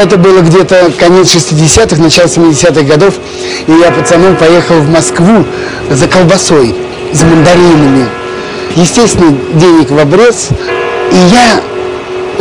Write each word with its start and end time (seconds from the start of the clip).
Это 0.00 0.16
было 0.16 0.40
где-то 0.40 0.90
конец 0.98 1.34
60-х, 1.34 2.00
начало 2.00 2.24
70-х 2.24 2.82
годов. 2.84 3.14
И 3.66 3.72
я 3.72 3.90
пацаном 3.90 4.34
поехал 4.34 4.76
в 4.76 4.88
Москву 4.88 5.44
за 5.90 6.08
колбасой, 6.08 6.74
за 7.12 7.26
мандаринами. 7.26 8.08
Естественно, 8.76 9.36
денег 9.52 9.90
в 9.90 9.98
обрез. 9.98 10.48
И 11.12 11.16
я 11.16 11.60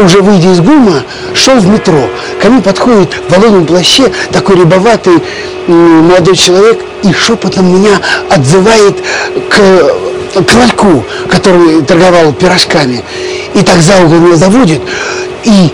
уже 0.02 0.22
выйдя 0.22 0.54
из 0.54 0.62
ГУМа, 0.62 1.04
шел 1.34 1.56
в 1.56 1.68
метро. 1.68 2.10
Ко 2.42 2.48
мне 2.48 2.62
подходит 2.62 3.14
в 3.28 3.34
воловом 3.34 3.66
плаще 3.66 4.10
такой 4.32 4.56
рябоватый 4.56 5.22
молодой 5.68 6.38
человек 6.38 6.80
и 7.04 7.12
шепотом 7.12 7.74
меня 7.74 8.00
отзывает 8.30 8.96
к, 9.50 10.42
к 10.44 10.54
ларьку, 10.54 11.04
который 11.30 11.82
торговал 11.82 12.32
пирожками. 12.32 13.04
И 13.54 13.62
так 13.64 13.82
за 13.82 13.98
угол 14.06 14.20
меня 14.20 14.38
заводит 14.38 14.80
и 15.44 15.74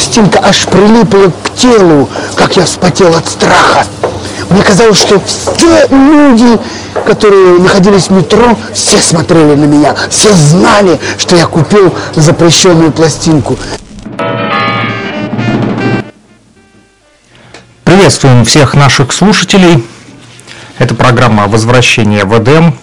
пластинка 0.00 0.40
аж 0.42 0.66
прилипла 0.66 1.30
к 1.44 1.54
телу, 1.54 2.08
как 2.34 2.56
я 2.56 2.64
вспотел 2.64 3.14
от 3.14 3.28
страха. 3.28 3.84
Мне 4.48 4.62
казалось, 4.62 4.98
что 4.98 5.20
все 5.20 5.86
люди, 5.90 6.58
которые 7.04 7.58
находились 7.58 8.06
в 8.06 8.10
метро, 8.10 8.56
все 8.72 8.96
смотрели 8.96 9.54
на 9.54 9.64
меня, 9.64 9.94
все 10.08 10.32
знали, 10.32 10.98
что 11.18 11.36
я 11.36 11.44
купил 11.44 11.94
запрещенную 12.16 12.92
пластинку. 12.92 13.58
Приветствуем 17.84 18.46
всех 18.46 18.72
наших 18.72 19.12
слушателей. 19.12 19.86
Это 20.78 20.94
программа 20.94 21.46
«Возвращение 21.46 22.24
в 22.24 22.42
Эдем». 22.42 22.74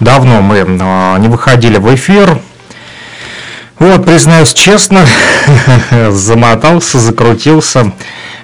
Давно 0.00 0.42
мы 0.42 0.66
а, 0.82 1.16
не 1.16 1.28
выходили 1.28 1.78
в 1.78 1.92
эфир, 1.94 2.38
вот, 3.78 4.04
признаюсь 4.04 4.54
честно, 4.54 5.06
замотался, 6.10 6.98
закрутился, 6.98 7.92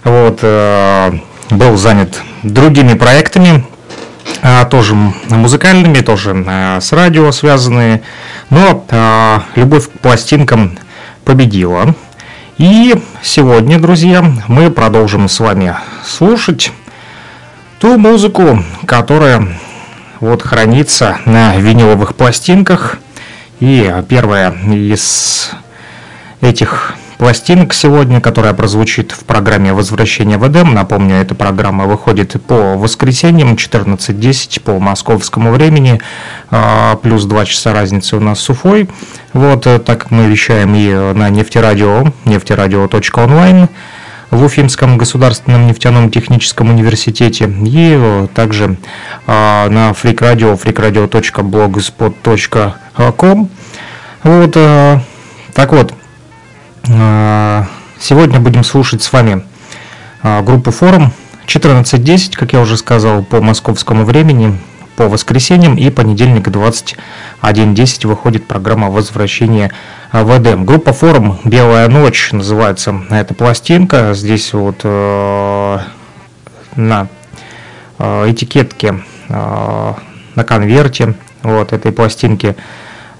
вот, 0.05 0.39
э, 0.43 1.13
был 1.51 1.77
занят 1.77 2.21
другими 2.43 2.95
проектами, 2.95 3.65
э, 4.43 4.65
тоже 4.71 4.95
музыкальными, 4.95 6.01
тоже 6.01 6.45
э, 6.47 6.81
с 6.81 6.93
радио 6.93 7.33
связанные, 7.33 8.03
но 8.51 8.85
любовь 9.57 9.89
к 9.89 9.99
пластинкам 10.01 10.79
победила. 11.25 11.95
И 12.59 12.95
сегодня, 13.23 13.81
друзья, 13.81 14.25
мы 14.47 14.71
продолжим 14.71 15.29
с 15.29 15.41
вами 15.41 15.75
слушать 16.07 16.71
ту 17.81 17.99
музыку, 17.99 18.63
которая 18.87 19.49
вот 20.21 20.43
хранится 20.43 21.19
на 21.25 21.57
виниловых 21.57 22.15
пластинках– 22.15 22.99
и 23.61 23.93
первая 24.09 24.53
из 24.73 25.51
этих 26.41 26.95
пластинок 27.19 27.73
сегодня, 27.73 28.21
которая 28.21 28.53
прозвучит 28.55 29.13
в 29.13 29.25
программе 29.25 29.73
«Возвращение 29.73 30.37
в 30.37 30.47
Эдем». 30.47 30.75
Напомню, 30.75 31.17
эта 31.17 31.35
программа 31.35 31.87
выходит 31.87 32.37
по 32.47 32.77
воскресеньям 32.77 33.55
14.10 33.55 34.61
по 34.61 34.79
московскому 34.79 35.53
времени, 35.53 36.01
а, 36.51 36.97
плюс 36.97 37.25
2 37.25 37.47
часа 37.47 37.73
разницы 37.73 38.17
у 38.17 38.21
нас 38.21 38.41
с 38.41 38.51
Уфой. 38.51 38.89
Вот, 39.33 39.67
э, 39.67 39.79
так 39.79 40.11
мы 40.11 40.27
вещаем 40.27 40.75
и 40.75 41.15
на 41.15 41.31
нефтерадио, 41.31 42.13
нефтерадио.онлайн, 42.25 43.69
в 44.35 44.45
Уфимском 44.45 44.99
государственном 44.99 45.67
нефтяном 45.67 46.11
техническом 46.11 46.69
университете. 46.71 47.51
И 47.65 48.29
также 48.35 48.77
а, 49.27 49.69
на 49.69 49.93
фрикрадио 49.95 50.53
freakradio.blogspot.com. 50.55 53.49
Вот, 54.23 54.57
э, 54.57 55.01
так 55.53 55.73
вот, 55.73 55.93
э, 56.89 57.65
сегодня 57.99 58.39
будем 58.41 58.65
слушать 58.65 59.03
с 59.03 59.13
вами 59.13 59.45
группу 60.23 60.71
форум 60.71 61.13
14.10, 61.47 62.37
как 62.37 62.55
я 62.55 62.61
уже 62.61 62.77
сказал, 62.77 63.23
по 63.23 63.41
московскому 63.43 64.05
времени, 64.05 64.59
по 64.97 65.09
воскресеньям 65.09 65.77
и 65.77 65.91
понедельник 65.91 66.49
21.10 66.49 68.07
выходит 68.07 68.47
программа 68.47 68.91
возвращения 68.91 69.73
в 70.13 70.37
Эдем». 70.37 70.65
Группа 70.65 70.93
форум 70.93 71.39
«Белая 71.45 71.89
ночь» 71.89 72.31
называется 72.33 72.95
эта 73.11 73.35
пластинка. 73.35 74.15
Здесь 74.15 74.53
вот 74.53 74.81
э, 74.85 75.79
на 76.77 77.09
э, 77.99 78.31
этикетке, 78.31 79.03
э, 79.29 79.93
на 80.35 80.45
конверте 80.45 81.15
вот 81.43 81.73
этой 81.73 81.93
пластинки 81.93 82.57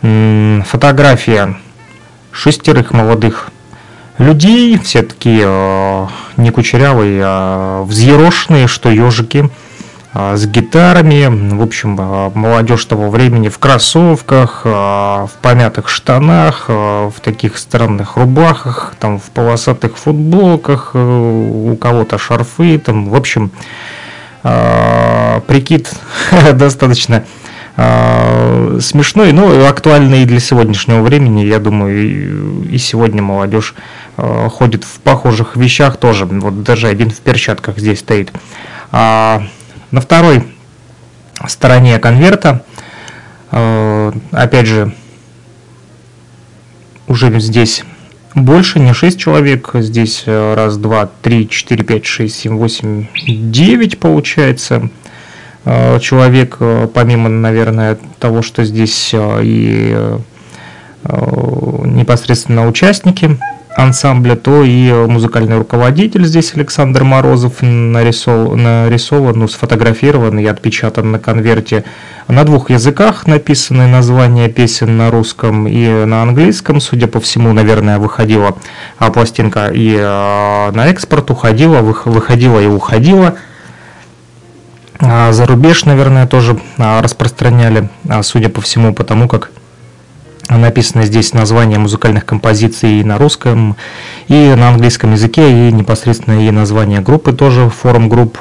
э, 0.03 0.63
фотография 0.67 1.57
шестерых 2.31 2.93
молодых 2.93 3.51
людей, 4.19 4.79
все 4.79 5.03
такие 5.03 5.45
э, 5.45 6.07
не 6.37 6.51
кучерявые, 6.51 7.23
а 7.25 7.83
взъерошенные, 7.85 8.69
что 8.69 8.91
ежики– 8.91 9.51
с 10.15 10.47
гитарами. 10.47 11.55
В 11.57 11.63
общем, 11.63 11.97
а, 11.99 12.31
молодежь 12.35 12.85
того 12.85 13.11
времени 13.11 13.49
в 13.49 13.59
кроссовках, 13.59 14.63
а, 14.65 15.27
в 15.27 15.33
помятых 15.43 15.89
штанах, 15.89 16.69
в 16.69 17.15
таких 17.23 17.59
странных 17.59 18.17
рубахах, 18.17 18.95
там 19.01 19.19
в 19.19 19.25
полосатых 19.31 19.97
футболках, 19.97 20.93
э, 20.95 20.99
у 20.99 21.77
кого-то 21.77 22.17
шарфы, 22.19 22.79
там, 22.79 23.09
в 23.09 23.15
общем, 23.15 23.51
прикид 24.43 25.91
достаточно 26.53 27.25
смешной, 27.75 29.33
но 29.33 29.67
актуальный 29.67 30.23
и 30.23 30.27
для 30.27 30.39
сегодняшнего 30.39 31.01
времени. 31.01 31.41
Я 31.41 31.59
думаю, 31.59 32.69
и 32.69 32.77
сегодня 32.77 33.23
молодежь 33.23 33.75
ходит 34.17 34.85
в 34.85 35.01
похожих 35.01 35.57
вещах 35.57 35.97
тоже. 35.97 36.27
Вот 36.27 36.63
даже 36.63 36.89
один 36.89 37.11
в 37.11 37.19
перчатках 37.21 37.79
здесь 37.79 38.01
стоит. 38.01 38.33
На 39.95 40.01
второй 40.01 40.43
стороне 41.47 42.01
конверта, 42.01 42.65
э, 43.53 44.13
опять 44.33 44.67
же, 44.67 44.93
уже 47.07 47.39
здесь 47.39 47.85
больше, 48.35 48.81
не 48.81 48.93
6 48.93 49.17
человек, 49.17 49.71
здесь 49.75 50.25
э, 50.27 50.55
раз, 50.55 50.79
два, 50.79 51.09
три, 51.23 51.49
четыре, 51.49 51.85
пять, 51.85 52.07
шесть, 52.07 52.41
семь, 52.41 52.57
восемь, 52.57 53.07
девять 53.25 54.01
получается 54.01 54.91
э, 55.65 56.01
человек, 56.01 56.59
помимо, 56.93 57.29
наверное, 57.29 57.97
того, 58.19 58.43
что 58.43 58.65
здесь 58.65 59.15
и 59.15 60.19
непосредственно 61.05 62.67
участники 62.67 63.39
ансамбля, 63.77 64.37
то 64.37 64.63
и 64.63 64.93
музыкальный 64.93 65.59
руководитель 65.59 66.25
здесь 66.27 66.55
Александр 66.55 67.05
Морозов 67.05 67.63
нарисован, 67.63 68.63
нарисован 68.63 69.39
ну, 69.39 69.49
сфотографирован 69.49 70.39
и 70.39 70.47
отпечатан 70.47 71.13
на 71.13 71.19
конверте 71.19 71.85
на 72.29 72.45
двух 72.45 72.71
языках 72.71 73.27
написаны 73.27 73.87
названия 73.87 74.49
песен 74.49 74.97
на 74.97 75.11
русском 75.11 75.69
и 75.69 76.05
на 76.05 76.23
английском. 76.23 76.81
Судя 76.81 77.07
по 77.07 77.21
всему, 77.21 77.53
наверное, 77.53 77.99
выходила 77.99 78.57
а, 78.99 79.11
пластинка 79.11 79.69
и 79.69 79.97
а, 79.99 80.73
на 80.73 80.87
экспорт 80.87 81.31
уходила, 81.31 81.81
выходила 81.81 82.61
и 82.61 82.67
уходила. 82.67 83.35
А 85.01 85.33
за 85.33 85.45
рубеж, 85.45 85.85
наверное, 85.85 86.27
тоже 86.27 86.59
распространяли, 86.79 87.91
судя 88.23 88.49
по 88.49 88.63
всему, 88.63 88.95
потому 88.95 89.29
как 89.29 89.51
Написано 90.49 91.05
здесь 91.05 91.33
название 91.33 91.79
музыкальных 91.79 92.27
композиций 92.27 93.03
на 93.03 93.17
русском, 93.19 93.77
и 94.29 94.55
на 94.55 94.69
английском 94.69 95.13
языке, 95.13 95.69
и 95.69 95.73
непосредственно 95.73 96.47
и 96.47 96.51
название 96.51 97.01
группы 97.01 97.33
тоже, 97.33 97.71
форум 97.71 98.09
групп, 98.09 98.39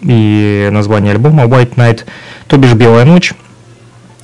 и 0.00 0.68
название 0.72 1.12
альбома 1.12 1.44
White 1.44 1.76
Night, 1.76 2.04
то 2.48 2.56
бишь 2.56 2.74
Белая 2.74 3.04
ночь, 3.04 3.34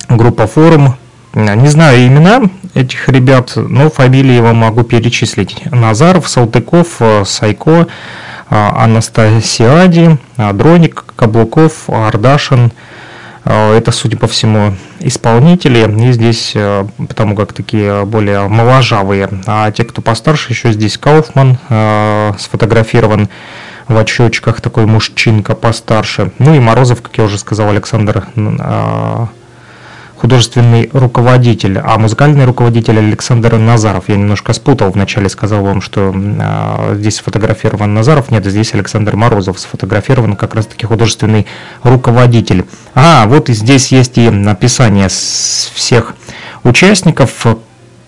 группа 0.09 0.45
форум. 0.45 0.95
Не 1.33 1.67
знаю 1.69 2.05
имена 2.05 2.41
этих 2.73 3.07
ребят, 3.07 3.53
но 3.55 3.89
фамилии 3.89 4.41
вам 4.41 4.57
могу 4.57 4.83
перечислить. 4.83 5.63
Назаров, 5.71 6.27
Салтыков, 6.27 7.01
Сайко, 7.25 7.87
Анастасиади, 8.49 10.17
Дроник, 10.37 11.05
Каблуков, 11.15 11.89
Ардашин– 11.89 12.71
а, 12.81 12.90
это, 13.43 13.91
судя 13.91 14.17
по 14.17 14.27
всему, 14.27 14.75
исполнители, 14.99 15.79
и 16.07 16.11
здесь, 16.11 16.51
э, 16.55 16.85
потому 17.07 17.35
как 17.35 17.53
такие 17.53 18.05
более 18.05 18.47
моложавые. 18.47 19.29
А 19.47 19.71
те, 19.71 19.83
кто 19.83 20.01
постарше, 20.01 20.53
еще 20.53 20.71
здесь 20.71 20.97
Кауфман 20.97 21.57
э, 21.69 22.33
сфотографирован 22.37 23.29
в 23.87 23.97
очочках, 23.97 24.61
такой 24.61 24.85
мужчинка 24.85 25.55
постарше. 25.55 26.31
Ну 26.37 26.53
и 26.53 26.59
Морозов, 26.59 27.01
как 27.01 27.17
я 27.17 27.23
уже 27.23 27.39
сказал, 27.39 27.69
Александр 27.69 28.27
э, 28.35 29.25
художественный 30.21 30.87
руководитель, 30.93 31.79
а 31.79 31.97
музыкальный 31.97 32.45
руководитель 32.45 32.99
Александр 32.99 33.57
Назаров. 33.57 34.07
Я 34.07 34.17
немножко 34.17 34.53
спутал, 34.53 34.91
вначале 34.91 35.29
сказал 35.29 35.63
вам, 35.63 35.81
что 35.81 36.13
э, 36.13 36.95
здесь 36.99 37.15
сфотографирован 37.15 37.95
Назаров, 37.95 38.29
нет, 38.29 38.45
здесь 38.45 38.75
Александр 38.75 39.15
Морозов 39.15 39.59
сфотографирован 39.59 40.35
как 40.35 40.53
раз-таки 40.53 40.85
художественный 40.85 41.47
руководитель. 41.81 42.65
А, 42.93 43.25
вот 43.25 43.49
и 43.49 43.53
здесь 43.53 43.91
есть 43.91 44.19
и 44.19 44.27
описание 44.27 45.07
всех 45.09 46.13
участников. 46.63 47.47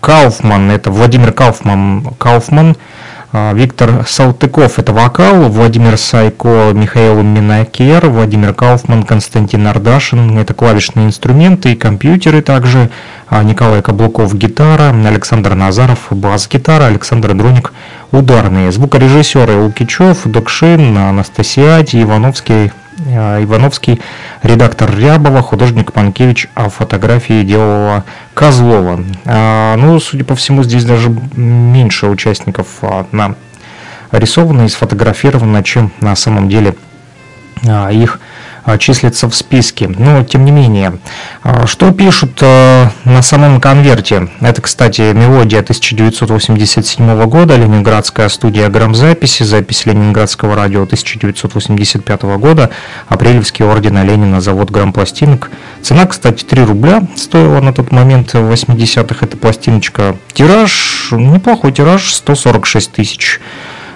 Кауфман, 0.00 0.70
это 0.70 0.92
Владимир 0.92 1.32
Кауфман, 1.32 2.14
Кауфман 2.18 2.76
Виктор 3.34 4.06
Салтыков– 4.06 4.78
это 4.78 4.92
вокал, 4.92 5.48
Владимир 5.48 5.98
Сайко, 5.98 6.70
Михаил 6.72 7.20
Минакер, 7.24 8.08
Владимир 8.08 8.54
Кауфман, 8.54 9.02
Константин 9.02 9.66
Ардашин– 9.66 10.38
это 10.38 10.54
клавишные 10.54 11.06
инструменты 11.06 11.72
и 11.72 11.74
компьютеры 11.74 12.42
также, 12.42 12.90
а, 13.28 13.42
Николай 13.42 13.82
Каблуков– 13.82 14.32
гитара, 14.36 14.94
Александр 15.04 15.54
Назаров– 15.54 16.06
бас-гитара, 16.10 16.84
Александр 16.84 17.34
Дроник– 17.34 17.72
ударные. 18.12 18.70
Звукорежиссеры 18.70 19.56
Лукичев, 19.56 20.22
Докшин, 20.26 20.96
Анастасиади, 20.96 22.02
Ивановский– 22.02 22.70
Ивановский, 22.98 24.00
редактор 24.42 24.96
Рябова, 24.96 25.42
художник 25.42 25.94
Манкевич, 25.94 26.48
а 26.54 26.68
фотографии 26.68 27.42
делала 27.42 28.04
Козлова. 28.34 29.04
А, 29.24 29.76
ну, 29.76 29.98
судя 30.00 30.24
по 30.24 30.34
всему, 30.34 30.62
здесь 30.62 30.84
даже 30.84 31.10
меньше 31.34 32.06
участников 32.06 32.66
а, 32.82 33.06
на 33.12 33.34
рисовано 34.12 34.62
и 34.62 34.68
сфотографировано, 34.68 35.62
чем 35.62 35.90
на 36.00 36.14
самом 36.16 36.48
деле 36.48 36.76
а, 37.66 37.90
их 37.90 38.20
а, 38.20 38.33
числится 38.78 39.28
в 39.28 39.34
списке. 39.34 39.88
Но, 39.88 40.24
тем 40.24 40.44
не 40.44 40.50
менее, 40.50 40.98
а, 41.42 41.66
что 41.66 41.92
пишут 41.92 42.38
а, 42.42 42.90
на 43.04 43.22
самом 43.22 43.60
конверте? 43.60 44.28
Это, 44.40 44.62
кстати, 44.62 45.12
мелодия 45.12 45.60
1987 45.60 47.24
года, 47.26 47.56
Ленинградская 47.56 48.28
студия 48.28 48.68
грамзаписи, 48.68 49.42
запись 49.42 49.86
Ленинградского 49.86 50.56
радио 50.56 50.82
1985 50.82 52.22
года, 52.38 52.70
Апрелевский 53.08 53.64
орден 53.64 54.02
Ленина, 54.02 54.40
завод 54.40 54.70
грампластинок. 54.70 55.50
Цена, 55.82 56.06
кстати, 56.06 56.44
3 56.44 56.64
рубля 56.64 57.02
стоила 57.16 57.60
на 57.60 57.72
тот 57.72 57.92
момент 57.92 58.32
в 58.32 58.50
80-х 58.50 59.26
эта 59.26 59.36
пластиночка. 59.36 60.16
Тираж, 60.32 61.08
неплохой 61.12 61.72
тираж, 61.72 62.12
146 62.14 62.92
тысяч 62.92 63.40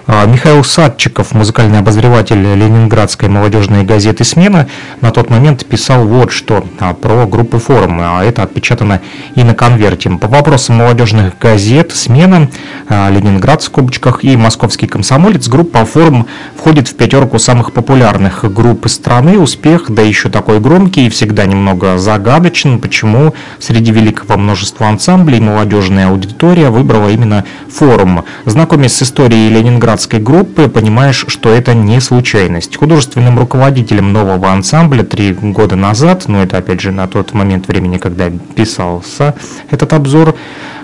Михаил 0.09 0.65
Садчиков, 0.65 1.35
музыкальный 1.35 1.81
обозреватель 1.81 2.41
Ленинградской 2.41 3.29
молодежной 3.29 3.85
газеты 3.85 4.25
«Смена», 4.25 4.67
на 5.03 5.11
тот 5.11 5.29
момент 5.29 5.67
писал 5.67 6.07
вот 6.07 6.33
что 6.33 6.65
а, 6.81 6.95
про 6.95 7.27
группы 7.27 7.59
форум. 7.59 8.01
А 8.01 8.25
это 8.25 8.43
отпечатано 8.43 9.03
и 9.35 9.45
на 9.45 9.55
конверте. 9.55 10.09
По 10.09 10.27
вопросам 10.27 10.77
молодежных 10.77 11.39
газет 11.39 11.93
«Смена», 11.93 12.49
«Ленинград» 12.89 13.61
в 13.61 13.67
скобочках 13.67 14.25
и 14.25 14.35
«Московский 14.35 14.87
комсомолец» 14.87 15.47
группа 15.47 15.85
форум 15.85 16.27
входит 16.57 16.89
в 16.89 16.95
пятерку 16.95 17.39
самых 17.39 17.75
популярных 17.75 18.51
групп 18.51 18.89
страны. 18.89 19.39
Успех, 19.39 19.91
да 19.91 20.01
еще 20.01 20.31
такой 20.31 20.59
громкий 20.59 21.09
и 21.09 21.11
всегда 21.11 21.45
немного 21.45 21.99
загадочен, 21.99 22.81
почему 22.81 23.35
среди 23.59 23.93
великого 23.93 24.39
множества 24.39 24.89
ансамблей 24.89 25.41
молодежная 25.41 26.09
аудитория 26.09 26.71
выбрала 26.71 27.11
именно 27.11 27.45
форум. 27.71 28.25
Знакомясь 28.47 28.95
с 28.95 29.03
историей 29.03 29.51
Ленинград 29.51 29.98
адской 29.99 30.21
группы, 30.21 30.69
понимаешь, 30.69 31.25
что 31.27 31.49
это 31.49 31.75
не 31.75 32.01
случайность. 32.01 32.77
Художественным 32.77 33.37
руководителем 33.37 34.13
нового 34.13 34.53
ансамбля 34.53 35.03
три 35.03 35.33
года 35.33 35.75
назад, 35.75 36.29
но 36.29 36.41
это 36.41 36.59
опять 36.59 36.81
же 36.81 36.93
на 36.93 37.09
тот 37.09 37.35
момент 37.35 37.67
времени, 37.67 37.99
когда 37.99 38.31
писался 38.31 39.35
этот 39.71 39.93
обзор, 39.93 40.37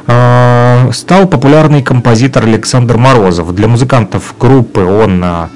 э, 0.08 0.90
стал 0.92 1.28
популярный 1.28 1.80
композитор 1.80 2.42
Александр 2.42 2.96
Морозов. 2.96 3.54
Для 3.54 3.68
музыкантов 3.68 4.34
группы 4.40 4.80
он 4.80 5.22
э, 5.22 5.46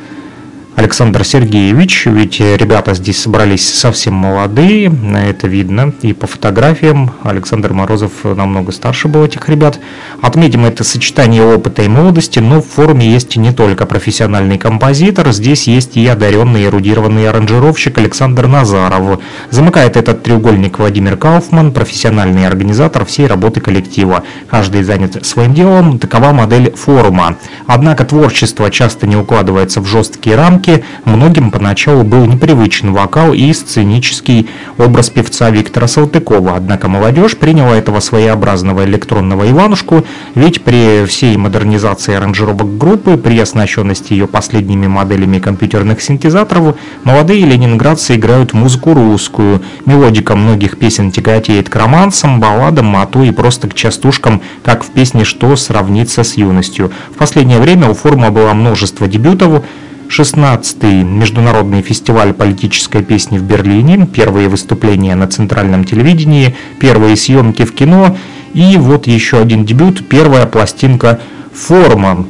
Александр 0.78 1.24
Сергеевич, 1.24 2.06
ведь 2.06 2.38
ребята 2.38 2.94
здесь 2.94 3.20
собрались 3.20 3.68
совсем 3.68 4.14
молодые, 4.14 4.92
это 5.26 5.48
видно 5.48 5.92
и 6.02 6.12
по 6.12 6.28
фотографиям. 6.28 7.10
Александр 7.24 7.72
Морозов 7.72 8.12
намного 8.22 8.70
старше 8.70 9.08
был 9.08 9.24
этих 9.24 9.48
ребят. 9.48 9.80
Отметим 10.22 10.64
это 10.64 10.84
сочетание 10.84 11.42
опыта 11.42 11.82
и 11.82 11.88
молодости, 11.88 12.38
но 12.38 12.62
в 12.62 12.66
форуме 12.68 13.10
есть 13.10 13.34
не 13.34 13.50
только 13.50 13.86
профессиональный 13.86 14.56
композитор, 14.56 15.32
здесь 15.32 15.66
есть 15.66 15.96
и 15.96 16.06
одаренный 16.06 16.66
эрудированный 16.66 17.28
аранжировщик 17.28 17.98
Александр 17.98 18.46
Назаров. 18.46 19.20
Замыкает 19.50 19.96
этот 19.96 20.22
треугольник 20.22 20.78
Владимир 20.78 21.16
Кауфман, 21.16 21.72
профессиональный 21.72 22.46
организатор 22.46 23.04
всей 23.04 23.26
работы 23.26 23.58
коллектива. 23.58 24.22
Каждый 24.48 24.84
занят 24.84 25.26
своим 25.26 25.54
делом, 25.54 25.98
такова 25.98 26.32
модель 26.32 26.72
форума. 26.76 27.36
Однако 27.66 28.04
творчество 28.04 28.70
часто 28.70 29.08
не 29.08 29.16
укладывается 29.16 29.80
в 29.80 29.86
жесткие 29.86 30.36
рамки, 30.36 30.67
музыки 30.68 30.84
многим 31.04 31.50
поначалу 31.50 32.04
был 32.04 32.26
непривычен 32.26 32.92
вокал 32.92 33.32
и 33.32 33.52
сценический 33.52 34.48
образ 34.76 35.10
певца 35.10 35.50
Виктора 35.50 35.86
Салтыкова, 35.86 36.56
однако 36.56 36.88
молодежь 36.88 37.36
приняла 37.36 37.76
этого 37.76 38.00
своеобразного 38.00 38.84
электронного 38.84 39.50
Иванушку, 39.50 40.04
ведь 40.34 40.62
при 40.62 41.04
всей 41.06 41.36
модернизации 41.36 42.14
аранжировок 42.14 42.78
группы, 42.78 43.16
при 43.16 43.38
оснащенности 43.38 44.12
ее 44.12 44.26
последними 44.26 44.86
моделями 44.86 45.38
компьютерных 45.38 46.00
синтезаторов, 46.00 46.76
молодые 47.04 47.44
ленинградцы 47.44 48.16
играют 48.16 48.52
музыку 48.52 48.94
русскую, 48.94 49.62
мелодика 49.86 50.36
многих 50.36 50.78
песен 50.78 51.10
тяготеет 51.10 51.68
к 51.68 51.76
романсам, 51.76 52.40
балладам, 52.40 52.96
то 53.10 53.22
и 53.22 53.30
просто 53.30 53.68
к 53.68 53.74
частушкам, 53.74 54.42
как 54.64 54.84
в 54.84 54.90
песне 54.90 55.24
«Что 55.24 55.56
сравнится 55.56 56.24
с 56.24 56.36
юностью». 56.36 56.90
В 57.10 57.16
последнее 57.16 57.58
время 57.58 57.88
у 57.88 57.94
форума 57.94 58.30
было 58.30 58.52
множество 58.52 59.06
дебютов, 59.06 59.62
16-й 60.08 61.04
Международный 61.04 61.82
фестиваль 61.82 62.32
политической 62.32 63.02
песни 63.02 63.38
в 63.38 63.42
Берлине, 63.42 64.06
первые 64.06 64.48
выступления 64.48 65.14
на 65.14 65.28
центральном 65.28 65.84
телевидении, 65.84 66.56
первые 66.80 67.14
съемки 67.16 67.64
в 67.64 67.74
кино 67.74 68.16
и 68.54 68.76
вот 68.78 69.06
еще 69.06 69.38
один 69.38 69.64
дебют, 69.64 70.08
первая 70.08 70.46
пластинка 70.46 71.20
«Форма». 71.52 72.26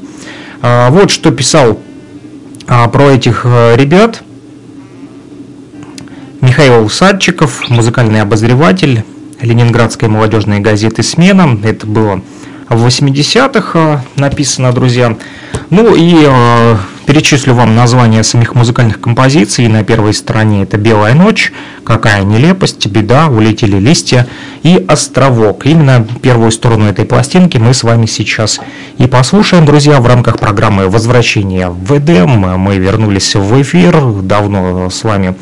А, 0.61 0.91
вот 0.91 1.11
что 1.11 1.31
писал 1.31 1.79
а, 2.67 2.89
про 2.89 3.11
этих 3.11 3.43
а, 3.45 3.77
ребят 3.77 4.23
Михаил 6.41 6.91
Садчиков, 6.91 7.71
музыкальный 7.71 8.21
обозреватель 8.21 9.05
Ленинградской 9.41 10.09
молодежной 10.09 10.59
газеты 10.59 11.05
«Смена». 11.05 11.57
Это 11.63 11.87
было 11.87 12.23
в 12.69 12.87
80-х 12.87 14.05
написано, 14.17 14.73
друзья. 14.73 15.17
Ну 15.71 15.95
и 15.95 16.27
Перечислю 17.09 17.55
вам 17.55 17.75
названия 17.75 18.23
самих 18.23 18.55
музыкальных 18.55 19.01
композиций. 19.01 19.67
На 19.67 19.83
первой 19.83 20.13
стороне 20.13 20.65
это 20.65 20.77
«Белая 20.77 21.15
ночь», 21.15 21.55
«Какая 21.83 22.23
нелепость», 22.23 22.87
«Беда», 22.87 23.29
«Улетели 23.29 23.79
листья» 23.79 24.27
и 24.63 24.85
«Островок». 24.87 25.65
Именно 25.65 26.07
первую 26.21 26.51
сторону 26.51 26.85
этой 26.85 27.07
пластинки 27.07 27.57
мы 27.57 27.73
с 27.73 27.83
вами 27.83 28.05
сейчас 28.05 28.61
и 28.99 29.07
послушаем, 29.07 29.65
друзья, 29.65 30.03
в 30.03 30.07
рамках 30.07 30.39
программы 30.39 30.91
«Возвращение 30.91 31.71
в 31.71 31.97
Эдем». 31.97 32.41
Мы 32.59 32.77
вернулись 32.77 33.35
в 33.35 33.63
эфир, 33.63 34.03
давно 34.21 34.91
с 34.91 35.03
вами 35.03 35.35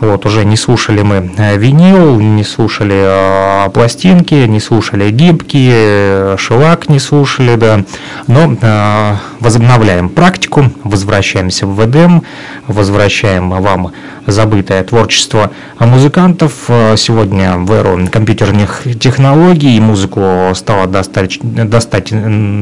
Вот, 0.00 0.26
уже 0.26 0.44
не 0.44 0.56
слушали 0.56 1.02
мы 1.02 1.30
э, 1.38 1.56
винил, 1.56 2.20
не 2.20 2.44
слушали 2.44 3.66
э, 3.66 3.70
пластинки, 3.70 4.34
не 4.34 4.60
слушали 4.60 5.10
гибкие, 5.10 5.72
э, 5.74 6.36
шелак 6.38 6.88
не 6.90 6.98
слушали, 6.98 7.56
да. 7.56 7.82
Но 8.26 8.56
э, 8.60 9.16
возобновляем 9.40 10.10
практику, 10.10 10.64
возвращаемся 10.84 11.66
в 11.66 11.74
ВДМ, 11.76 12.20
возвращаем 12.66 13.50
вам 13.50 13.92
забытое 14.26 14.82
творчество 14.84 15.50
музыкантов. 15.78 16.52
Э, 16.68 16.96
сегодня 16.96 17.56
в 17.56 17.70
эру 17.72 18.06
компьютерных 18.10 18.82
технологий 18.98 19.78
музыку 19.80 20.52
стало 20.54 20.86
достаточно, 20.86 21.68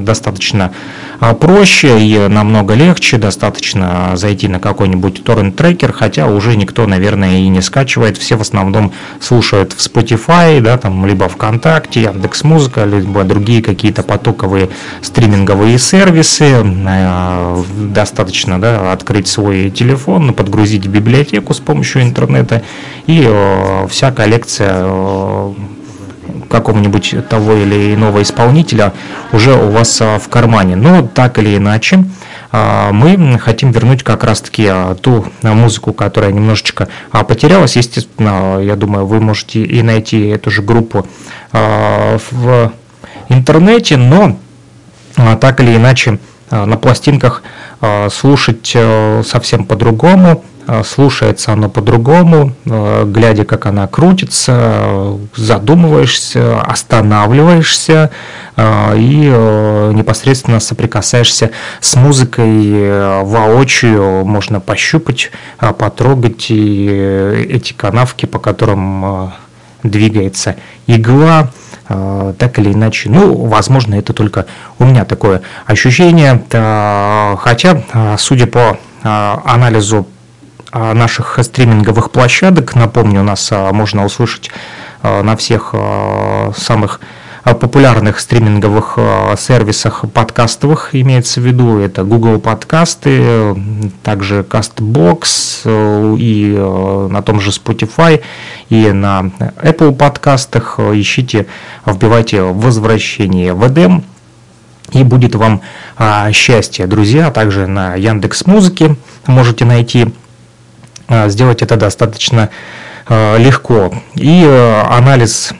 достаточно 0.05 0.73
а, 1.21 1.35
проще 1.35 2.01
и 2.01 2.29
намного 2.29 2.75
легче. 2.75 3.19
Достаточно 3.19 4.13
зайти 4.15 4.49
на 4.49 4.61
какой-нибудь 4.61 5.25
торрент-трекер, 5.25 5.93
хотя 5.93 6.27
уже 6.27 6.57
никто, 6.57 6.87
наверное, 6.87 7.39
и 7.39 7.49
не 7.49 7.63
скачивает. 7.63 8.19
Все 8.19 8.37
в 8.37 8.43
основном 8.43 8.93
слушают 9.21 9.73
в 9.73 9.79
Spotify, 9.79 10.61
да, 10.61 10.77
там, 10.77 11.07
либо 11.07 11.29
ВКонтакте, 11.29 12.03
Яндекс 12.03 12.45
Музыка, 12.45 12.85
либо 12.85 13.25
другие 13.25 13.63
какие-то 13.63 14.03
потоковые 14.03 14.69
стриминговые 15.01 15.79
сервисы. 15.79 16.63
Э, 16.65 17.63
достаточно 17.79 18.61
да, 18.61 18.93
открыть 18.93 19.29
свой 19.29 19.71
телефон, 19.71 20.35
подгрузить 20.35 20.87
библиотеку 20.87 21.54
с 21.55 21.61
помощью 21.61 22.03
интернета, 22.03 22.63
и 23.07 23.25
э, 23.27 23.87
вся 23.89 24.13
коллекция 24.13 24.73
э, 24.83 25.53
какого-нибудь 26.51 27.15
того 27.29 27.55
или 27.55 27.95
иного 27.95 28.23
исполнителя 28.23 28.93
уже 29.33 29.55
у 29.55 29.71
вас 29.71 30.01
э, 30.01 30.19
в 30.19 30.29
кармане. 30.29 30.77
Но 30.77 31.03
так 31.07 31.39
или 31.39 31.57
иначе, 31.57 32.05
мы 32.53 33.37
хотим 33.41 33.73
вернуть 33.73 34.05
как 34.05 34.23
раз-таки 34.23 34.71
ту 35.03 35.25
музыку, 35.43 35.93
которая 35.93 36.31
немножечко 36.31 36.87
потерялась. 37.11 37.75
Естественно, 37.75 38.61
я 38.61 38.77
думаю, 38.77 39.07
вы 39.07 39.21
можете 39.21 39.65
и 39.65 39.83
найти 39.83 40.29
эту 40.29 40.53
же 40.53 40.63
группу 40.63 41.05
в 41.51 42.73
интернете, 43.29 43.97
но 43.97 44.39
так 45.41 45.59
или 45.59 45.75
иначе 45.75 46.21
на 46.53 46.77
пластинках 46.77 47.43
слушать 48.13 48.77
совсем 49.27 49.65
по-другому, 49.65 50.45
слушается 50.85 51.53
оно 51.53 51.69
по-другому, 51.69 52.55
э, 52.65 53.05
глядя, 53.07 53.45
как 53.45 53.67
она 53.67 53.87
крутится, 53.87 55.19
задумываешься, 55.37 56.61
останавливаешься 56.61 58.11
э, 58.57 58.95
и 58.97 59.27
непосредственно 59.95 60.61
соприкасаешься 60.61 61.51
с 61.81 61.97
музыкой 61.97 63.23
воочию, 63.23 64.25
можно 64.25 64.61
пощупать, 64.61 65.31
потрогать 65.59 66.47
и 66.51 67.47
эти 67.51 67.73
канавки, 67.73 68.27
по 68.27 68.39
которым 68.39 69.33
двигается 69.83 70.57
игла, 70.87 71.51
так 71.89 72.59
или 72.59 72.73
иначе. 72.73 73.11
Ну, 73.11 73.47
возможно, 73.47 73.95
это 73.95 74.13
только 74.13 74.47
у 74.79 74.85
меня 74.85 75.05
такое 75.05 75.43
ощущение, 75.67 76.43
хотя, 77.39 78.17
судя 78.17 78.47
по 78.47 78.79
анализу 79.03 80.07
а, 80.09 80.14
наших 80.75 81.39
стриминговых 81.41 82.11
площадок. 82.11 82.75
Напомню, 82.75 83.23
нас 83.23 83.49
а, 83.53 83.73
можно 83.73 84.05
услышать 84.05 84.51
а, 85.03 85.23
на 85.23 85.37
всех 85.37 85.75
самых 86.57 87.01
популярных 87.45 88.21
стриминговых 88.21 88.99
сервисах 89.37 90.07
подкастовых 90.11 90.95
имеется 90.95 91.43
в 91.43 91.45
виду. 91.45 91.79
Это 91.79 92.03
Google 92.03 92.41
подкасты, 92.41 93.55
также 94.03 94.41
CastBox 94.41 96.17
и 96.19 96.57
на 97.11 97.21
том 97.21 97.41
же 97.41 97.51
Spotify 97.51 98.23
и 98.71 98.91
на 98.93 99.31
Apple 99.63 99.95
подкастах. 99.95 100.81
Ищите, 100.81 101.47
вбивайте 101.85 102.41
«Возвращение 102.41 103.53
в 103.53 103.69
Эдем» 103.69 104.05
и 104.93 105.05
будет 105.05 105.35
вам 105.35 105.61
счастье, 106.33 106.87
друзья. 106.87 107.31
Также 107.31 107.67
на 107.67 107.95
Яндекс 107.95 108.47
Музыке 108.47 108.97
можете 109.27 109.67
найти 109.67 110.07
а, 110.07 110.24
сделать 111.09 111.63
это 111.63 111.77
достаточно 111.77 112.51
а, 113.07 113.37
легко. 113.37 113.93
И 114.15 114.43
э, 114.45 114.81
анализ 114.83 115.53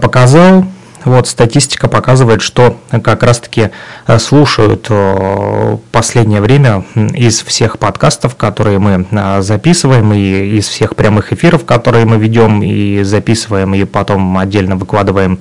показал, 0.00 0.64
вот 1.04 1.28
статистика 1.28 1.88
показывает, 1.88 2.40
что 2.40 2.78
как 3.02 3.22
раз-таки 3.22 3.70
э, 4.06 4.18
слушают 4.18 4.86
э, 4.88 5.76
последнее 5.92 6.40
время 6.40 6.84
из 6.94 7.42
всех 7.42 7.78
подкастов, 7.78 8.36
которые 8.36 8.78
мы 8.78 9.06
записываем, 9.40 10.12
и 10.14 10.56
из 10.56 10.68
всех 10.68 10.96
прямых 10.96 11.32
эфиров, 11.32 11.66
которые 11.66 12.06
мы 12.06 12.16
ведем 12.16 12.62
и 12.62 13.02
записываем, 13.02 13.74
и 13.74 13.84
потом 13.84 14.38
отдельно 14.38 14.76
выкладываем 14.76 15.40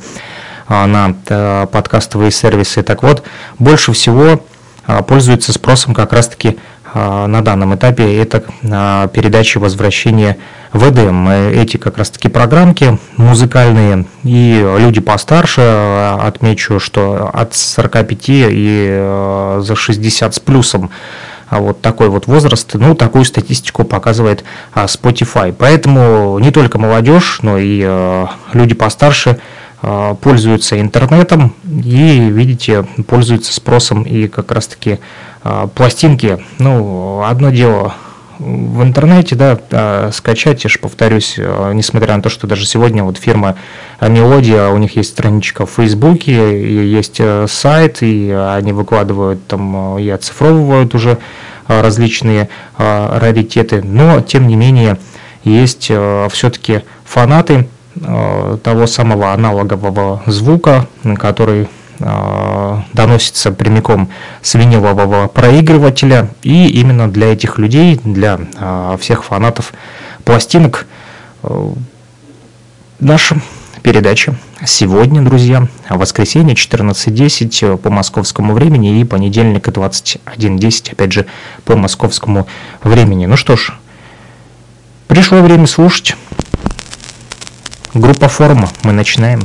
на 0.68 1.16
подкастовые 1.72 2.30
сервисы. 2.30 2.84
Так 2.84 3.02
вот, 3.02 3.24
больше 3.58 3.92
всего 3.92 4.44
пользуется 5.08 5.52
спросом 5.52 5.96
как 5.96 6.14
раз-таки 6.14 6.50
а, 6.50 6.60
на 6.94 7.42
данном 7.42 7.76
этапе 7.76 8.18
это 8.18 8.44
а, 8.70 9.08
передачи 9.08 9.58
возвращения 9.58 10.38
в 10.74 10.90
Эдем. 10.90 11.28
Эти 11.30 11.78
как 11.78 11.98
раз 11.98 12.10
таки 12.10 12.30
программки 12.30 12.98
музыкальные 13.18 14.06
и 14.24 14.76
люди 14.80 15.00
постарше, 15.00 15.62
а, 15.62 16.20
отмечу, 16.26 16.80
что 16.80 17.30
от 17.34 17.56
45 17.56 18.26
и 18.28 19.58
за 19.60 19.76
60 19.76 20.36
с 20.36 20.40
плюсом 20.40 20.90
вот 21.52 21.82
такой 21.82 22.10
вот 22.10 22.28
возраст, 22.28 22.70
ну, 22.76 22.94
такую 22.94 23.26
статистику 23.26 23.84
показывает 23.84 24.44
Spotify. 24.76 25.52
Поэтому 25.58 26.38
не 26.38 26.52
только 26.52 26.78
молодежь, 26.78 27.40
но 27.42 27.58
и 27.58 27.82
люди 28.54 28.76
постарше 28.76 29.40
пользуются 29.82 30.80
интернетом 30.80 31.56
и, 31.64 32.30
видите, 32.30 32.84
пользуются 33.08 33.54
спросом 33.54 34.04
и 34.04 34.28
как 34.28 34.52
раз-таки 34.52 35.00
а, 35.42 35.68
пластинки, 35.68 36.44
ну, 36.58 37.24
одно 37.26 37.50
дело 37.50 37.96
в 38.40 38.84
интернете, 38.84 39.36
да, 39.36 39.58
а, 39.72 40.10
скачать, 40.12 40.64
я 40.66 40.70
же 40.70 40.80
повторюсь, 40.80 41.38
несмотря 41.38 42.16
на 42.18 42.22
то, 42.22 42.30
что 42.30 42.46
даже 42.46 42.66
сегодня 42.66 43.04
вот 43.06 43.18
фирма 43.18 43.56
Мелодия, 44.02 44.68
у 44.68 44.78
них 44.78 44.98
есть 44.98 45.12
страничка 45.12 45.66
в 45.66 45.72
Фейсбуке, 45.72 46.62
и 46.62 46.88
есть 46.88 47.18
э, 47.20 47.48
сайт, 47.50 48.02
и 48.02 48.32
они 48.32 48.74
выкладывают 48.74 49.46
там 49.48 49.98
и 49.98 50.10
оцифровывают 50.10 50.94
уже 50.96 51.20
различные 51.68 52.50
раритеты, 52.78 53.82
но 53.84 54.22
тем 54.22 54.48
не 54.48 54.56
менее 54.56 54.98
есть 55.44 55.88
э, 55.90 56.28
все-таки 56.32 56.82
фанаты 57.06 57.54
э, 57.54 57.79
того 58.64 58.88
самого 58.88 59.34
аналогового 59.34 60.22
звука, 60.26 60.88
который 61.18 61.68
Э, 62.02 62.82
доносится 62.94 63.52
прямиком 63.52 64.10
с 64.42 64.54
винилового 64.54 65.28
проигрывателя. 65.28 66.30
И 66.44 66.70
именно 66.70 67.12
для 67.12 67.34
этих 67.34 67.58
людей, 67.58 68.00
для 68.04 68.40
э, 68.58 68.98
всех 69.02 69.26
фанатов 69.26 69.74
пластинок, 70.24 70.88
э, 71.44 71.70
наша 73.02 73.42
передача 73.82 74.36
сегодня, 74.66 75.22
друзья, 75.22 75.68
воскресенье 75.90 76.56
14.10 76.56 77.78
по 77.78 77.90
московскому 77.90 78.54
времени 78.54 79.02
и 79.02 79.04
понедельник 79.04 79.68
21.10, 79.68 80.94
опять 80.94 81.12
же, 81.12 81.26
по 81.66 81.76
московскому 81.76 82.48
времени. 82.82 83.26
Ну 83.26 83.36
что 83.36 83.58
ж, 83.58 83.74
пришло 85.08 85.42
время 85.42 85.68
слушать. 85.68 86.16
Группа 87.96 88.28
«Форма». 88.28 88.70
Мы 88.84 88.92
начинаем. 88.92 89.42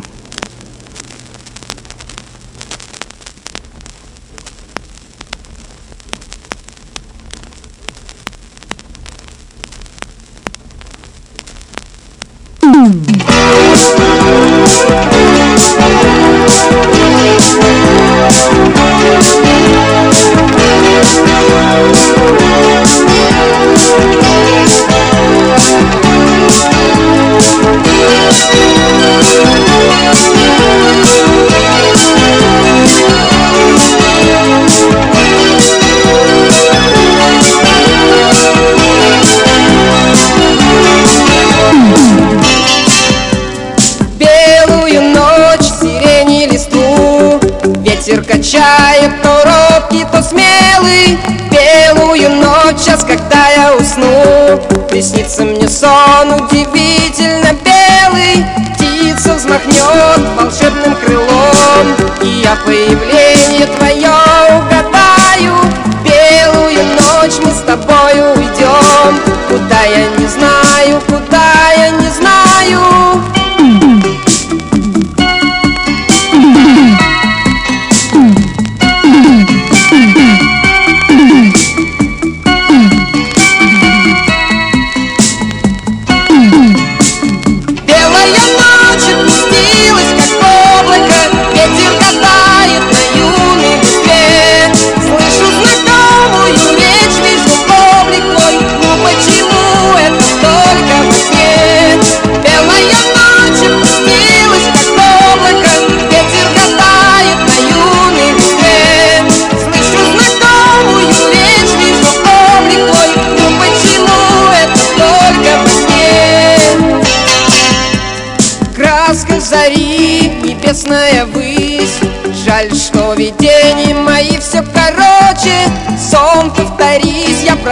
Приснится 54.94 55.44
мне 55.44 55.68
сон 55.68 56.34
удивительно 56.34 57.52
белый. 57.64 58.46
Птица 58.76 59.34
взмахнет 59.34 60.20
волшебным 60.36 60.94
крылом 60.94 61.96
И 62.22 62.42
я 62.44 62.54
появление 62.64 63.66
твое 63.76 64.23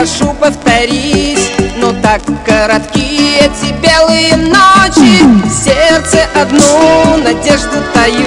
прошу, 0.03 0.35
повторись 0.35 1.51
Но 1.77 1.93
так 2.03 2.23
коротки 2.45 3.39
эти 3.39 3.73
белые 3.81 4.37
ночи. 4.37 5.23
Сердце 5.49 6.27
одну 6.35 7.19
надежду 7.19 7.77
таю 7.95 8.27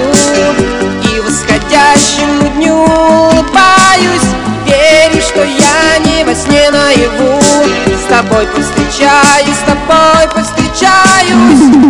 И 1.04 1.20
восходящему 1.20 2.48
дню 2.56 2.76
улыбаюсь. 2.76 4.30
Верю, 4.66 5.22
что 5.22 5.44
я 5.44 5.98
не 6.00 6.24
во 6.24 6.34
сне 6.34 6.72
наяву. 6.72 7.42
С 7.88 8.08
тобой 8.08 8.48
повстречаюсь, 8.48 9.58
с 9.58 9.66
тобой 9.68 10.28
повстречаюсь 10.34 11.85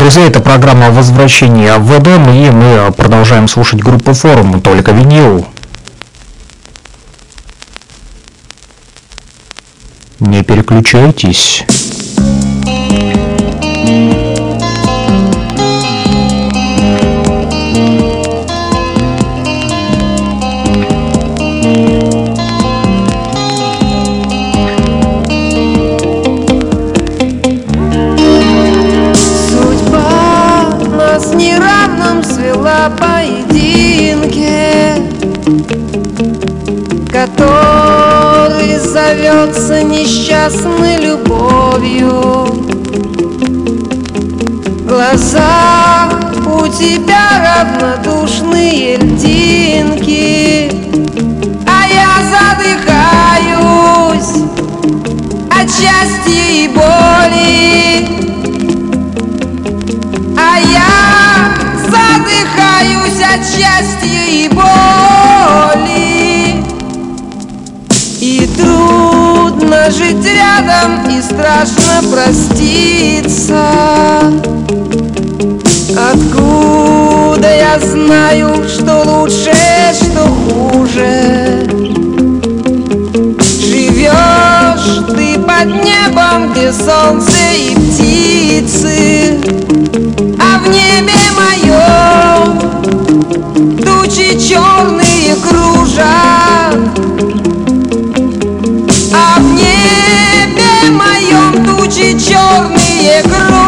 друзья, 0.00 0.26
это 0.26 0.40
программа 0.40 0.90
«Возвращение 0.90 1.76
в 1.76 1.98
Эдем», 1.98 2.26
и 2.30 2.50
мы 2.50 2.90
продолжаем 2.90 3.46
слушать 3.48 3.80
группу 3.80 4.14
«Форум», 4.14 4.62
только 4.62 4.92
винил. 4.92 5.46
Не 10.18 10.42
переключайтесь. 10.42 11.66
От 63.34 63.44
счастья 63.44 64.24
и 64.28 64.48
боли. 64.48 65.90
И 68.20 68.48
трудно 68.56 69.90
жить 69.90 70.24
рядом 70.24 71.08
и 71.08 71.22
страшно 71.22 72.02
проститься. 72.10 73.62
Откуда 76.12 77.54
я 77.54 77.78
знаю, 77.78 78.68
что 78.68 79.02
лучше, 79.04 79.54
что 79.94 80.26
хуже? 80.26 81.68
Живешь 83.60 85.04
ты 85.08 85.38
под 85.38 85.68
небом, 85.84 86.52
где 86.52 86.72
солнце 86.72 87.36
и 87.56 87.74
птицы 87.74 89.38
А 90.38 90.58
в 90.58 90.68
небе 90.68 91.14
моем 91.36 92.19
черные 94.50 95.36
кружат 95.36 96.76
А 99.14 99.38
в 99.38 99.44
небе 99.54 100.90
моем 100.90 101.64
тучи 101.64 102.18
черные 102.18 103.22
кружат 103.22 103.59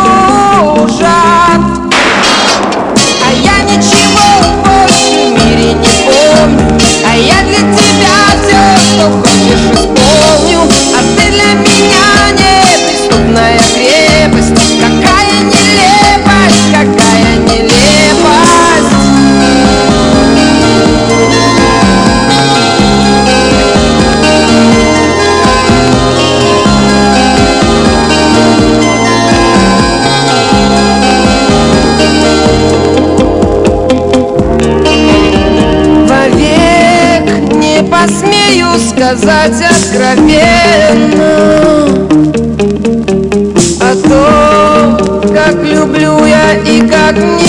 сказать 39.12 39.62
откровенно 39.70 41.34
О 43.80 43.94
том, 44.08 45.32
как 45.34 45.54
люблю 45.62 46.24
я 46.24 46.54
и 46.54 46.80
как 46.88 47.16
не 47.16 47.41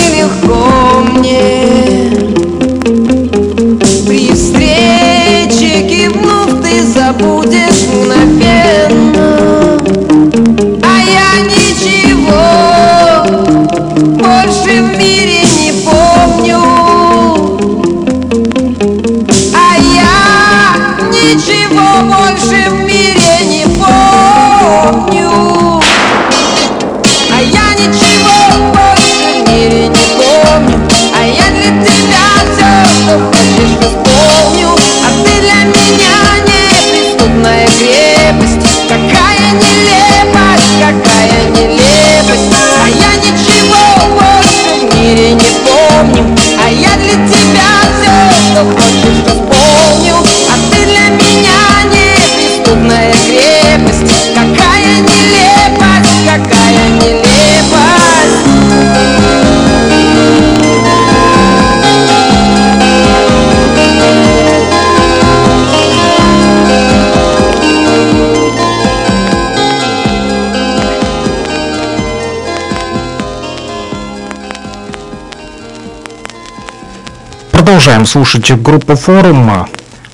продолжаем 77.84 78.06
слушать 78.06 78.50
группу 78.62 78.96
«Форум». 78.96 79.68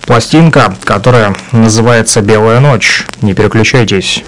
Пластинка, 0.04 0.74
которая 0.82 1.36
называется 1.52 2.20
«Белая 2.20 2.58
ночь». 2.58 3.04
Не 3.22 3.32
переключайтесь. 3.32 4.24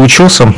Случился 0.00 0.46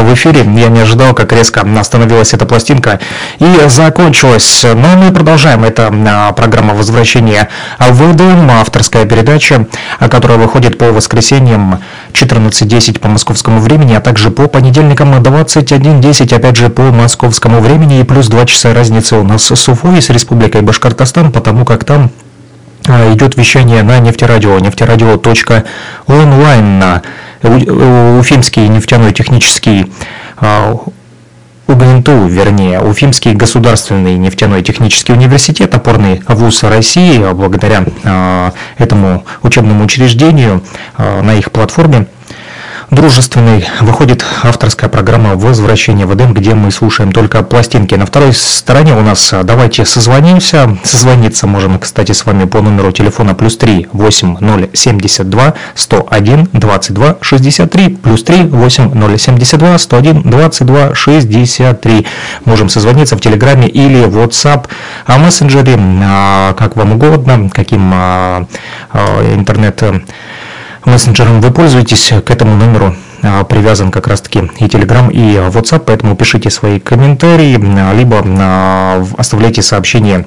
в 0.00 0.14
эфире. 0.14 0.40
Я 0.40 0.68
не 0.68 0.80
ожидал, 0.80 1.12
как 1.12 1.30
резко 1.32 1.66
остановилась 1.78 2.32
эта 2.32 2.46
пластинка 2.46 2.98
и 3.38 3.68
закончилась. 3.68 4.64
Но 4.64 4.96
мы 4.96 5.12
продолжаем. 5.12 5.64
Это 5.64 5.92
а, 5.92 6.32
программа 6.32 6.72
возвращения 6.72 7.50
в 7.78 7.92
ВДМ, 7.92 8.50
авторская 8.50 9.04
передача, 9.04 9.66
которая 9.98 10.38
выходит 10.38 10.78
по 10.78 10.92
воскресеньям 10.92 11.82
14.10 12.14 12.98
по 12.98 13.08
московскому 13.08 13.60
времени, 13.60 13.94
а 13.94 14.00
также 14.00 14.30
по 14.30 14.46
понедельникам 14.46 15.12
21.10, 15.12 16.34
опять 16.34 16.56
же, 16.56 16.70
по 16.70 16.84
московскому 16.84 17.60
времени. 17.60 18.00
И 18.00 18.04
плюс 18.04 18.28
2 18.28 18.46
часа 18.46 18.72
разницы 18.72 19.16
у 19.16 19.24
нас 19.24 19.44
с 19.44 19.68
Уфой, 19.68 20.00
с 20.00 20.08
Республикой 20.08 20.62
Башкортостан, 20.62 21.32
потому 21.32 21.66
как 21.66 21.84
там 21.84 22.10
а, 22.88 23.12
идет 23.12 23.36
вещание 23.36 23.82
на 23.82 23.98
нефтерадио, 23.98 24.58
нефтерадио.онлайн, 24.58 27.02
Уфимский 27.42 28.68
нефтяной 28.68 29.12
технический 29.12 29.92
а, 30.38 30.76
УГНТУ, 31.66 32.26
вернее, 32.26 32.80
Уфимский 32.80 33.34
государственный 33.34 34.16
нефтяной 34.16 34.62
технический 34.62 35.12
университет, 35.12 35.74
опорный 35.74 36.22
вуз 36.28 36.62
России, 36.62 37.18
благодаря 37.32 37.84
э, 38.04 38.50
этому 38.78 39.24
учебному 39.42 39.84
учреждению 39.84 40.62
э, 40.96 41.22
на 41.22 41.34
их 41.34 41.50
платформе 41.50 42.06
дружественный 42.96 43.68
выходит 43.82 44.24
авторская 44.42 44.88
программа 44.88 45.36
«Возвращение 45.36 46.06
в 46.06 46.14
Эдем», 46.14 46.32
где 46.32 46.54
мы 46.54 46.70
слушаем 46.70 47.12
только 47.12 47.42
пластинки. 47.42 47.94
На 47.94 48.06
второй 48.06 48.32
стороне 48.32 48.94
у 48.94 49.02
нас 49.02 49.34
«Давайте 49.44 49.84
созвонимся». 49.84 50.78
Созвониться 50.82 51.46
можем, 51.46 51.78
кстати, 51.78 52.12
с 52.12 52.24
вами 52.24 52.46
по 52.46 52.62
номеру 52.62 52.92
телефона 52.92 53.34
плюс 53.34 53.58
3 53.58 53.88
8072 53.92 55.54
101 55.74 56.48
22 56.54 57.16
63 57.20 57.88
плюс 57.96 58.24
3 58.24 58.44
8072 58.44 59.78
101 59.78 60.22
22 60.22 60.94
63. 60.94 62.06
Можем 62.46 62.70
созвониться 62.70 63.16
в 63.16 63.20
Телеграме 63.20 63.68
или 63.68 64.06
в 64.06 64.16
WhatsApp, 64.16 64.64
а 65.04 65.18
мессенджере, 65.18 65.78
а, 65.78 66.54
как 66.54 66.76
вам 66.76 66.92
угодно, 66.92 67.50
каким 67.52 67.90
а, 67.92 68.46
а, 68.90 69.34
интернет 69.34 69.82
мессенджером 70.86 71.40
вы 71.40 71.50
пользуетесь, 71.50 72.12
к 72.24 72.30
этому 72.30 72.56
номеру 72.56 72.94
а, 73.22 73.44
привязан 73.44 73.90
как 73.90 74.06
раз-таки 74.06 74.38
и 74.38 74.64
Telegram, 74.64 75.12
и 75.12 75.36
WhatsApp, 75.36 75.82
поэтому 75.86 76.16
пишите 76.16 76.50
свои 76.50 76.80
комментарии, 76.80 77.60
а, 77.78 77.92
либо 77.94 78.22
а, 78.24 79.04
оставляйте 79.18 79.62
сообщения 79.62 80.26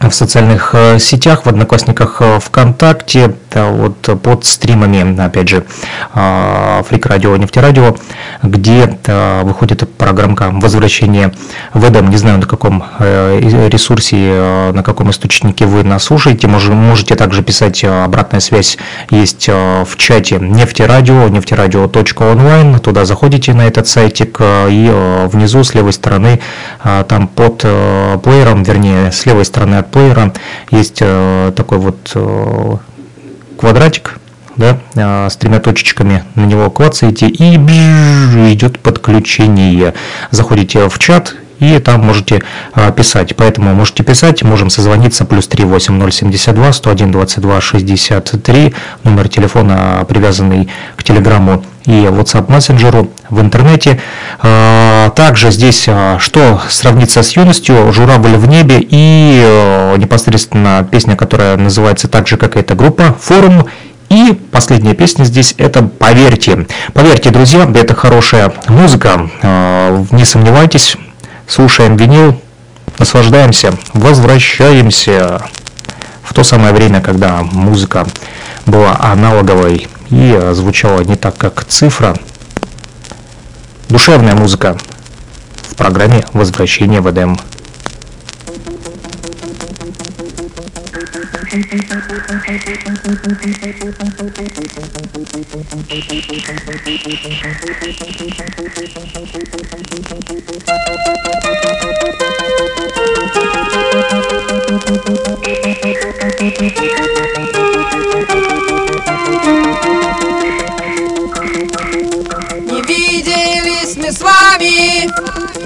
в 0.00 0.10
социальных 0.10 0.74
э, 0.74 0.98
сетях, 0.98 1.44
в 1.44 1.48
Одноклассниках, 1.48 2.16
э, 2.20 2.40
ВКонтакте, 3.52 3.62
вот 3.62 4.22
под 4.22 4.44
стримами, 4.44 5.20
опять 5.24 5.48
же, 5.48 5.64
Фрик 6.12 7.06
Радио, 7.06 7.36
Нефтерадио, 7.36 7.96
где 8.42 8.98
выходит 9.42 9.88
программка 9.96 10.50
возвращения 10.52 11.32
в 11.74 11.88
Эдем. 11.88 12.10
Не 12.10 12.16
знаю, 12.16 12.38
на 12.38 12.46
каком 12.46 12.84
э, 12.98 13.40
ресурсе, 13.70 14.72
на 14.72 14.82
каком 14.82 15.10
источнике 15.10 15.66
вы 15.66 15.84
нас 15.84 16.04
слушаете. 16.04 16.48
Можете 16.48 17.14
также 17.14 17.42
писать 17.42 17.84
обратная 17.84 18.40
связь 18.40 18.78
есть 19.10 19.48
в 19.48 19.96
чате 19.96 20.38
Нефтерадио, 20.40 21.28
нефтерадио.онлайн. 21.28 22.78
Туда 22.80 23.04
заходите 23.04 23.54
на 23.54 23.62
этот 23.62 23.86
сайтик 23.86 24.40
и 24.40 25.26
внизу 25.26 25.64
с 25.64 25.74
левой 25.74 25.92
стороны, 25.92 26.40
там 26.82 27.28
под 27.28 27.58
плеером, 27.58 28.62
вернее, 28.62 29.12
с 29.12 29.26
левой 29.26 29.44
стороны 29.44 29.76
от 29.76 29.90
плеера 29.90 30.32
есть 30.70 30.98
э, 31.00 31.52
такой 31.56 31.78
вот 31.78 32.12
э, 32.14 32.76
квадратик, 33.62 34.18
да, 34.56 34.80
э, 34.96 35.28
с 35.30 35.36
тремя 35.36 35.60
точечками, 35.60 36.24
на 36.34 36.46
него 36.46 36.68
клацаете 36.68 37.28
и 37.28 37.54
идет 38.52 38.80
подключение. 38.80 39.94
Заходите 40.32 40.88
в 40.88 40.98
чат, 40.98 41.36
и 41.60 41.78
там 41.78 42.04
можете 42.04 42.42
а, 42.72 42.90
писать. 42.90 43.36
Поэтому 43.36 43.72
можете 43.72 44.02
писать, 44.02 44.42
можем 44.42 44.68
созвониться, 44.68 45.24
плюс 45.24 45.46
38072 45.46 46.72
101 46.72 47.12
22 47.12 47.60
63, 47.60 48.74
номер 49.04 49.28
телефона, 49.28 50.04
привязанный 50.08 50.68
к 50.96 51.04
телеграмму 51.04 51.64
и 51.86 51.90
WhatsApp 51.90 52.50
мессенджеру 52.50 53.10
в 53.30 53.40
интернете. 53.40 54.00
А, 54.40 55.10
также 55.10 55.50
здесь, 55.50 55.86
а, 55.88 56.18
что 56.18 56.60
сравнится 56.68 57.22
с 57.22 57.36
юностью, 57.36 57.92
«Журавль 57.92 58.36
в 58.36 58.48
небе» 58.48 58.78
и 58.80 59.94
непосредственно 59.98 60.86
песня, 60.90 61.16
которая 61.16 61.56
называется 61.56 62.08
так 62.08 62.28
же, 62.28 62.36
как 62.36 62.56
эта 62.56 62.74
группа, 62.74 63.16
«Форум». 63.20 63.66
И 64.08 64.38
последняя 64.50 64.94
песня 64.94 65.24
здесь 65.24 65.54
это 65.56 65.82
«Поверьте». 65.82 66.66
Поверьте, 66.92 67.30
друзья, 67.30 67.68
это 67.74 67.94
хорошая 67.94 68.52
музыка, 68.68 69.30
не 70.10 70.24
сомневайтесь, 70.26 70.96
слушаем 71.46 71.96
винил, 71.96 72.38
наслаждаемся, 72.98 73.72
возвращаемся 73.94 75.40
в 76.22 76.34
то 76.34 76.44
самое 76.44 76.74
время, 76.74 77.00
когда 77.00 77.42
музыка 77.42 78.06
была 78.66 78.96
аналоговой 79.00 79.88
и 80.12 80.38
звучала 80.52 81.00
не 81.00 81.16
так, 81.16 81.36
как 81.38 81.64
цифра. 81.64 82.14
Душевная 83.88 84.34
музыка 84.34 84.76
в 85.70 85.74
программе 85.74 86.24
«Возвращение 86.32 87.00
в 87.00 87.10
Эдем». 87.10 87.38
Не 107.54 107.68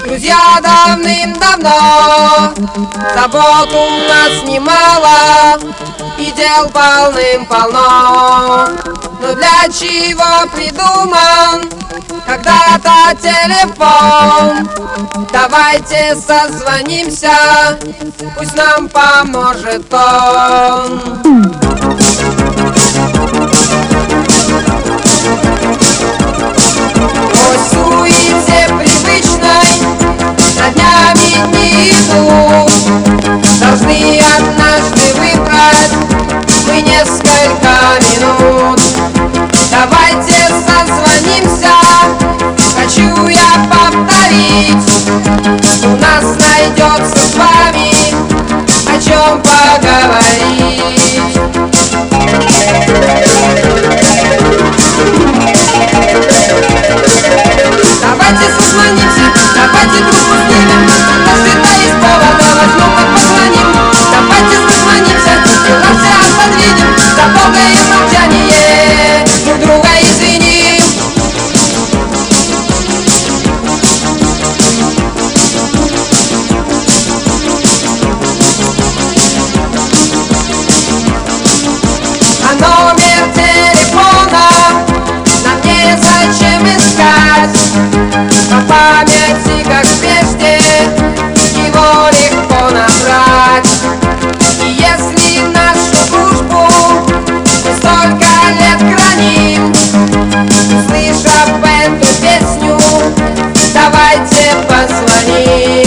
друзья, 0.04 0.60
давным-давно 0.62 2.54
Забот 3.14 3.72
у 3.72 3.90
нас 4.08 4.42
немало, 4.44 5.58
и 6.18 6.32
дел 6.32 6.68
полным-полно 6.70 8.68
Но 9.20 9.34
для 9.34 9.68
чего 9.68 10.48
придуман 10.54 11.68
когда-то 12.26 13.16
телефон? 13.20 14.68
Давайте 15.32 16.16
созвонимся, 16.16 17.78
пусть 18.36 18.54
нам 18.56 18.88
поможет 18.88 19.92
он 19.92 21.00
идут 31.90 32.72
Должны 33.60 34.20
однажды 34.36 35.14
выбрать 35.14 35.96
мы 36.66 36.82
несколько 36.82 37.72
минут. 38.10 38.80
Давайте 39.70 40.48
созвонимся, 40.66 41.72
хочу 42.76 43.28
я 43.28 43.66
повторить. 43.70 44.76
У 45.84 45.96
нас 45.96 46.24
найдется 46.38 47.16
с 47.16 47.34
вами 47.34 47.92
о 48.88 49.00
чем 49.00 49.42
поговорить. 49.42 50.86
Давайте 58.02 58.46
созвонимся, 58.54 59.26
давайте 59.54 59.98
дружбу 60.04 60.34
снимем 60.48 61.15
долгое 67.34 67.82
молчание 67.90 69.24
друг 69.44 69.58
друга 69.60 69.88
извиним 70.00 70.82
А 82.42 82.54
номер 82.54 83.32
телефона 83.34 84.46
нам 85.44 85.60
незачем 85.64 86.66
искать? 86.66 87.56
По 88.50 88.60
памяти, 88.72 89.64
как 89.64 89.85
Услышав 99.66 101.50
эту 101.64 102.06
песню, 102.20 102.78
давайте 103.74 104.54
позвоним. 104.68 105.86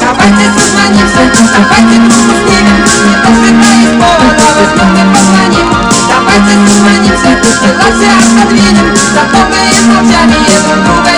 Давайте 0.00 0.44
созвонимся, 0.54 1.22
давайте 1.52 1.96
дружбу 1.98 2.34
снимем 2.46 2.78
Это 3.14 3.28
всегда 3.34 3.70
есть 3.74 3.96
повод, 3.98 4.36
а 4.38 4.54
возьмем 4.54 4.98
и 4.98 5.14
позвоним. 5.14 5.68
Давайте 6.08 6.52
созвонимся, 6.64 7.30
все 7.42 8.06
отодвинем. 8.06 8.88
За 9.14 9.22
долгое 9.32 9.70
молчание 9.86 10.58
друг 10.62 10.78
друга 10.84 11.17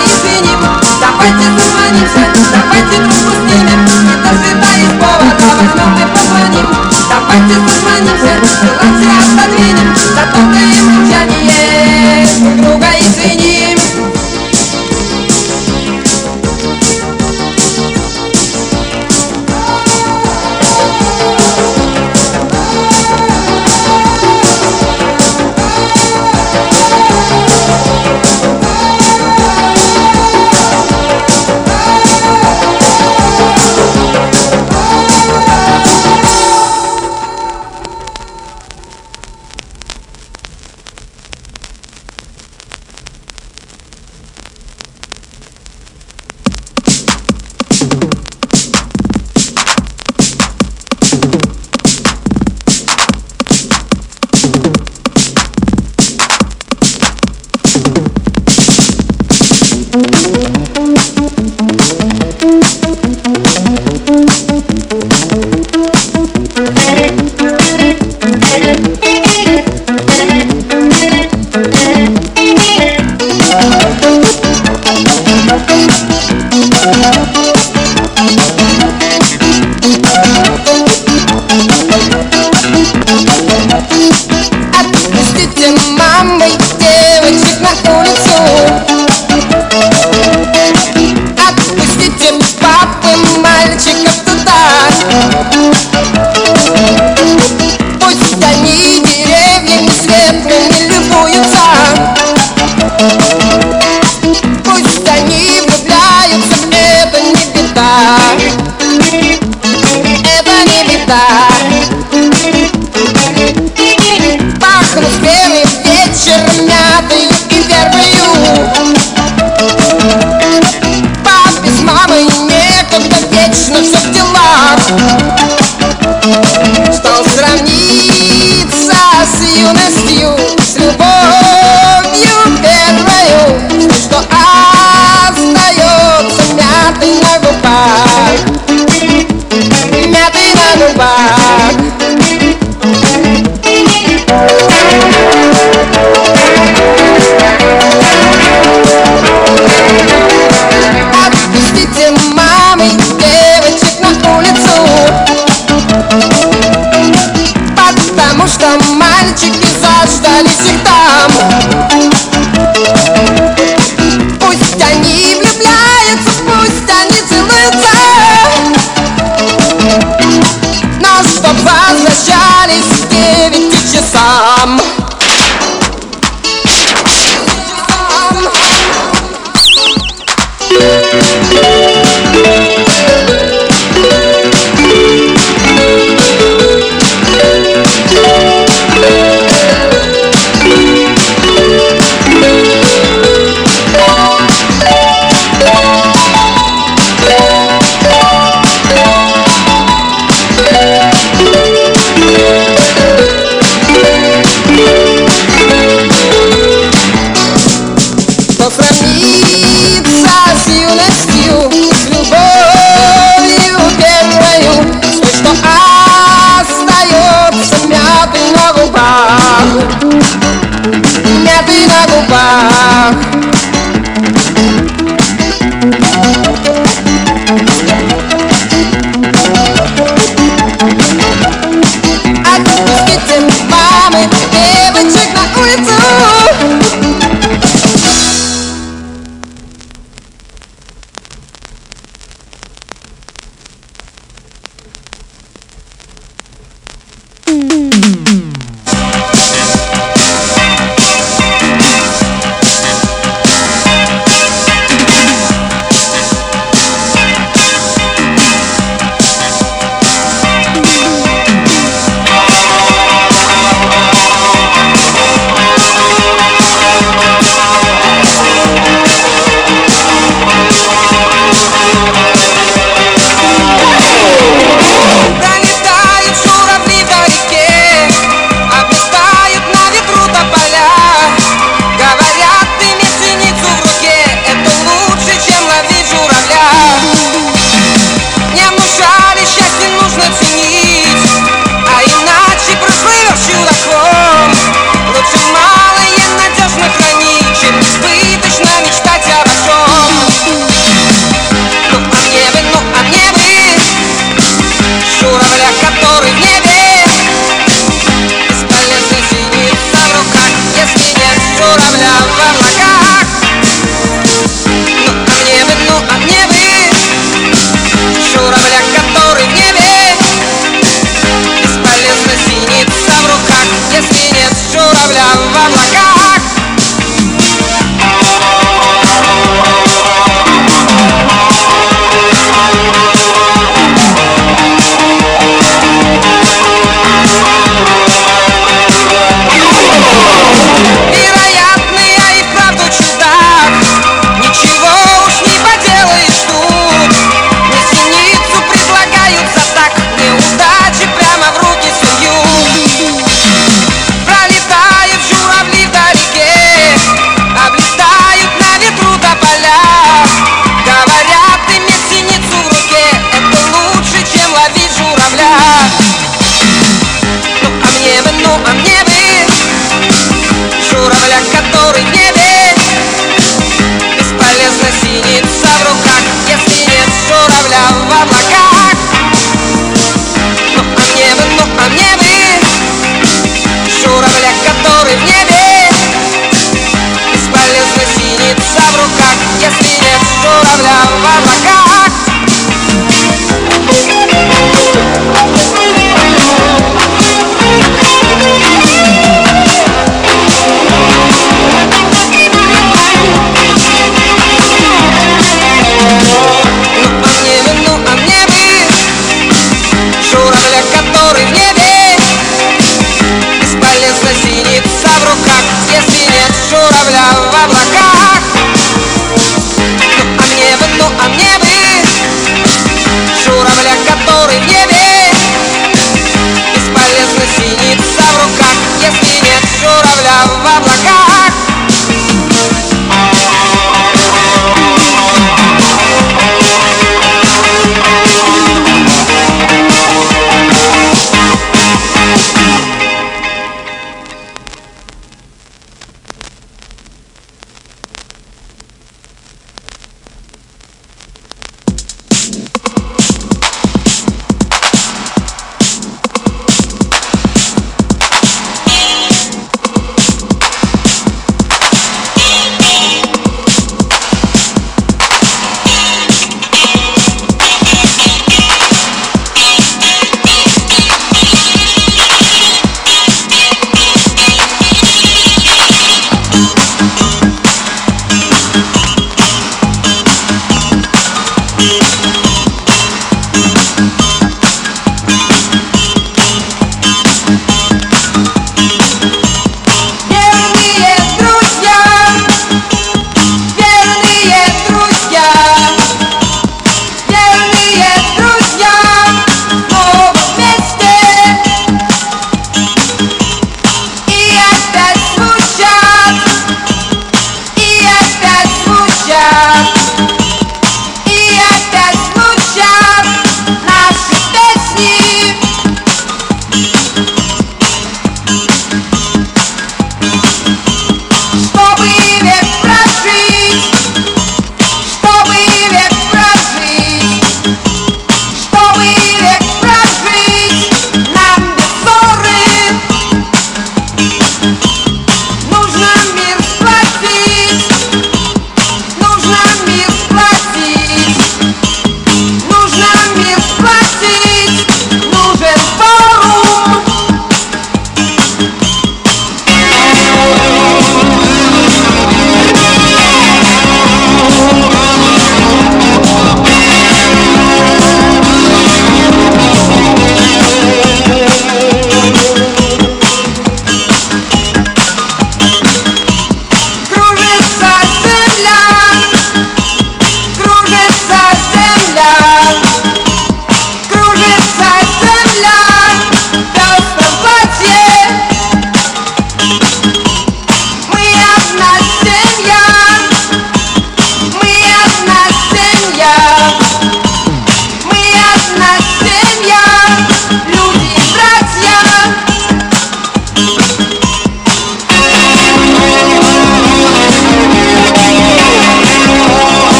Давайте 1.20 1.44
созвонимся, 1.44 2.32
давайте 2.50 2.96
дружбу 3.02 3.32
снимем 3.46 3.84
Это 4.08 4.30
всегда 4.40 4.70
есть 4.72 4.98
повод, 4.98 5.36
а 5.36 5.56
возьмем 5.60 5.92
и 5.94 6.16
позвоним. 6.16 6.66
Давайте 7.10 7.54
созвонимся, 7.56 8.40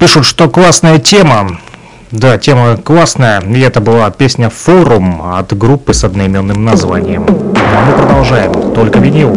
пишут, 0.00 0.24
что 0.24 0.48
классная 0.48 0.98
тема. 0.98 1.58
Да, 2.10 2.38
тема 2.38 2.76
классная, 2.76 3.40
и 3.40 3.60
это 3.60 3.80
была 3.80 4.10
песня 4.10 4.50
«Форум» 4.50 5.22
от 5.34 5.56
группы 5.56 5.92
с 5.94 6.02
одноименным 6.02 6.64
названием. 6.64 7.24
А 7.28 7.84
мы 7.86 7.92
продолжаем, 7.92 8.72
только 8.74 8.98
винил. 8.98 9.36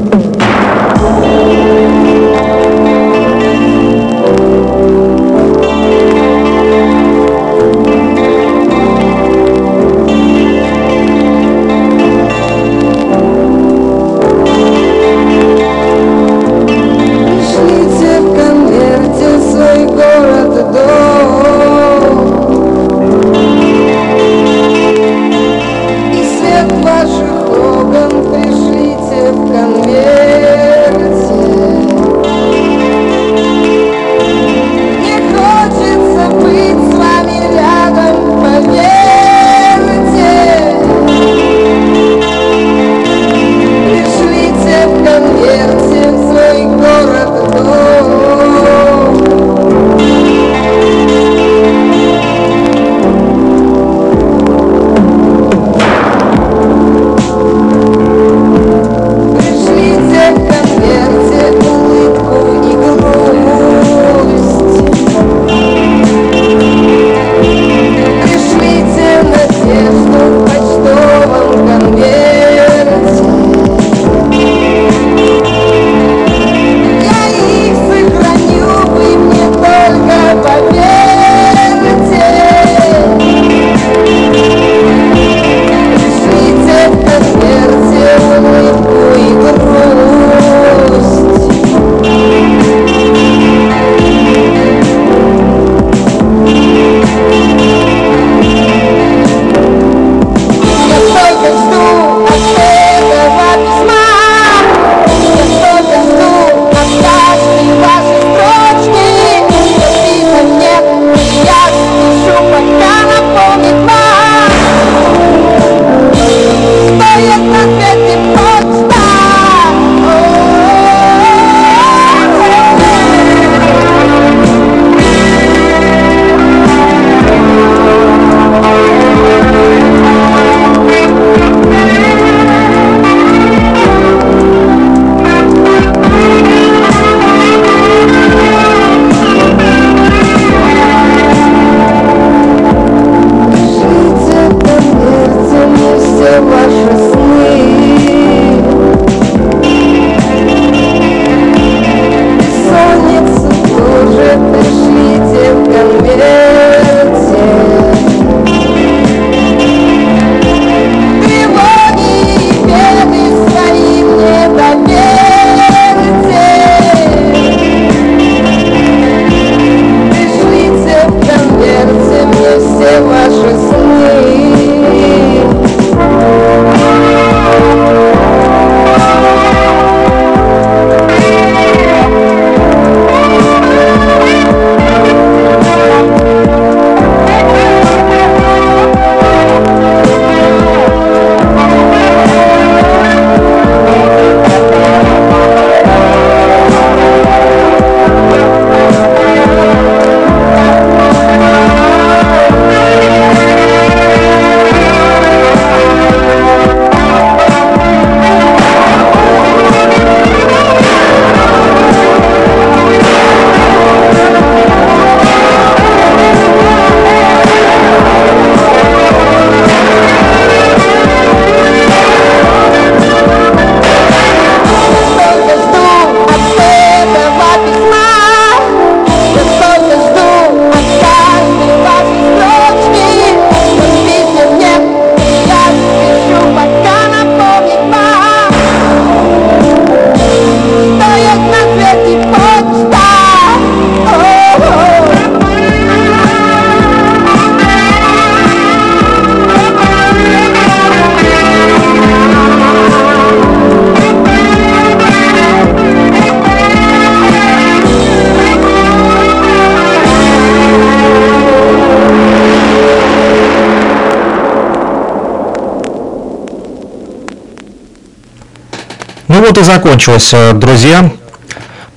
Вот 269.44 269.58
и 269.58 269.64
закончилась, 269.64 270.34
э, 270.34 270.54
друзья. 270.54 271.12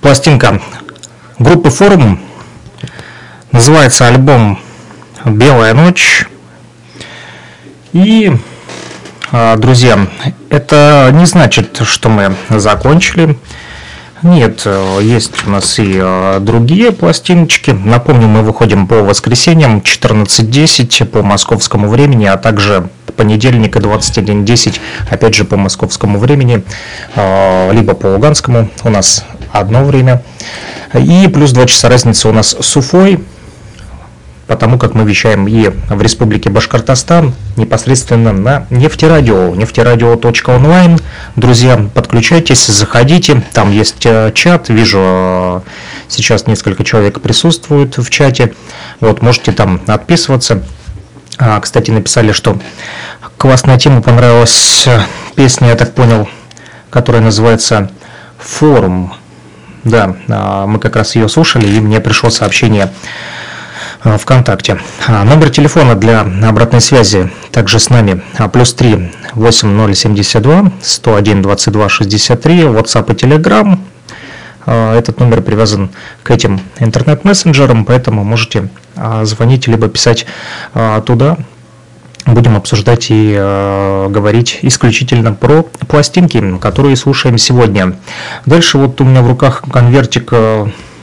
Пластинка 0.01 0.61
группы 1.39 1.71
«Форум». 1.71 2.21
Называется 3.53 4.09
альбом 4.09 4.59
«Белая 5.25 5.73
ночь». 5.73 6.27
И, 7.93 8.33
э, 9.31 9.57
друзья, 9.59 10.09
это 10.51 11.11
не 11.13 11.25
значит, 11.25 11.83
что 11.85 12.09
мы 12.09 12.35
закончили. 12.49 13.39
Нет, 14.23 14.63
э, 14.65 14.99
есть 15.03 15.47
у 15.47 15.51
нас 15.51 15.79
и 15.79 16.39
другие 16.41 16.91
пластиночки. 16.91 17.71
Напомню, 17.71 18.27
мы 18.27 18.43
выходим 18.43 18.89
по 18.89 18.97
воскресеньям 19.03 19.83
14.10 19.83 21.05
по 21.05 21.23
московскому 21.23 21.89
времени, 21.89 22.27
а 22.27 22.39
также 22.39 22.89
понедельника 23.17 23.79
21.10, 23.79 24.79
опять 25.11 25.35
же 25.35 25.45
по 25.45 25.57
московскому 25.57 26.19
времени, 26.19 26.63
а, 27.15 27.71
либо 27.73 27.95
по 27.95 28.07
луганскому, 28.07 28.71
у 28.85 28.91
нас 28.91 29.25
одно 29.53 29.85
время. 29.85 30.23
И 30.95 31.29
плюс 31.33 31.53
2 31.53 31.67
часа 31.67 31.89
разницы 31.89 32.29
у 32.29 32.33
нас 32.33 32.57
с 32.59 32.77
Уфой, 32.77 33.21
потому 34.47 34.79
как 34.79 34.95
мы 34.95 35.05
вещаем 35.05 35.49
и 35.49 35.71
в 35.89 36.01
Республике 36.01 36.51
Башкортостан, 36.51 37.35
непосредственно 37.57 38.33
на 38.33 38.67
нефтерадио, 38.71 39.55
нефтерадио.онлайн. 39.55 40.99
Друзья, 41.35 41.89
подключайтесь, 41.95 42.67
заходите, 42.67 43.43
там 43.53 43.73
есть 43.73 44.07
э, 44.07 44.31
чат, 44.35 44.69
вижу, 44.69 44.99
э, 45.01 45.61
сейчас 46.09 46.47
несколько 46.47 46.85
человек 46.85 47.21
присутствуют 47.21 47.99
в 47.99 48.09
чате, 48.11 48.55
вот, 49.01 49.23
можете 49.23 49.53
там 49.53 49.81
отписываться, 49.87 50.63
а, 51.39 51.61
кстати, 51.61 51.91
написали, 51.91 52.33
что 52.33 52.59
классная 53.47 53.79
тема, 53.79 54.03
понравилась 54.03 54.89
э, 54.89 54.99
песня, 55.37 55.69
я 55.69 55.77
так 55.77 55.95
понял, 55.95 56.29
которая 56.91 57.23
называется 57.23 57.93
«Форум». 58.39 59.15
Да, 59.85 60.17
а, 60.29 60.67
мы 60.67 60.81
как 60.81 60.97
раз 60.97 61.15
ее 61.15 61.29
слушали, 61.29 61.69
и 61.69 61.79
мне 61.79 62.01
пришло 62.01 62.29
сообщение 62.29 62.93
э, 64.03 64.19
ВКонтакте. 64.19 64.81
А, 65.07 65.23
номер 65.23 65.51
телефона 65.51 65.95
для 65.95 66.23
обратной 66.23 66.81
связи 66.81 67.31
также 67.53 67.79
с 67.79 67.89
нами 67.89 68.21
плюс 68.53 68.75
3 68.75 69.13
8072 69.35 70.73
101 70.83 71.43
22 71.43 71.89
63 71.89 72.61
WhatsApp 72.63 73.13
и 73.13 73.15
Telegram 73.15 73.79
а, 74.67 74.99
этот 74.99 75.21
номер 75.21 75.41
привязан 75.41 75.91
к 76.25 76.33
этим 76.33 76.61
интернет-мессенджерам, 76.81 77.85
поэтому 77.85 78.25
можете 78.25 78.71
а, 78.97 79.25
звонить 79.25 79.69
либо 79.69 79.87
писать 79.87 80.27
а, 80.75 81.01
туда. 81.01 81.37
Будем 82.37 82.55
обсуждать 82.55 83.07
и 83.09 83.33
говорить 84.11 84.59
исключительно 84.61 85.33
про 85.33 85.63
пластинки, 85.89 86.59
которые 86.59 86.95
слушаем 86.95 87.39
сегодня. 87.39 87.97
Дальше 88.45 88.77
вот 88.77 89.01
у 89.01 89.05
меня 89.05 89.23
в 89.23 89.27
руках 89.27 89.63
конвертик 89.73 90.35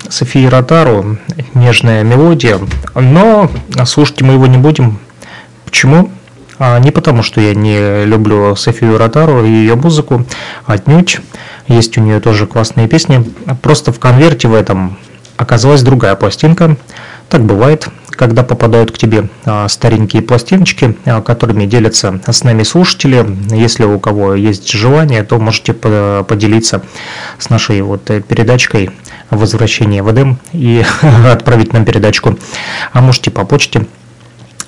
Софии 0.08 0.46
Ротару, 0.46 1.18
нежная 1.56 2.04
мелодия, 2.04 2.60
но 2.94 3.50
слушать 3.84 4.22
мы 4.22 4.34
его 4.34 4.46
не 4.46 4.60
будем. 4.60 5.00
Почему? 5.66 6.12
Не 6.60 6.92
потому, 6.92 7.24
что 7.24 7.42
я 7.42 7.56
не 7.56 8.06
люблю 8.06 8.56
Софию 8.56 9.00
Ротару 9.00 9.44
и 9.44 9.50
ее 9.50 9.74
музыку, 9.74 10.28
отнюдь. 10.68 11.20
Есть 11.68 11.98
у 11.98 12.02
нее 12.02 12.20
тоже 12.20 12.46
классные 12.46 12.88
песни. 12.88 13.26
Просто 13.64 13.92
в 13.92 13.98
конверте 14.00 14.48
в 14.48 14.54
этом 14.54 15.00
оказалась 15.38 15.82
другая 15.82 16.14
пластинка. 16.14 16.78
Так 17.28 17.42
бывает, 17.42 17.88
когда 18.16 18.44
попадают 18.44 18.92
к 18.92 18.98
тебе 18.98 19.30
а, 19.46 19.68
старенькие 19.68 20.22
пластиночки, 20.22 20.98
а, 21.06 21.22
которыми 21.22 21.66
делятся 21.66 22.20
с 22.26 22.44
нами 22.44 22.64
слушатели. 22.64 23.26
Если 23.52 23.84
у 23.84 24.00
кого 24.00 24.36
есть 24.36 24.72
желание, 24.72 25.24
то 25.24 25.40
можете 25.40 25.74
поделиться 25.74 26.84
с 27.40 27.50
нашей 27.50 27.82
вот 27.82 28.10
э, 28.10 28.22
передачкой 28.22 28.92
«Возвращение 29.30 30.04
в 30.04 30.12
Эдем» 30.12 30.38
и 30.52 30.84
отправить 31.32 31.74
нам 31.74 31.86
передачку. 31.86 32.38
А 32.92 33.02
можете 33.02 33.32
по 33.32 33.46
почте 33.46 33.86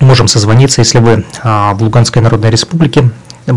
можем 0.00 0.28
созвониться, 0.28 0.80
если 0.80 0.98
вы 0.98 1.24
а, 1.42 1.74
в 1.74 1.82
Луганской 1.82 2.22
Народной 2.22 2.50
Республике 2.50 3.10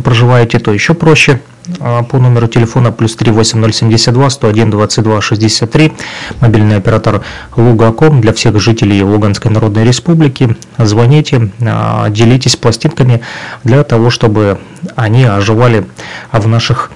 проживаете, 0.03 0.59
то 0.59 0.71
еще 0.71 0.93
проще 0.93 1.41
по 1.77 2.17
номеру 2.17 2.47
телефона 2.47 2.91
плюс 2.91 3.15
38072 3.15 4.29
101 4.29 4.69
22 4.69 5.21
63 5.21 5.93
мобильный 6.41 6.77
оператор 6.77 7.21
Лугаком 7.55 8.21
для 8.21 8.33
всех 8.33 8.59
жителей 8.59 9.03
Луганской 9.03 9.51
Народной 9.51 9.83
Республики. 9.83 10.55
Звоните, 10.77 11.51
а, 11.61 12.09
делитесь 12.09 12.55
пластинками 12.55 13.21
для 13.63 13.83
того, 13.83 14.09
чтобы 14.09 14.59
они 14.95 15.23
оживали 15.23 15.85
в 16.31 16.47
наших 16.47 16.91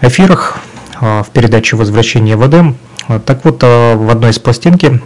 эфирах 0.00 0.58
в 1.00 1.26
передаче 1.32 1.76
«Возвращение 1.76 2.36
в 2.36 2.46
Эдем». 2.46 2.76
Так 3.24 3.44
вот, 3.44 3.62
в 3.62 4.10
одной 4.10 4.30
из 4.30 4.38
пластинки, 4.38 5.00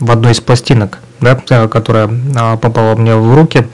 в 0.00 0.10
одной 0.10 0.32
из 0.32 0.40
пластинок 0.40 0.98
да, 1.20 1.40
э, 1.50 1.68
которая 1.68 2.10
а, 2.36 2.56
попала 2.56 2.94
мне 2.96 3.14
в 3.16 3.34
руки 3.34 3.66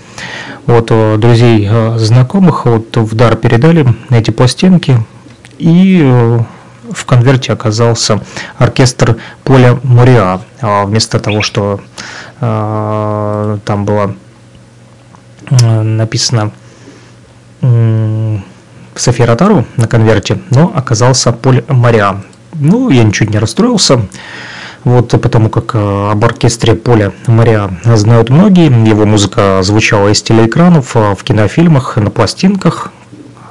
от 0.67 0.91
э, 0.91 1.17
друзей, 1.19 1.69
э, 1.71 1.99
знакомых, 1.99 2.67
вот 2.67 2.97
в 2.97 3.15
дар 3.15 3.37
передали 3.37 3.87
эти 4.11 4.31
пластинки, 4.31 4.99
и 5.59 6.39
в 6.91 7.05
конверте 7.05 7.53
оказался 7.53 8.21
оркестр 8.59 9.17
Поля 9.45 9.79
Муриа. 9.83 10.41
А 10.61 10.85
вместо 10.85 11.19
того, 11.19 11.43
что 11.43 11.81
там 12.41 13.85
было 13.85 14.15
написано 15.61 16.51
София 18.97 19.27
Ротару 19.27 19.65
на 19.77 19.87
конверте, 19.87 20.41
но 20.51 20.73
оказался 20.75 21.33
Поль 21.33 21.65
Моря. 21.69 22.23
Ну, 22.55 22.91
я 22.91 23.05
ничуть 23.05 23.31
не 23.31 23.39
расстроился. 23.39 24.01
Вот 24.85 25.11
потому 25.11 25.49
как 25.49 25.75
э, 25.75 26.11
об 26.11 26.25
оркестре 26.25 26.75
Поля 26.75 27.13
Моря 27.29 27.71
знают 27.85 28.31
многие, 28.31 28.67
его 28.89 29.07
музыка 29.07 29.61
звучала 29.63 30.09
из 30.09 30.23
телеэкранов, 30.23 30.97
э, 30.97 31.15
в 31.15 31.23
кинофильмах, 31.23 31.97
на 31.99 32.11
пластинках, 32.11 32.91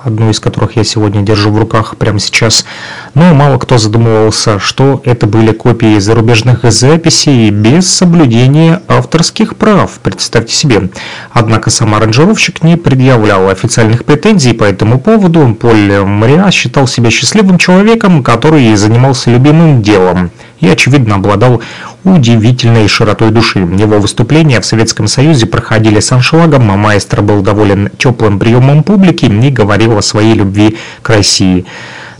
одну 0.04 0.30
из 0.30 0.42
которых 0.42 0.76
я 0.76 0.84
сегодня 0.84 1.22
держу 1.22 1.50
в 1.52 1.58
руках 1.58 1.96
прямо 1.96 2.20
сейчас. 2.20 2.66
Но 3.14 3.34
мало 3.34 3.60
кто 3.60 3.78
задумывался, 3.78 4.60
что 4.60 5.02
это 5.06 5.26
были 5.26 5.54
копии 5.54 6.00
зарубежных 6.00 6.70
записей 6.70 7.50
без 7.50 7.90
соблюдения 7.90 8.82
авторских 8.90 9.56
прав, 9.56 10.00
представьте 10.04 10.54
себе. 10.54 10.90
Однако 11.32 11.70
сам 11.70 11.96
аранжировщик 11.96 12.62
не 12.62 12.76
предъявлял 12.76 13.50
официальных 13.50 14.04
претензий 14.04 14.52
по 14.52 14.66
этому 14.66 15.00
поводу. 15.00 15.56
Поль 15.60 16.02
Мариа 16.02 16.52
считал 16.52 16.88
себя 16.88 17.10
счастливым 17.10 17.58
человеком, 17.58 18.22
который 18.22 18.76
занимался 18.76 19.32
любимым 19.32 19.82
делом 19.82 20.32
и, 20.62 20.70
очевидно, 20.70 21.16
обладал 21.16 21.62
удивительной 22.04 22.88
широтой 22.88 23.32
души. 23.32 23.60
Его 23.60 24.00
выступления 24.00 24.62
в 24.62 24.66
Советском 24.66 25.08
Союзе 25.08 25.48
проходили 25.48 26.00
с 26.00 26.12
аншлагом, 26.12 26.72
а 26.72 26.78
маэстро 26.78 27.22
был 27.22 27.42
доволен 27.42 27.90
теплым 27.98 28.40
приемом 28.40 28.84
публики 28.84 29.26
и 29.26 29.50
говорил 29.50 29.98
о 29.98 30.02
своей 30.02 30.34
любви 30.34 30.78
к 31.02 31.10
России. 31.10 31.66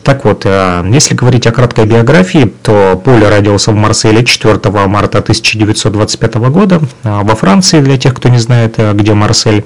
Так 0.04 0.26
вот, 0.26 0.44
э, 0.46 0.84
если 0.92 1.14
говорить 1.14 1.46
о 1.46 1.52
краткой 1.52 1.86
биографии, 1.86 2.52
то 2.64 3.00
Поле 3.04 3.30
родился 3.30 3.72
в 3.72 3.76
Марселе 3.76 4.26
4 4.26 4.60
марта 4.88 5.20
1925 5.20 6.36
года 6.36 6.82
э, 7.04 7.20
во 7.22 7.36
Франции, 7.36 7.82
для 7.82 7.98
тех, 7.98 8.16
кто 8.16 8.30
не 8.30 8.40
знает, 8.40 8.76
э, 8.78 8.94
где 8.94 9.14
Марсель 9.14 9.64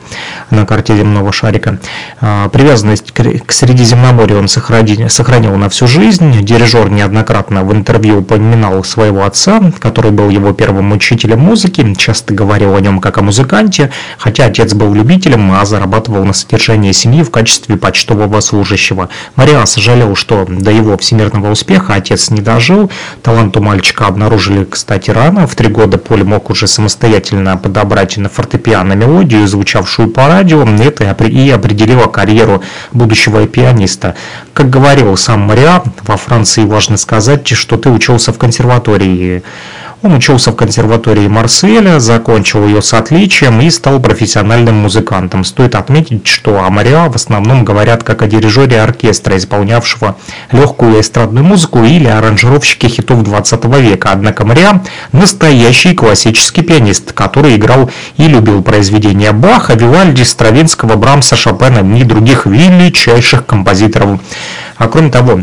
на 0.49 0.65
карте 0.65 0.97
земного 0.97 1.31
шарика. 1.31 1.79
Привязанность 2.19 3.11
к 3.11 3.51
Средиземноморью 3.51 4.39
он 4.39 4.47
сохранил 4.47 5.55
на 5.55 5.69
всю 5.69 5.87
жизнь. 5.87 6.43
Дирижер 6.43 6.89
неоднократно 6.89 7.63
в 7.63 7.73
интервью 7.73 8.19
упоминал 8.19 8.83
своего 8.83 9.25
отца, 9.25 9.61
который 9.79 10.11
был 10.11 10.29
его 10.29 10.53
первым 10.53 10.91
учителем 10.91 11.39
музыки, 11.39 11.93
часто 11.97 12.33
говорил 12.33 12.75
о 12.75 12.81
нем 12.81 12.99
как 12.99 13.17
о 13.17 13.21
музыканте, 13.21 13.91
хотя 14.17 14.45
отец 14.45 14.73
был 14.73 14.93
любителем, 14.93 15.51
а 15.53 15.65
зарабатывал 15.65 16.25
на 16.25 16.33
содержание 16.33 16.93
семьи 16.93 17.23
в 17.23 17.31
качестве 17.31 17.77
почтового 17.77 18.39
служащего. 18.41 19.09
Мариас 19.35 19.75
жалел, 19.75 20.15
что 20.15 20.24
до 20.27 20.71
его 20.71 20.97
всемирного 20.97 21.51
успеха 21.51 21.95
отец 21.95 22.29
не 22.29 22.41
дожил. 22.41 22.89
Талант 23.21 23.57
у 23.57 23.61
мальчика 23.61 24.07
обнаружили, 24.07 24.63
кстати, 24.63 25.11
рано. 25.11 25.47
В 25.47 25.55
три 25.55 25.69
года 25.69 25.97
Поль 25.97 26.23
мог 26.23 26.49
уже 26.49 26.67
самостоятельно 26.67 27.57
подобрать 27.57 28.17
на 28.17 28.29
фортепиано 28.29 28.93
мелодию, 28.93 29.47
звучавшую 29.47 30.09
по 30.09 30.27
радио. 30.27 30.63
Это 30.63 31.03
и 31.03 31.49
определило 31.49 32.07
карьеру 32.07 32.63
будущего 32.91 33.45
пианиста. 33.47 34.15
Как 34.53 34.69
говорил 34.69 35.15
сам 35.17 35.41
Мариа, 35.41 35.83
во 36.03 36.17
Франции 36.17 36.63
важно 36.63 36.97
сказать, 36.97 37.47
что 37.47 37.77
ты 37.77 37.89
учился 37.89 38.31
в 38.33 38.37
консерватории. 38.37 39.43
Он 40.05 40.13
учился 40.13 40.51
в 40.51 40.55
консерватории 40.55 41.27
Марселя, 41.27 41.99
закончил 41.99 42.63
ее 42.67 42.83
с 42.83 42.93
отличием 42.93 43.59
и 43.59 43.71
стал 43.71 43.99
профессиональным 43.99 44.75
музыкантом. 44.75 45.43
Стоит 45.43 45.73
отметить, 45.73 46.27
что 46.27 46.63
о 46.63 46.69
Мариа 46.69 47.09
в 47.09 47.15
основном 47.15 47.65
говорят 47.65 48.03
как 48.03 48.21
о 48.21 48.27
дирижере 48.27 48.79
оркестра, 48.79 49.35
исполнявшего 49.35 50.15
легкую 50.51 51.01
эстрадную 51.01 51.43
музыку 51.43 51.83
или 51.83 52.05
аранжировщике 52.05 52.87
хитов 52.87 53.23
20 53.23 53.65
века. 53.79 54.09
Однако 54.11 54.45
Мариа– 54.45 54.83
настоящий 55.11 55.95
классический 55.95 56.61
пианист, 56.61 57.11
который 57.13 57.55
играл 57.55 57.89
и 58.17 58.27
любил 58.27 58.61
произведения 58.61 59.31
Баха, 59.31 59.73
Вивальди, 59.73 60.21
Стравинского, 60.21 60.97
Брамса, 60.97 61.35
Шопена 61.35 61.79
и 61.97 62.03
других 62.03 62.45
величайших 62.45 63.47
композиторов. 63.47 64.19
А 64.77 64.87
кроме 64.87 65.09
того, 65.09 65.39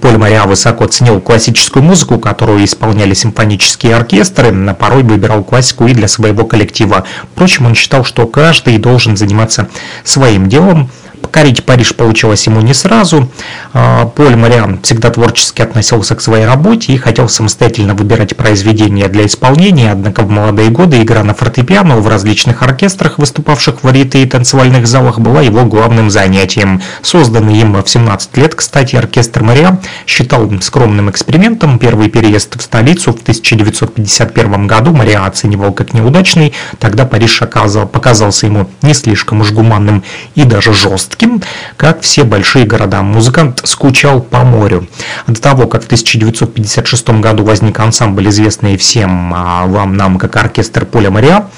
Поль 0.00 0.16
Мариа 0.16 0.46
высоко 0.46 0.86
ценил 0.86 1.20
классическую 1.20 1.82
музыку, 1.82 2.18
которую 2.18 2.64
исполняли 2.64 3.14
симфонические 3.14 3.96
оркестры, 3.96 4.50
на 4.52 4.74
порой 4.74 5.02
выбирал 5.02 5.42
классику 5.42 5.86
и 5.86 5.94
для 5.94 6.08
своего 6.08 6.44
коллектива. 6.44 7.04
Впрочем, 7.32 7.66
он 7.66 7.74
считал, 7.74 8.04
что 8.04 8.26
каждый 8.26 8.78
должен 8.78 9.16
заниматься 9.16 9.68
своим 10.04 10.48
делом, 10.48 10.90
Покорить 11.20 11.64
Париж 11.64 11.94
получилось 11.94 12.46
ему 12.46 12.60
не 12.60 12.74
сразу. 12.74 13.30
А, 13.72 14.06
Поль 14.06 14.36
Мариан 14.36 14.80
всегда 14.82 15.10
творчески 15.10 15.62
относился 15.62 16.14
к 16.16 16.20
своей 16.20 16.46
работе 16.46 16.92
и 16.92 16.96
хотел 16.96 17.28
самостоятельно 17.28 17.94
выбирать 17.94 18.36
произведения 18.36 19.08
для 19.08 19.26
исполнения, 19.26 19.92
однако 19.92 20.22
в 20.22 20.30
молодые 20.30 20.70
годы 20.70 21.02
игра 21.02 21.22
на 21.22 21.34
фортепиано 21.34 21.96
в 21.96 22.08
различных 22.08 22.62
оркестрах, 22.62 23.18
выступавших 23.18 23.80
в 23.80 23.84
варьете 23.84 24.22
и 24.22 24.26
танцевальных 24.26 24.86
залах, 24.86 25.18
была 25.18 25.42
его 25.42 25.64
главным 25.64 26.10
занятием. 26.10 26.82
Созданный 27.02 27.58
им 27.58 27.80
в 27.80 27.88
17 27.88 28.36
лет, 28.38 28.54
кстати, 28.54 28.96
оркестр 28.96 29.42
Мариа 29.42 29.78
считал 30.06 30.50
скромным 30.60 31.10
экспериментом 31.10 31.78
первый 31.78 32.08
переезд 32.08 32.58
в 32.58 32.62
столицу 32.62 33.12
в 33.12 33.22
1951 33.22 34.66
году 34.66 34.92
Мариа 34.92 35.26
оценивал 35.26 35.72
как 35.72 35.94
неудачный, 35.94 36.52
тогда 36.78 37.04
Париж 37.06 37.42
оказал, 37.42 37.86
показался 37.86 38.46
ему 38.46 38.68
не 38.82 38.94
слишком 38.94 39.40
уж 39.40 39.52
гуманным 39.52 40.02
и 40.34 40.44
даже 40.44 40.72
жестким 40.72 41.42
как 41.76 42.02
все 42.02 42.24
большие 42.24 42.66
города. 42.66 43.02
Музыкант 43.02 43.60
скучал 43.64 44.20
по 44.20 44.40
морю. 44.40 44.88
До 45.26 45.40
того, 45.40 45.66
как 45.66 45.82
в 45.82 45.86
1956 45.86 47.10
году 47.20 47.44
возник 47.44 47.78
ансамбль, 47.80 48.28
известный 48.28 48.76
всем 48.76 49.32
а, 49.34 49.66
вам, 49.66 49.96
нам, 49.96 50.18
как 50.18 50.36
оркестр 50.36 50.84
Поля 50.84 51.10
Мариа, 51.10 51.48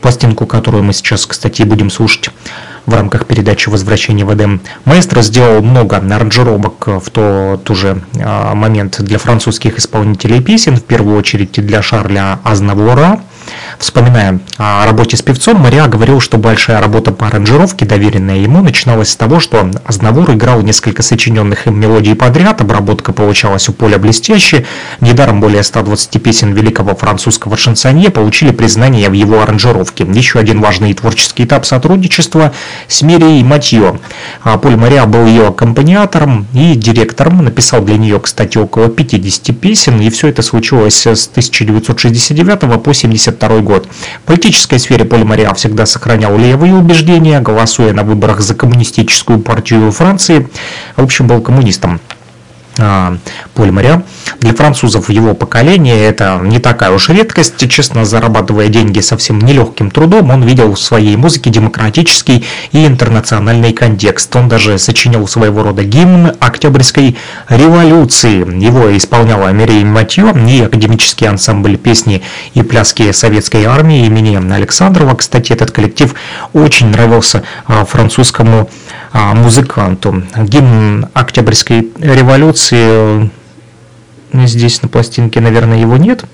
пластинку, 0.00 0.46
которую 0.46 0.84
мы 0.84 0.92
сейчас, 0.92 1.26
кстати, 1.26 1.62
будем 1.62 1.90
слушать, 1.90 2.30
в 2.88 2.94
рамках 2.94 3.26
передачи 3.26 3.68
«Возвращение 3.68 4.24
в 4.24 4.34
Эдем». 4.34 4.62
Маэстро 4.86 5.20
сделал 5.20 5.62
много 5.62 5.98
аранжировок 5.98 6.86
в 6.86 7.10
тот 7.10 7.68
уже 7.68 8.02
а, 8.18 8.54
момент 8.54 9.02
для 9.02 9.18
французских 9.18 9.78
исполнителей 9.78 10.40
песен, 10.40 10.76
в 10.76 10.84
первую 10.84 11.18
очередь 11.18 11.52
для 11.52 11.82
Шарля 11.82 12.38
Азнавора, 12.44 13.20
Вспоминая 13.78 14.40
о 14.56 14.84
работе 14.86 15.16
с 15.16 15.22
певцом, 15.22 15.58
Мариа 15.58 15.86
говорил, 15.86 16.20
что 16.20 16.36
большая 16.36 16.80
работа 16.80 17.12
по 17.12 17.26
аранжировке, 17.26 17.84
доверенная 17.84 18.38
ему, 18.38 18.62
начиналась 18.62 19.10
с 19.10 19.16
того, 19.16 19.40
что 19.40 19.70
Азнавур 19.84 20.32
играл 20.32 20.62
несколько 20.62 21.02
сочиненных 21.02 21.66
им 21.66 21.78
мелодий 21.78 22.14
подряд, 22.14 22.60
обработка 22.60 23.12
получалась 23.12 23.68
у 23.68 23.72
Поля 23.72 23.98
блестяще, 23.98 24.66
недаром 25.00 25.40
более 25.40 25.62
120 25.62 26.22
песен 26.22 26.52
великого 26.52 26.94
французского 26.94 27.56
шансонье 27.56 28.10
получили 28.10 28.50
признание 28.50 29.08
в 29.08 29.12
его 29.12 29.40
аранжировке. 29.42 30.04
Еще 30.04 30.38
один 30.38 30.60
важный 30.60 30.92
творческий 30.94 31.44
этап 31.44 31.64
сотрудничества 31.64 32.52
с 32.88 33.02
Мирией 33.02 33.44
Матье. 33.44 34.00
А 34.42 34.58
Поль 34.58 34.76
Мариа 34.76 35.06
был 35.06 35.26
ее 35.26 35.48
аккомпаниатором 35.48 36.46
и 36.52 36.74
директором, 36.74 37.44
написал 37.44 37.82
для 37.82 37.96
нее, 37.96 38.18
кстати, 38.18 38.58
около 38.58 38.88
50 38.88 39.58
песен, 39.58 40.00
и 40.00 40.10
все 40.10 40.28
это 40.28 40.42
случилось 40.42 41.06
с 41.06 41.28
1969 41.28 42.82
по 42.82 42.92
1972 43.46 43.60
год. 43.62 43.88
В 44.22 44.26
политической 44.26 44.78
сфере 44.78 45.04
Поль 45.04 45.24
Мариа 45.24 45.54
всегда 45.54 45.86
сохранял 45.86 46.36
левые 46.36 46.74
убеждения, 46.74 47.40
голосуя 47.40 47.92
на 47.92 48.04
выборах 48.04 48.40
за 48.40 48.54
коммунистическую 48.54 49.38
партию 49.38 49.90
Франции. 49.92 50.48
В 50.96 51.02
общем, 51.02 51.26
был 51.26 51.40
коммунистом. 51.40 52.00
А, 52.78 53.16
Поль 53.54 53.72
Маря. 53.72 54.02
Для 54.40 54.54
французов 54.54 55.10
его 55.10 55.34
поколения 55.34 56.04
это 56.04 56.38
не 56.42 56.60
такая 56.60 56.92
уж 56.92 57.08
редкость. 57.08 57.68
Честно, 57.68 58.04
зарабатывая 58.04 58.68
деньги 58.68 59.00
совсем 59.00 59.40
нелегким 59.40 59.90
трудом, 59.90 60.30
он 60.30 60.42
видел 60.44 60.74
в 60.74 60.80
своей 60.80 61.16
музыке 61.16 61.50
демократический 61.50 62.46
и 62.70 62.86
интернациональный 62.86 63.72
контекст. 63.72 64.34
Он 64.36 64.48
даже 64.48 64.78
сочинил 64.78 65.26
своего 65.26 65.64
рода 65.64 65.82
гимн 65.82 66.32
Октябрьской 66.38 67.16
революции. 67.48 68.38
Его 68.62 68.96
исполняла 68.96 69.50
Мирей 69.50 69.82
Матье 69.84 70.32
и 70.48 70.62
академический 70.62 71.28
ансамбль 71.28 71.76
песни 71.76 72.22
и 72.54 72.62
пляски 72.62 73.10
советской 73.10 73.64
армии 73.64 74.06
имени 74.06 74.36
Александрова. 74.52 75.16
Кстати, 75.16 75.52
этот 75.52 75.72
коллектив 75.72 76.14
очень 76.52 76.88
нравился 76.88 77.42
а, 77.66 77.84
французскому 77.84 78.68
а, 79.12 79.34
музыканту. 79.34 80.22
Гимн 80.36 81.08
Октябрьской 81.14 81.88
революции, 81.98 82.67
э, 82.72 83.28
здесь 84.32 84.82
на 84.82 84.88
пластинке, 84.88 85.40
наверное, 85.40 85.78
его 85.78 85.96
нет. 85.96 86.24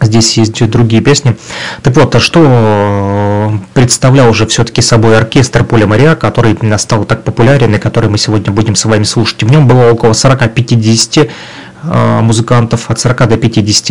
Здесь 0.00 0.38
есть 0.38 0.66
другие 0.70 1.02
песни. 1.02 1.36
Так 1.82 1.94
вот, 1.96 2.14
а 2.14 2.20
что 2.20 2.40
э, 2.42 3.50
представлял 3.74 4.30
уже 4.30 4.46
все-таки 4.46 4.80
собой 4.80 5.18
оркестр 5.18 5.62
Поля 5.64 5.86
Мария, 5.86 6.14
который 6.14 6.56
стал 6.78 7.04
так 7.04 7.22
популярен 7.22 7.74
и 7.74 7.78
который 7.78 8.08
мы 8.08 8.16
сегодня 8.16 8.50
будем 8.50 8.76
с 8.76 8.84
вами 8.86 9.04
слушать. 9.04 9.42
В 9.42 9.50
нем 9.50 9.68
было 9.68 9.90
около 9.90 10.12
40-50 10.12 11.24
Э, 11.24 11.28
музыкантов 11.82 12.90
от 12.90 12.98
40 12.98 13.28
до 13.28 13.36
50 13.36 13.90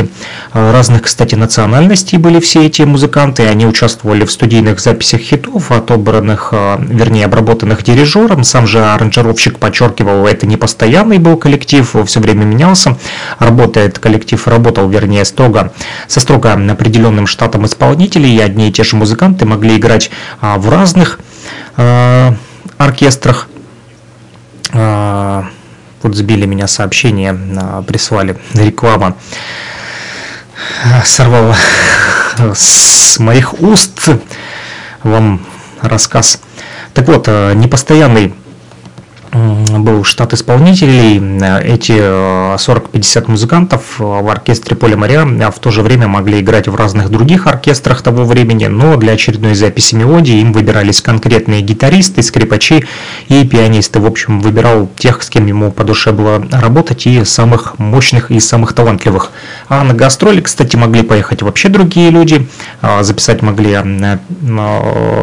э, 0.54 0.72
разных, 0.72 1.04
кстати, 1.04 1.36
национальностей 1.36 2.18
были 2.18 2.40
все 2.40 2.66
эти 2.66 2.84
музыканты, 2.84 3.48
они 3.48 3.66
участвовали 3.66 4.26
в 4.26 4.32
студийных 4.32 4.80
записях 4.80 5.22
хитов, 5.22 5.72
отобранных, 5.72 6.50
э, 6.52 6.78
вернее, 6.88 7.26
обработанных 7.26 7.84
дирижером, 7.84 8.44
сам 8.44 8.68
же 8.68 8.84
аранжировщик 8.84 9.60
подчеркивал, 9.60 10.28
это 10.28 10.46
не 10.46 10.58
постоянный 10.58 11.18
был 11.18 11.38
коллектив, 11.38 11.96
все 12.06 12.20
время 12.20 12.46
менялся, 12.46 12.98
работает 13.40 14.00
коллектив, 14.00 14.48
работал, 14.48 14.88
вернее, 14.88 15.26
строго, 15.26 15.74
со 16.08 16.20
строго 16.20 16.54
определенным 16.54 17.28
штатом 17.28 17.66
исполнителей, 17.66 18.36
и 18.36 18.40
одни 18.40 18.70
и 18.70 18.72
те 18.72 18.84
же 18.84 18.96
музыканты 18.96 19.46
могли 19.46 19.78
играть 19.78 20.12
в 20.42 20.70
разных 20.70 21.20
оркестрах, 22.78 23.48
вот 26.02 26.16
сбили 26.16 26.45
меня 26.45 26.68
сообщение, 26.68 27.38
а, 27.58 27.82
прислали 27.82 28.38
реклама. 28.54 29.16
Сорвала 31.06 31.56
с 32.56 33.20
моих 33.20 33.62
уст 33.62 34.08
вам 35.04 35.45
рассказ. 35.82 36.39
Так 36.93 37.08
вот, 37.08 37.26
а, 37.28 37.54
непостоянный 37.54 38.34
был 39.32 40.04
штат 40.04 40.34
исполнителей, 40.34 41.18
эти 41.64 41.92
40-50 41.92 43.20
э, 43.20 43.24
музыкантов 43.28 44.00
э, 44.00 44.04
в 44.04 44.28
оркестре 44.28 44.76
Поля 44.76 44.98
Моря 44.98 45.28
а 45.46 45.52
в 45.52 45.60
то 45.60 45.70
же 45.70 45.82
время 45.84 46.08
могли 46.08 46.40
играть 46.40 46.68
в 46.68 46.76
разных 46.76 47.10
других 47.10 47.46
оркестрах 47.46 48.02
того 48.02 48.24
времени, 48.24 48.66
но 48.66 48.96
для 48.96 49.14
очередной 49.14 49.54
записи 49.54 49.96
мелодии 49.96 50.40
им 50.40 50.52
выбирались 50.52 51.02
конкретные 51.02 51.62
гитаристы, 51.62 52.24
скрипачи 52.24 52.86
и 53.28 53.46
пианисты. 53.46 54.00
В 54.00 54.06
общем, 54.08 54.40
выбирал 54.40 54.90
тех, 54.98 55.22
с 55.22 55.30
кем 55.30 55.46
ему 55.46 55.72
по 55.72 55.84
душе 55.84 56.12
было 56.12 56.44
работать, 56.52 57.06
и 57.06 57.24
самых 57.24 57.78
мощных 57.78 58.32
и 58.32 58.40
самых 58.40 58.74
талантливых. 58.74 59.32
А 59.68 59.84
на 59.84 59.94
гастроли, 59.94 60.42
кстати, 60.42 60.76
могли 60.76 61.04
поехать 61.04 61.42
вообще 61.44 61.70
другие 61.70 62.10
люди, 62.10 62.48
а, 62.82 63.04
записать 63.04 63.42
могли, 63.42 63.74
э, 63.74 64.18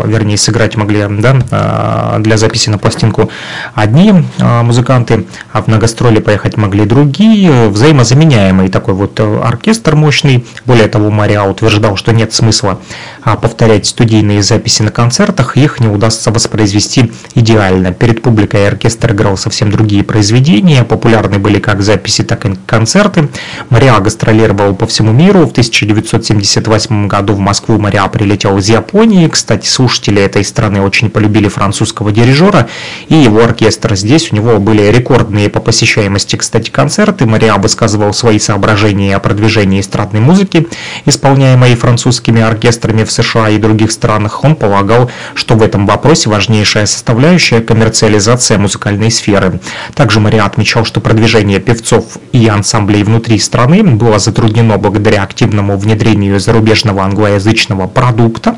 вернее, 0.04 0.36
сыграть 0.36 0.76
могли 0.76 1.06
да, 1.08 2.16
для 2.20 2.36
записи 2.36 2.70
на 2.70 2.78
пластинку 2.78 3.30
одни 3.74 3.95
одни 3.96 4.24
а, 4.40 4.62
музыканты, 4.62 5.26
а 5.52 5.62
в 5.62 5.68
на 5.68 5.78
гастроли 5.78 6.20
поехать 6.20 6.56
могли 6.56 6.84
другие, 6.84 7.68
взаимозаменяемый 7.68 8.68
такой 8.68 8.94
вот 8.94 9.18
э, 9.18 9.40
оркестр 9.42 9.96
мощный. 9.96 10.46
Более 10.66 10.88
того, 10.88 11.10
Мариа 11.10 11.44
утверждал, 11.44 11.96
что 11.96 12.12
нет 12.12 12.32
смысла 12.34 12.78
а, 13.22 13.36
повторять 13.36 13.86
студийные 13.86 14.42
записи 14.42 14.82
на 14.82 14.90
концертах, 14.90 15.56
их 15.56 15.80
не 15.80 15.88
удастся 15.88 16.30
воспроизвести 16.30 17.10
идеально. 17.34 17.92
Перед 17.92 18.22
публикой 18.22 18.68
оркестр 18.68 19.12
играл 19.12 19.38
совсем 19.38 19.70
другие 19.70 20.04
произведения, 20.04 20.84
популярны 20.84 21.38
были 21.38 21.58
как 21.58 21.82
записи, 21.82 22.22
так 22.22 22.44
и 22.44 22.54
концерты. 22.66 23.28
Мариа 23.70 23.98
гастролировал 24.00 24.74
по 24.74 24.86
всему 24.86 25.12
миру. 25.12 25.46
В 25.46 25.52
1978 25.52 27.08
году 27.08 27.32
в 27.32 27.38
Москву 27.38 27.78
Мариа 27.78 28.08
прилетел 28.08 28.58
из 28.58 28.68
Японии. 28.68 29.28
Кстати, 29.28 29.66
слушатели 29.66 30.20
этой 30.20 30.44
страны 30.44 30.82
очень 30.82 31.08
полюбили 31.08 31.48
французского 31.48 32.12
дирижера 32.12 32.68
и 33.08 33.14
его 33.14 33.42
оркестр 33.42 33.85
оркестр. 33.86 33.96
Здесь 34.06 34.32
у 34.32 34.36
него 34.36 34.58
были 34.58 34.82
рекордные 34.82 35.48
по 35.48 35.60
посещаемости, 35.60 36.36
кстати, 36.36 36.70
концерты. 36.70 37.26
Мариа 37.26 37.56
высказывал 37.56 38.12
свои 38.12 38.38
соображения 38.38 39.16
о 39.16 39.20
продвижении 39.20 39.80
эстрадной 39.80 40.20
музыки, 40.20 40.66
исполняемой 41.06 41.74
французскими 41.74 42.42
оркестрами 42.42 43.04
в 43.04 43.10
США 43.10 43.48
и 43.50 43.58
других 43.58 43.90
странах. 43.90 44.44
Он 44.44 44.54
полагал, 44.54 45.10
что 45.34 45.54
в 45.54 45.62
этом 45.62 45.86
вопросе 45.86 46.28
важнейшая 46.30 46.86
составляющая– 46.86 47.60
коммерциализация 47.66 48.58
музыкальной 48.58 49.10
сферы. 49.10 49.60
Также 49.94 50.20
Мариа 50.20 50.44
отмечал, 50.44 50.84
что 50.84 51.00
продвижение 51.00 51.58
певцов 51.58 52.18
и 52.32 52.46
ансамблей 52.48 53.02
внутри 53.02 53.38
страны 53.38 53.82
было 53.82 54.18
затруднено 54.18 54.78
благодаря 54.78 55.22
активному 55.22 55.76
внедрению 55.76 56.38
зарубежного 56.40 57.02
англоязычного 57.02 57.86
продукта. 57.86 58.56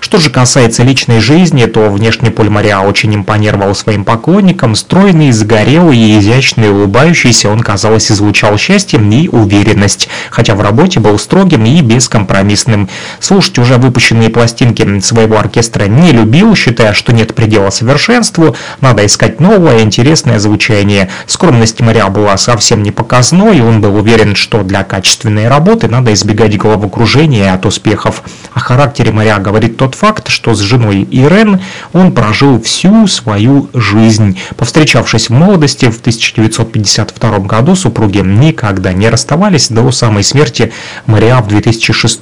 Что 0.00 0.18
же 0.18 0.30
касается 0.30 0.82
личной 0.82 1.20
жизни, 1.20 1.66
то 1.66 1.90
внешне 1.90 2.30
Поль 2.30 2.50
Мариа 2.50 2.80
очень 2.80 3.14
импонировал 3.14 3.74
своим 3.74 4.04
поклонникам. 4.04 4.65
Стройный, 4.74 5.32
загорелый 5.32 5.98
и 5.98 6.18
изящный, 6.18 6.70
улыбающийся, 6.70 7.50
он, 7.50 7.60
казалось, 7.60 8.10
излучал 8.10 8.56
счастье 8.58 8.98
и 8.98 9.28
уверенность, 9.28 10.08
хотя 10.30 10.54
в 10.54 10.60
работе 10.60 11.00
был 11.00 11.18
строгим 11.18 11.64
и 11.64 11.80
бескомпромиссным. 11.80 12.88
Слушать 13.20 13.58
уже 13.58 13.76
выпущенные 13.76 14.30
пластинки 14.30 15.00
своего 15.00 15.38
оркестра 15.38 15.84
не 15.84 16.12
любил, 16.12 16.54
считая, 16.54 16.92
что 16.92 17.12
нет 17.12 17.34
предела 17.34 17.70
совершенству, 17.70 18.56
надо 18.80 19.04
искать 19.06 19.40
новое, 19.40 19.82
интересное 19.82 20.38
звучание. 20.38 21.08
Скромность 21.26 21.80
Мариа 21.80 22.08
была 22.08 22.36
совсем 22.36 22.82
не 22.82 22.90
показной, 22.90 23.58
и 23.58 23.62
он 23.62 23.80
был 23.80 23.96
уверен, 23.96 24.34
что 24.34 24.62
для 24.62 24.84
качественной 24.84 25.48
работы 25.48 25.88
надо 25.88 26.12
избегать 26.12 26.56
головокружения 26.56 27.52
от 27.52 27.66
успехов. 27.66 28.22
О 28.54 28.60
характере 28.60 29.12
Мариа 29.12 29.38
говорит 29.38 29.76
тот 29.76 29.94
факт, 29.94 30.28
что 30.28 30.54
с 30.54 30.60
женой 30.60 31.06
Ирен 31.10 31.60
он 31.92 32.12
прожил 32.12 32.60
всю 32.60 33.06
свою 33.06 33.68
жизнь. 33.74 34.38
Повстречавшись 34.56 35.28
в 35.28 35.32
молодости 35.32 35.86
в 35.90 36.00
1952 36.00 37.38
году, 37.40 37.74
супруги 37.74 38.18
никогда 38.18 38.92
не 38.92 39.08
расставались 39.08 39.68
до 39.68 39.90
самой 39.90 40.22
смерти 40.22 40.72
Мариа 41.06 41.40
в 41.40 41.48
2006 41.48 42.20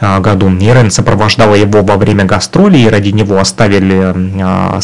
а, 0.00 0.20
году. 0.20 0.50
Ирен 0.50 0.90
сопровождала 0.90 1.54
его 1.54 1.82
во 1.82 1.96
время 1.96 2.24
гастролей 2.24 2.84
и 2.84 2.88
ради 2.88 3.10
него 3.10 3.38
оставили, 3.38 4.14
а, 4.42 4.80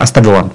оставила 0.00 0.50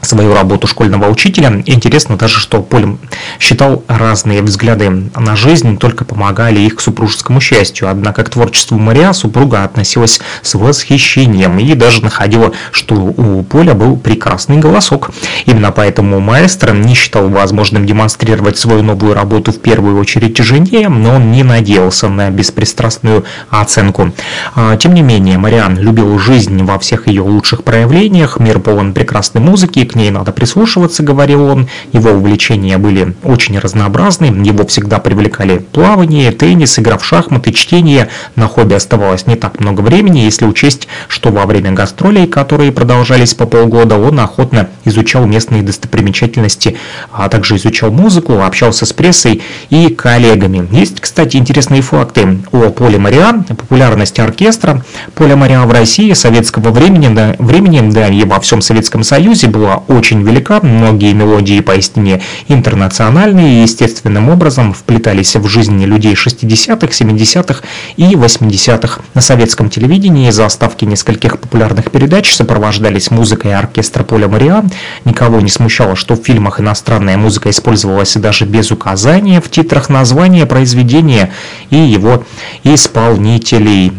свою 0.00 0.34
работу 0.34 0.66
школьного 0.66 1.08
учителя. 1.08 1.62
Интересно 1.66 2.16
даже, 2.16 2.38
что 2.38 2.62
Поль 2.62 2.96
считал 3.40 3.82
разные 3.88 4.42
взгляды 4.42 4.90
на 4.90 5.36
жизнь 5.36 5.78
только 5.78 6.04
помогали 6.04 6.60
их 6.60 6.80
супружескому 6.80 7.40
счастью. 7.40 7.88
Однако 7.90 8.22
к 8.24 8.30
творчеству 8.30 8.78
Мария 8.78 9.12
супруга 9.12 9.64
относилась 9.64 10.20
с 10.42 10.54
восхищением 10.54 11.58
и 11.58 11.74
даже 11.74 12.02
находила, 12.02 12.52
что 12.70 12.94
у 12.94 13.42
Поля 13.42 13.74
был 13.74 13.96
прекрасный 13.96 14.58
голосок. 14.58 15.10
Именно 15.46 15.72
поэтому 15.72 16.20
маэстро 16.20 16.72
не 16.72 16.94
считал 16.94 17.28
возможным 17.28 17.86
демонстрировать 17.86 18.58
свою 18.58 18.82
новую 18.82 19.14
работу 19.14 19.52
в 19.52 19.60
первую 19.60 19.98
очередь 19.98 20.36
жене, 20.38 20.88
но 20.88 21.16
он 21.16 21.32
не 21.32 21.42
надеялся 21.42 22.08
на 22.08 22.30
беспристрастную 22.30 23.24
оценку. 23.50 24.12
А, 24.54 24.76
тем 24.76 24.94
не 24.94 25.02
менее, 25.02 25.38
Мариан 25.38 25.78
любил 25.78 26.18
жизнь 26.18 26.62
во 26.62 26.78
всех 26.78 27.08
ее 27.08 27.22
лучших 27.22 27.64
проявлениях, 27.64 28.38
мир 28.38 28.58
полон 28.58 28.92
прекрасной 28.94 29.40
музыки, 29.40 29.84
ней 29.96 30.10
надо 30.10 30.32
прислушиваться, 30.32 31.02
говорил 31.02 31.44
он. 31.44 31.68
Его 31.92 32.10
увлечения 32.10 32.78
были 32.78 33.14
очень 33.24 33.58
разнообразны, 33.58 34.26
его 34.46 34.66
всегда 34.66 34.98
привлекали 34.98 35.58
плавание, 35.58 36.30
теннис, 36.30 36.78
игра 36.78 36.98
в 36.98 37.04
шахматы, 37.04 37.52
чтение. 37.52 38.08
На 38.36 38.46
хобби 38.46 38.74
оставалось 38.74 39.26
не 39.26 39.34
так 39.34 39.58
много 39.60 39.80
времени, 39.80 40.20
если 40.20 40.44
учесть, 40.44 40.86
что 41.08 41.30
во 41.30 41.46
время 41.46 41.72
гастролей, 41.72 42.26
которые 42.26 42.72
продолжались 42.72 43.34
по 43.34 43.46
полгода, 43.46 43.98
он 43.98 44.20
охотно 44.20 44.68
изучал 44.84 45.26
местные 45.26 45.62
достопримечательности, 45.62 46.76
а 47.10 47.28
также 47.28 47.56
изучал 47.56 47.90
музыку, 47.90 48.42
общался 48.42 48.86
с 48.86 48.92
прессой 48.92 49.42
и 49.70 49.88
коллегами. 49.88 50.68
Есть, 50.70 51.00
кстати, 51.00 51.36
интересные 51.36 51.82
факты 51.82 52.38
о 52.52 52.70
Поле 52.70 52.98
Мариан, 52.98 53.44
популярности 53.44 54.20
оркестра. 54.20 54.84
Поле 55.14 55.36
Мариан 55.36 55.66
в 55.66 55.72
России 55.72 56.12
советского 56.12 56.70
времени, 56.70 57.08
да, 57.14 57.34
времени, 57.38 57.90
да 57.90 58.08
и 58.08 58.24
во 58.24 58.40
всем 58.40 58.60
Советском 58.60 59.02
Союзе 59.02 59.48
очень 59.88 60.22
велика, 60.22 60.60
многие 60.60 61.12
мелодии 61.12 61.60
поистине 61.60 62.20
интернациональные 62.48 63.60
и 63.60 63.62
естественным 63.62 64.28
образом 64.28 64.72
вплетались 64.72 65.36
в 65.36 65.46
жизнь 65.48 65.84
людей 65.84 66.14
60-х, 66.14 66.86
70-х 66.86 67.62
и 67.96 68.14
80-х. 68.14 69.00
На 69.14 69.20
советском 69.20 69.70
телевидении 69.70 70.30
заставки 70.30 70.84
нескольких 70.84 71.38
популярных 71.38 71.90
передач 71.90 72.34
сопровождались 72.34 73.10
музыкой 73.10 73.54
оркестра 73.54 74.02
Поля 74.02 74.28
Мариан. 74.28 74.70
Никого 75.04 75.40
не 75.40 75.48
смущало, 75.48 75.96
что 75.96 76.14
в 76.14 76.22
фильмах 76.22 76.60
иностранная 76.60 77.16
музыка 77.16 77.50
использовалась 77.50 78.14
даже 78.14 78.44
без 78.44 78.70
указания 78.70 79.40
в 79.40 79.50
титрах 79.50 79.88
названия 79.88 80.46
произведения 80.46 81.32
и 81.70 81.76
его 81.76 82.24
исполнителей. 82.64 83.90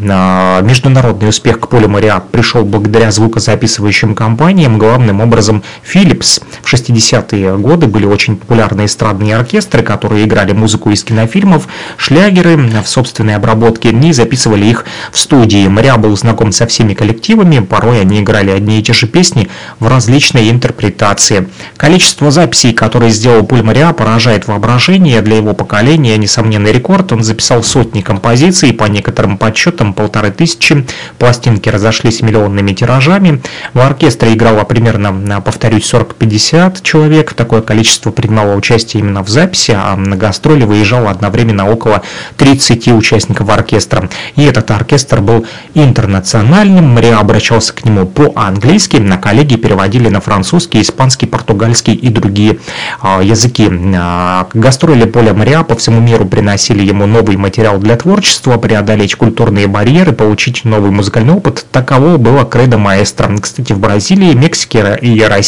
Международный 0.62 1.28
успех 1.28 1.60
к 1.60 1.68
Полю 1.68 1.88
Мариа 1.88 2.20
пришел 2.20 2.64
благодаря 2.64 3.10
звукозаписывающим 3.10 4.14
компаниям, 4.14 4.78
главным 4.78 5.20
образом 5.20 5.62
Philips. 5.84 6.42
В 6.62 6.72
60-е 6.72 7.56
годы 7.58 7.86
были 7.86 8.06
очень 8.06 8.36
популярны 8.36 8.86
эстрадные 8.86 9.36
оркестры, 9.36 9.82
которые 9.82 10.24
играли 10.24 10.52
музыку 10.52 10.90
из 10.90 11.04
кинофильмов, 11.04 11.68
шлягеры 11.96 12.56
в 12.56 12.88
собственной 12.88 13.36
обработке 13.36 13.90
и 13.90 14.12
записывали 14.12 14.66
их 14.66 14.84
в 15.12 15.18
студии. 15.18 15.68
Моря 15.68 15.96
был 15.96 16.16
знаком 16.16 16.52
со 16.52 16.66
всеми 16.66 16.94
коллективами, 16.94 17.60
порой 17.60 18.00
они 18.00 18.20
играли 18.20 18.50
одни 18.50 18.78
и 18.78 18.82
те 18.82 18.92
же 18.92 19.06
песни 19.06 19.48
в 19.78 19.86
различной 19.86 20.50
интерпретации. 20.50 21.48
Количество 21.76 22.30
записей, 22.30 22.72
которые 22.72 23.10
сделал 23.10 23.44
Пуль 23.44 23.62
Мариа, 23.62 23.92
поражает 23.92 24.48
воображение. 24.48 25.20
Для 25.20 25.36
его 25.36 25.52
поколения 25.54 26.16
несомненный 26.16 26.72
рекорд. 26.72 27.12
Он 27.12 27.22
записал 27.22 27.62
сотни 27.62 28.00
композиций, 28.00 28.72
по 28.72 28.84
некоторым 28.84 29.38
подсчетам 29.38 29.92
полторы 29.92 30.30
тысячи. 30.30 30.86
Пластинки 31.18 31.68
разошлись 31.68 32.22
миллионными 32.22 32.72
тиражами. 32.72 33.42
В 33.74 33.80
оркестре 33.80 34.34
играло 34.34 34.64
примерно 34.64 35.40
повторюсь, 35.58 35.92
40-50 35.92 36.82
человек. 36.82 37.32
Такое 37.32 37.62
количество 37.62 38.12
принимало 38.12 38.54
участие 38.54 39.02
именно 39.02 39.24
в 39.24 39.28
записи, 39.28 39.72
а 39.76 39.96
на 39.96 40.14
гастроли 40.14 40.62
выезжало 40.62 41.10
одновременно 41.10 41.68
около 41.68 42.02
30 42.36 42.86
участников 42.92 43.48
оркестра. 43.50 44.08
И 44.36 44.44
этот 44.44 44.70
оркестр 44.70 45.20
был 45.20 45.46
интернациональным. 45.74 46.94
Мариа 46.94 47.18
обращался 47.18 47.74
к 47.74 47.84
нему 47.84 48.06
по-английски, 48.06 48.98
на 48.98 49.18
коллеги 49.18 49.56
переводили 49.56 50.08
на 50.08 50.20
французский, 50.20 50.80
испанский, 50.80 51.26
португальский 51.26 51.94
и 51.94 52.08
другие 52.08 52.60
а, 53.00 53.20
языки. 53.20 53.68
А, 53.96 54.46
гастроли 54.54 55.06
Поля 55.06 55.34
Мариа 55.34 55.64
по 55.64 55.74
всему 55.74 56.00
миру 56.00 56.24
приносили 56.24 56.84
ему 56.84 57.06
новый 57.06 57.36
материал 57.36 57.78
для 57.78 57.96
творчества, 57.96 58.58
преодолеть 58.58 59.16
культурные 59.16 59.66
барьеры, 59.66 60.12
получить 60.12 60.64
новый 60.64 60.92
музыкальный 60.92 61.34
опыт. 61.34 61.66
Таково 61.72 62.16
было 62.16 62.44
кредо 62.44 62.78
маэстро. 62.78 63.36
Кстати, 63.40 63.72
в 63.72 63.80
Бразилии, 63.80 64.34
Мексике 64.34 64.96
и 65.02 65.20
России. 65.22 65.47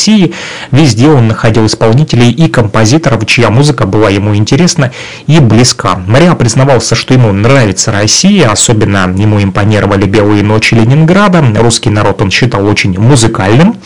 Везде 0.71 1.09
он 1.09 1.29
находил 1.29 1.67
исполнителей 1.67 2.31
и 2.31 2.49
композиторов, 2.49 3.27
чья 3.27 3.51
музыка 3.51 3.87
была 3.87 4.09
ему 4.09 4.35
интересна 4.35 4.93
и 5.27 5.41
близка. 5.41 5.97
Мариа 6.07 6.35
признавался, 6.35 6.95
что 6.95 7.13
ему 7.13 7.33
нравится 7.33 7.93
Россия, 7.93 8.51
особенно 8.51 9.13
ему 9.17 9.43
импонировали 9.43 10.07
«Белые 10.07 10.43
ночи 10.43 10.75
Ленинграда». 10.75 11.45
Русский 11.59 11.91
народ 11.91 12.23
он 12.23 12.31
считал 12.31 12.67
очень 12.67 12.99
музыкальным. 12.99 13.77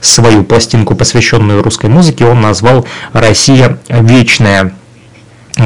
Свою 0.00 0.44
пластинку, 0.44 0.94
посвященную 0.94 1.62
русской 1.62 1.88
музыке, 1.88 2.26
он 2.26 2.40
назвал 2.40 2.86
«Россия 3.12 3.78
вечная». 3.88 4.72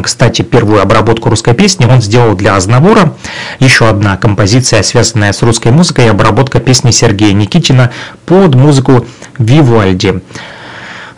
Кстати, 0.02 0.42
первую 0.42 0.82
обработку 0.82 1.30
русской 1.30 1.54
песни 1.54 1.86
он 1.86 2.02
сделал 2.02 2.34
для 2.34 2.56
Азнавора. 2.56 3.14
Еще 3.60 3.88
одна 3.88 4.16
композиция, 4.16 4.82
связанная 4.82 5.32
с 5.32 5.42
русской 5.42 5.70
музыкой, 5.70 6.10
обработка 6.10 6.58
песни 6.58 6.90
Сергея 6.90 7.32
Никитина 7.32 7.92
под 8.26 8.56
музыку 8.56 9.06
Вивальди. 9.38 10.22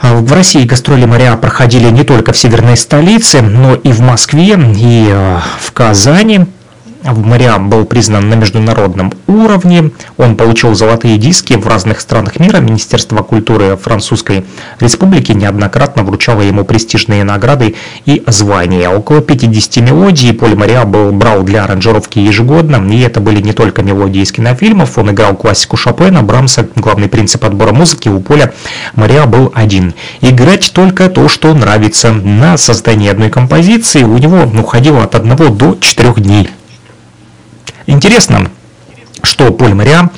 В 0.00 0.32
России 0.32 0.64
гастроли 0.64 1.06
моря 1.06 1.36
проходили 1.36 1.90
не 1.90 2.04
только 2.04 2.32
в 2.32 2.38
северной 2.38 2.76
столице, 2.76 3.42
но 3.42 3.74
и 3.74 3.90
в 3.90 4.00
Москве, 4.00 4.56
и 4.76 5.08
э, 5.10 5.38
в 5.60 5.72
Казани. 5.72 6.46
Мариам 7.05 7.70
был 7.70 7.84
признан 7.84 8.28
на 8.28 8.34
международном 8.34 9.12
уровне. 9.26 9.90
Он 10.16 10.36
получил 10.36 10.74
золотые 10.74 11.16
диски 11.18 11.55
в 11.55 11.66
разных 11.66 12.01
странах 12.01 12.38
мира. 12.40 12.59
Министерство 12.59 13.22
культуры 13.22 13.76
Французской 13.76 14.44
Республики 14.80 15.32
неоднократно 15.32 16.03
вручало 16.03 16.42
ему 16.42 16.64
престижные 16.64 17.24
награды 17.24 17.76
и 18.05 18.22
звания. 18.26 18.88
Около 18.88 19.20
50 19.20 19.76
мелодий 19.84 20.32
Поль 20.32 20.55
Мариа 20.55 20.84
был, 20.84 21.12
брал 21.12 21.42
для 21.42 21.64
аранжировки 21.64 22.18
ежегодно. 22.18 22.76
И 22.92 23.01
это 23.01 23.20
были 23.20 23.40
не 23.40 23.53
только 23.53 23.82
мелодии 23.82 24.22
из 24.22 24.32
кинофильмов. 24.32 24.99
Он 24.99 25.11
играл 25.11 25.36
классику 25.36 25.76
Шопена, 25.76 26.22
Брамса. 26.22 26.68
Главный 26.76 27.09
принцип 27.09 27.44
отбора 27.44 27.72
музыки 27.72 28.09
у 28.09 28.20
Поля 28.20 28.53
Мариа 28.94 29.26
был 29.26 29.53
один. 29.55 29.94
Играть 30.20 30.72
только 30.72 31.09
то, 31.09 31.28
что 31.28 31.55
нравится. 31.55 32.12
На 32.12 32.57
создание 32.57 33.11
одной 33.11 33.30
композиции 33.30 34.03
у 34.03 34.18
него 34.18 34.42
уходило 34.61 35.05
от 35.05 35.14
одного 35.14 35.49
до 35.49 35.76
четырех 35.80 36.20
дней. 36.20 36.49
Интересно, 37.89 38.51
что 39.22 39.51
Поль 39.51 39.72
Мариа, 39.72 40.11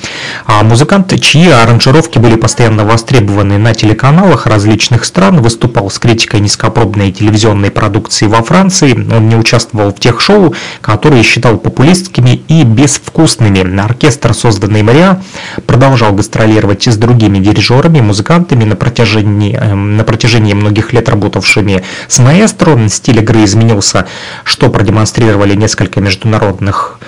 а 0.45 0.64
музыкант, 0.64 1.14
чьи 1.21 1.49
аранжировки 1.49 2.18
были 2.18 2.35
постоянно 2.35 2.85
востребованы 2.85 3.59
на 3.59 3.75
телеканалах 3.75 4.47
различных 4.49 5.05
стран, 5.05 5.41
выступал 5.41 5.89
с 5.89 6.01
критикой 6.01 6.41
низкопробной 6.41 7.12
телевизионной 7.12 7.71
продукции 7.71 8.27
во 8.27 8.43
Франции. 8.43 8.93
Он 8.93 9.29
не 9.29 9.37
участвовал 9.37 9.95
в 9.95 10.01
тех 10.01 10.21
шоу, 10.21 10.53
которые 10.81 11.23
считал 11.23 11.59
популистскими 11.59 12.43
и 12.49 12.64
безвкусными. 12.64 13.81
Оркестр, 13.81 14.35
созданный 14.35 14.83
Мариа, 14.83 15.23
продолжал 15.64 16.12
гастролировать 16.12 16.89
с 16.89 16.97
другими 16.97 17.39
дирижерами, 17.39 18.01
музыкантами 18.01 18.64
на 18.64 18.75
протяжении, 18.75 19.57
эм, 19.57 19.97
на 19.97 20.03
протяжении 20.03 20.55
многих 20.55 20.93
лет 20.93 21.09
работавшими 21.09 21.85
с 22.09 22.18
маэстро. 22.18 22.77
Стиль 22.89 23.21
игры 23.21 23.45
изменился, 23.45 24.09
что 24.43 24.71
продемонстрировали 24.71 25.55
несколько 25.55 26.01
международных 26.01 26.99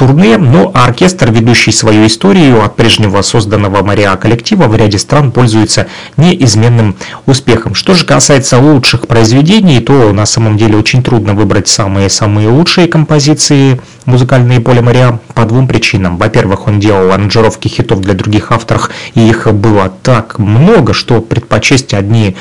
турне, 0.00 0.38
но 0.38 0.70
оркестр, 0.72 1.30
ведущий 1.30 1.72
свою 1.72 2.06
историю 2.06 2.64
от 2.64 2.74
прежнего 2.74 3.20
созданного 3.20 3.84
Мариа 3.84 4.16
коллектива, 4.16 4.66
в 4.66 4.74
ряде 4.74 4.98
стран 4.98 5.30
пользуется 5.30 5.88
неизменным 6.16 6.96
успехом. 7.26 7.74
Что 7.74 7.92
же 7.92 8.06
касается 8.06 8.58
лучших 8.58 9.06
произведений, 9.06 9.78
то 9.80 10.10
на 10.14 10.24
самом 10.24 10.56
деле 10.56 10.78
очень 10.78 11.02
трудно 11.02 11.34
выбрать 11.34 11.68
самые-самые 11.68 12.48
лучшие 12.48 12.88
композиции 12.88 13.78
музыкальные 14.06 14.60
поля 14.60 14.80
Мариа 14.80 15.18
по 15.34 15.44
двум 15.44 15.68
причинам. 15.68 16.16
Во-первых, 16.16 16.66
он 16.66 16.80
делал 16.80 17.12
аранжировки 17.12 17.68
хитов 17.68 18.00
для 18.00 18.14
других 18.14 18.52
авторов, 18.52 18.88
и 19.14 19.20
их 19.20 19.52
было 19.52 19.92
так 20.02 20.38
много, 20.38 20.94
что 20.94 21.20
предпочесть 21.20 21.92
одни, 21.92 22.36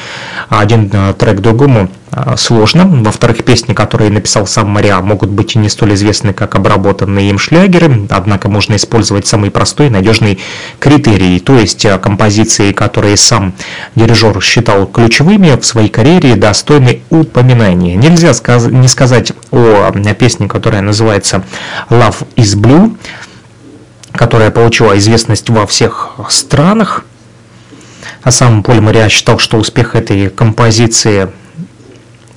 один 0.47 0.89
э, 0.93 1.13
трек 1.13 1.41
другому 1.41 1.89
сложно. 2.37 2.85
Во-вторых, 2.85 3.43
песни, 3.43 3.73
которые 3.73 4.09
написал 4.09 4.47
сам 4.47 4.69
Мариа, 4.69 5.01
могут 5.01 5.29
быть 5.29 5.55
и 5.55 5.59
не 5.59 5.69
столь 5.69 5.93
известны, 5.93 6.33
как 6.33 6.55
обработанные 6.55 7.29
им 7.29 7.37
шлягеры, 7.37 8.07
однако 8.09 8.49
можно 8.49 8.75
использовать 8.75 9.27
самый 9.27 9.51
простой 9.51 9.87
и 9.87 9.89
надежный 9.89 10.39
критерий, 10.79 11.39
то 11.39 11.57
есть 11.57 11.85
а, 11.85 11.99
композиции, 11.99 12.71
которые 12.71 13.17
сам 13.17 13.53
дирижер 13.95 14.41
считал 14.41 14.85
ключевыми 14.87 15.59
в 15.59 15.65
своей 15.65 15.89
карьере, 15.89 16.35
достойны 16.35 17.01
упоминания. 17.09 17.95
Нельзя 17.95 18.33
сказ 18.33 18.65
не 18.65 18.87
сказать 18.87 19.33
о 19.51 19.91
песне, 20.13 20.47
которая 20.47 20.81
называется 20.81 21.43
«Love 21.89 22.27
is 22.35 22.55
Blue», 22.55 22.95
которая 24.11 24.51
получила 24.51 24.97
известность 24.97 25.49
во 25.49 25.67
всех 25.67 26.11
странах, 26.29 27.05
а 28.23 28.31
сам 28.31 28.63
Поль 28.63 28.81
Мариа 28.81 29.07
считал, 29.09 29.39
что 29.39 29.57
успех 29.57 29.95
этой 29.95 30.29
композиции 30.29 31.29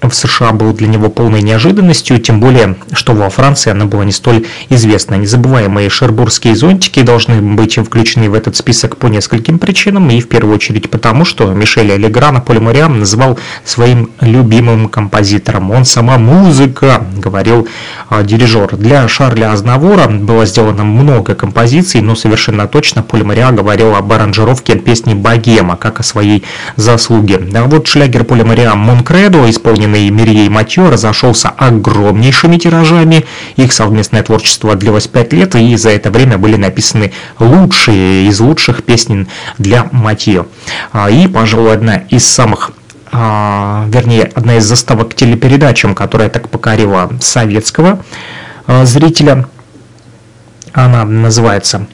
в 0.08 0.14
США 0.14 0.52
был 0.52 0.72
для 0.72 0.88
него 0.88 1.08
полной 1.08 1.42
неожиданностью, 1.42 2.18
тем 2.18 2.40
более, 2.40 2.76
что 2.92 3.12
во 3.12 3.30
Франции 3.30 3.70
она 3.70 3.86
была 3.86 4.04
не 4.04 4.12
столь 4.12 4.46
известна. 4.68 5.14
Незабываемые 5.14 5.88
шербургские 5.88 6.56
зонтики 6.56 7.02
должны 7.02 7.40
быть 7.40 7.76
включены 7.76 8.28
в 8.28 8.34
этот 8.34 8.56
список 8.56 8.96
по 8.96 9.06
нескольким 9.06 9.58
причинам, 9.58 10.10
и 10.10 10.20
в 10.20 10.28
первую 10.28 10.56
очередь 10.56 10.90
потому, 10.90 11.24
что 11.24 11.52
Мишель 11.52 11.92
Аллеграна 11.92 12.40
Поль 12.40 12.60
Мориам 12.60 12.98
называл 12.98 13.38
своим 13.64 14.10
любимым 14.20 14.88
композитором. 14.88 15.70
Он 15.70 15.84
сама 15.84 16.18
музыка, 16.18 17.04
говорил 17.16 17.68
а, 18.08 18.22
дирижер. 18.22 18.76
Для 18.76 19.06
Шарля 19.08 19.52
Азнавора 19.52 20.08
было 20.08 20.46
сделано 20.46 20.84
много 20.84 21.34
композиций, 21.34 22.00
но 22.00 22.14
совершенно 22.16 22.66
точно 22.66 23.02
Поль 23.02 23.22
Мориа 23.22 23.52
говорил 23.52 23.94
об 23.94 24.12
аранжировке 24.12 24.76
песни 24.76 25.14
«Богема», 25.14 25.76
как 25.76 26.00
о 26.00 26.02
своей 26.02 26.44
заслуге. 26.76 27.40
А 27.54 27.64
вот 27.64 27.86
шлягер 27.86 28.24
Поля 28.24 28.44
Мориа 28.44 28.74
«Монкредо», 28.74 29.48
исполнен 29.48 29.91
Ленина 29.92 29.96
и 29.96 30.10
Мирье 30.10 30.50
Матье 30.50 30.88
разошелся 30.88 31.48
огромнейшими 31.48 32.56
тиражами. 32.56 33.24
Их 33.56 33.72
совместное 33.72 34.22
творчество 34.22 34.74
длилось 34.74 35.06
пять 35.06 35.32
лет, 35.32 35.54
и 35.54 35.76
за 35.76 35.90
это 35.90 36.10
время 36.10 36.38
были 36.38 36.56
написаны 36.56 37.12
лучшие 37.38 38.28
из 38.28 38.40
лучших 38.40 38.84
песен 38.84 39.28
для 39.58 39.88
Матье. 39.92 40.46
А, 40.92 41.10
и, 41.10 41.26
пожалуй, 41.26 41.72
одна 41.72 41.96
из 41.96 42.26
самых 42.26 42.72
а, 43.14 43.84
вернее, 43.88 44.30
одна 44.34 44.56
из 44.56 44.64
заставок 44.64 45.10
к 45.10 45.14
телепередачам, 45.14 45.94
которая 45.94 46.30
так 46.30 46.48
покорила 46.48 47.10
советского 47.20 48.02
а, 48.66 48.86
зрителя. 48.86 49.46
Она 50.72 51.04
называется 51.04 51.86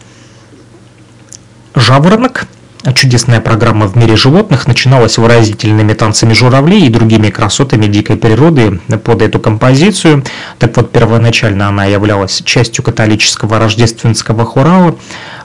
«Жаворонок». 1.75 2.47
Чудесная 2.95 3.41
программа 3.41 3.87
в 3.87 3.97
мире 3.97 4.17
животных 4.17 4.69
начиналась 4.69 5.19
выразительными 5.19 5.95
танцами 5.95 6.33
журавлей 6.33 6.87
и 6.87 6.89
другими 6.89 7.29
красотами 7.29 7.87
дикой 7.87 8.17
природы 8.17 8.81
под 9.03 9.23
эту 9.23 9.41
композицию. 9.41 10.25
Так 10.59 10.77
вот, 10.77 10.93
первоначально 10.93 11.69
она 11.69 11.87
являлась 11.87 12.41
частью 12.45 12.85
католического 12.85 13.59
рождественского 13.59 14.47
хорала 14.47 14.95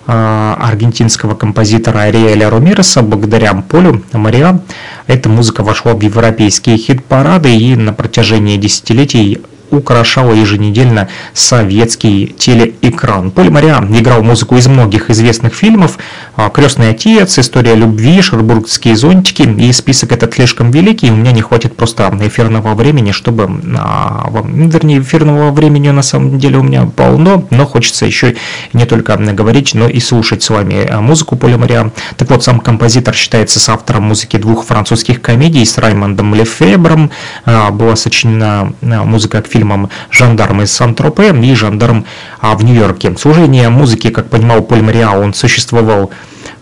э, 0.06 0.56
аргентинского 0.60 1.34
композитора 1.34 2.02
Ариэля 2.02 2.52
Ромереса. 2.52 3.02
Благодаря 3.02 3.54
Полю 3.54 4.04
Мариа 4.14 4.60
эта 5.08 5.28
музыка 5.28 5.64
вошла 5.64 5.94
в 5.94 6.02
европейские 6.02 6.78
хит-парады 6.78 7.56
и 7.56 7.76
на 7.76 7.94
протяжении 7.94 8.58
десятилетий 8.58 9.42
украшала 9.72 10.34
еженедельно 10.34 11.10
советский 11.34 12.34
телеэкран. 12.38 13.32
Поль 13.32 13.50
Мариа 13.50 13.86
играл 13.92 14.24
музыку 14.24 14.56
из 14.56 14.68
многих 14.68 15.10
известных 15.10 15.54
фильмов 15.54 15.98
а, 16.36 16.50
«Крестный 16.50 16.92
отец», 16.92 17.38
«История 17.40 17.76
любви», 17.76 18.22
«Шербургские 18.22 18.96
зонтики», 18.96 19.44
и 19.44 19.72
список 19.72 20.12
этот 20.12 20.34
слишком 20.34 20.72
великий, 20.72 21.12
у 21.12 21.16
меня 21.16 21.32
не 21.32 21.42
хватит 21.42 21.76
просто 21.76 22.12
эфирного 22.22 22.74
времени, 22.76 23.12
чтобы, 23.12 23.50
а, 23.78 24.30
вернее, 24.32 25.00
эфирного 25.00 25.52
времени 25.52 25.90
на 25.90 26.02
самом 26.02 26.40
деле 26.40 26.58
у 26.58 26.64
меня 26.64 26.86
полно, 26.86 27.46
но 27.50 27.66
хочется 27.66 28.06
еще 28.06 28.36
не 28.74 28.86
только 28.86 29.18
говорить, 29.18 29.74
но 29.74 29.88
и 29.88 30.00
слушать 30.00 30.44
с 30.44 30.50
вами 30.50 30.88
а, 30.88 31.02
музыку 31.02 31.36
Поля 31.36 31.58
Мариа. 31.58 31.92
Так 32.18 32.30
вот, 32.30 32.44
сам 32.44 32.60
композитор 32.60 33.16
считается 33.16 33.60
с 33.60 33.70
автором 33.70 34.04
музыки 34.04 34.38
двух 34.38 34.66
французских 34.66 35.22
комедий 35.22 35.66
с 35.66 35.78
Раймондом 35.78 36.36
Лефебром, 36.36 37.12
была 37.46 37.96
сочинена 37.96 38.74
музыка 38.82 39.42
к 39.42 39.48
фильмам 39.54 39.90
«Жандарм 40.10 40.64
из 40.64 40.72
Сан-Тропе» 40.72 41.32
и 41.32 41.54
«Жандарм 41.54 42.06
а, 42.40 42.56
в 42.56 42.64
Нью-Йорке». 42.64 43.16
Служение 43.18 43.70
музыки, 43.70 44.10
как 44.10 44.30
понимал 44.30 44.62
Поль 44.62 44.82
Мариа, 44.82 45.12
он 45.12 45.34
существовал 45.34 46.10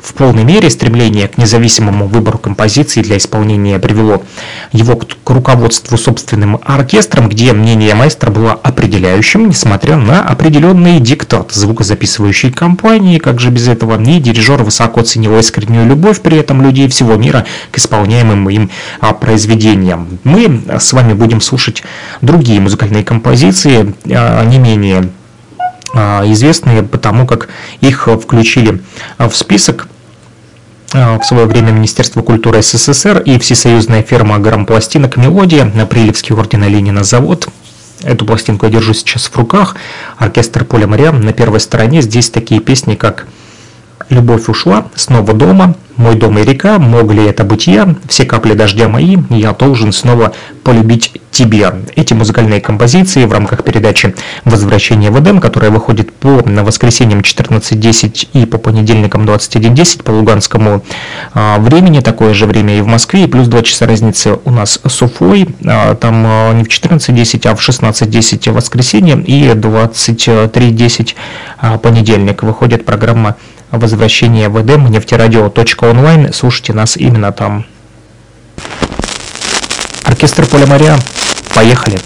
в 0.01 0.13
полной 0.13 0.43
мере 0.43 0.69
стремление 0.69 1.27
к 1.27 1.37
независимому 1.37 2.07
выбору 2.07 2.37
композиций 2.37 3.03
для 3.03 3.17
исполнения 3.17 3.79
привело 3.79 4.23
его 4.71 4.95
к 4.95 5.29
руководству 5.29 5.97
собственным 5.97 6.59
оркестром, 6.63 7.29
где 7.29 7.53
мнение 7.53 7.93
маэстро 7.93 8.31
было 8.31 8.53
определяющим, 8.53 9.49
несмотря 9.49 9.97
на 9.97 10.21
определенный 10.21 10.99
диктат 10.99 11.51
звукозаписывающей 11.51 12.51
компании, 12.51 13.19
как 13.19 13.39
же 13.39 13.49
без 13.49 13.67
этого, 13.67 14.01
и 14.01 14.19
дирижер 14.19 14.63
высоко 14.63 15.01
ценил 15.01 15.37
искреннюю 15.37 15.87
любовь 15.87 16.21
при 16.21 16.37
этом 16.37 16.61
людей 16.61 16.87
всего 16.87 17.15
мира 17.15 17.45
к 17.71 17.77
исполняемым 17.77 18.49
им 18.49 18.69
а, 18.99 19.13
произведениям. 19.13 20.19
Мы 20.23 20.61
с 20.79 20.93
вами 20.93 21.13
будем 21.13 21.41
слушать 21.41 21.83
другие 22.21 22.59
музыкальные 22.59 23.03
композиции, 23.03 23.93
а, 24.09 24.43
не 24.45 24.57
менее 24.57 25.09
известные 25.93 26.83
потому, 26.83 27.25
как 27.25 27.49
их 27.81 28.07
включили 28.07 28.81
в 29.17 29.31
список 29.33 29.87
а, 30.93 31.17
в 31.19 31.23
свое 31.23 31.45
время 31.45 31.71
Министерство 31.71 32.21
культуры 32.21 32.61
СССР 32.61 33.19
и 33.19 33.39
всесоюзная 33.39 34.03
фирма 34.03 34.39
грампластинок 34.39 35.15
«Мелодия», 35.17 35.65
Прилепский 35.85 36.35
ордена 36.35 36.65
Ленина 36.65 37.03
завод. 37.03 37.47
Эту 38.03 38.25
пластинку 38.25 38.65
я 38.65 38.71
держу 38.71 38.93
сейчас 38.93 39.27
в 39.27 39.37
руках. 39.37 39.75
Оркестр 40.17 40.65
Поля 40.65 40.87
Моря 40.87 41.11
на 41.11 41.33
первой 41.33 41.59
стороне. 41.59 42.01
Здесь 42.01 42.29
такие 42.29 42.59
песни, 42.59 42.95
как 42.95 43.25
«Любовь 44.11 44.49
ушла», 44.49 44.87
«Снова 44.93 45.33
дома», 45.33 45.73
«Мой 45.95 46.15
дом 46.15 46.37
и 46.37 46.43
река», 46.43 46.79
«Мог 46.79 47.13
ли 47.13 47.23
это 47.25 47.45
быть 47.45 47.67
я», 47.67 47.95
«Все 48.09 48.25
капли 48.25 48.53
дождя 48.53 48.89
мои», 48.89 49.15
«Я 49.29 49.53
должен 49.53 49.93
снова 49.93 50.33
полюбить 50.63 51.13
тебя». 51.31 51.75
Эти 51.95 52.13
музыкальные 52.13 52.59
композиции 52.59 53.23
в 53.23 53.31
рамках 53.31 53.63
передачи 53.63 54.13
«Возвращение 54.43 55.11
в 55.11 55.19
Эдем», 55.21 55.39
которая 55.39 55.71
выходит 55.71 56.11
по 56.11 56.41
на 56.45 56.65
воскресеньям 56.65 57.21
14.10 57.21 58.27
и 58.33 58.45
по 58.45 58.57
понедельникам 58.57 59.23
21.10 59.23 60.03
по 60.03 60.11
луганскому 60.11 60.83
а, 61.33 61.57
времени, 61.59 62.01
такое 62.01 62.33
же 62.33 62.47
время 62.47 62.77
и 62.77 62.81
в 62.81 62.87
Москве, 62.87 63.23
и 63.23 63.27
плюс 63.27 63.47
2 63.47 63.63
часа 63.63 63.85
разницы 63.85 64.39
у 64.43 64.51
нас 64.51 64.81
с 64.85 65.01
Уфой, 65.01 65.47
а, 65.65 65.95
там 65.95 66.23
а, 66.27 66.53
не 66.53 66.65
в 66.65 66.67
14.10, 66.67 67.47
а 67.47 67.55
в 67.55 67.61
16.10 67.61 68.51
воскресенье 68.51 69.21
и 69.21 69.47
23.10 69.47 71.13
а, 71.59 71.77
понедельник. 71.77 72.43
Выходит 72.43 72.83
программа 72.85 73.37
возвращение 73.71 74.49
в 74.49 74.61
Эдем, 74.61 74.87
нефтерадио.онлайн. 74.87 76.33
Слушайте 76.33 76.73
нас 76.73 76.97
именно 76.97 77.31
там. 77.31 77.65
Оркестр 80.03 80.45
Поля 80.45 80.67
Мария. 80.67 80.97
Поехали! 81.55 81.99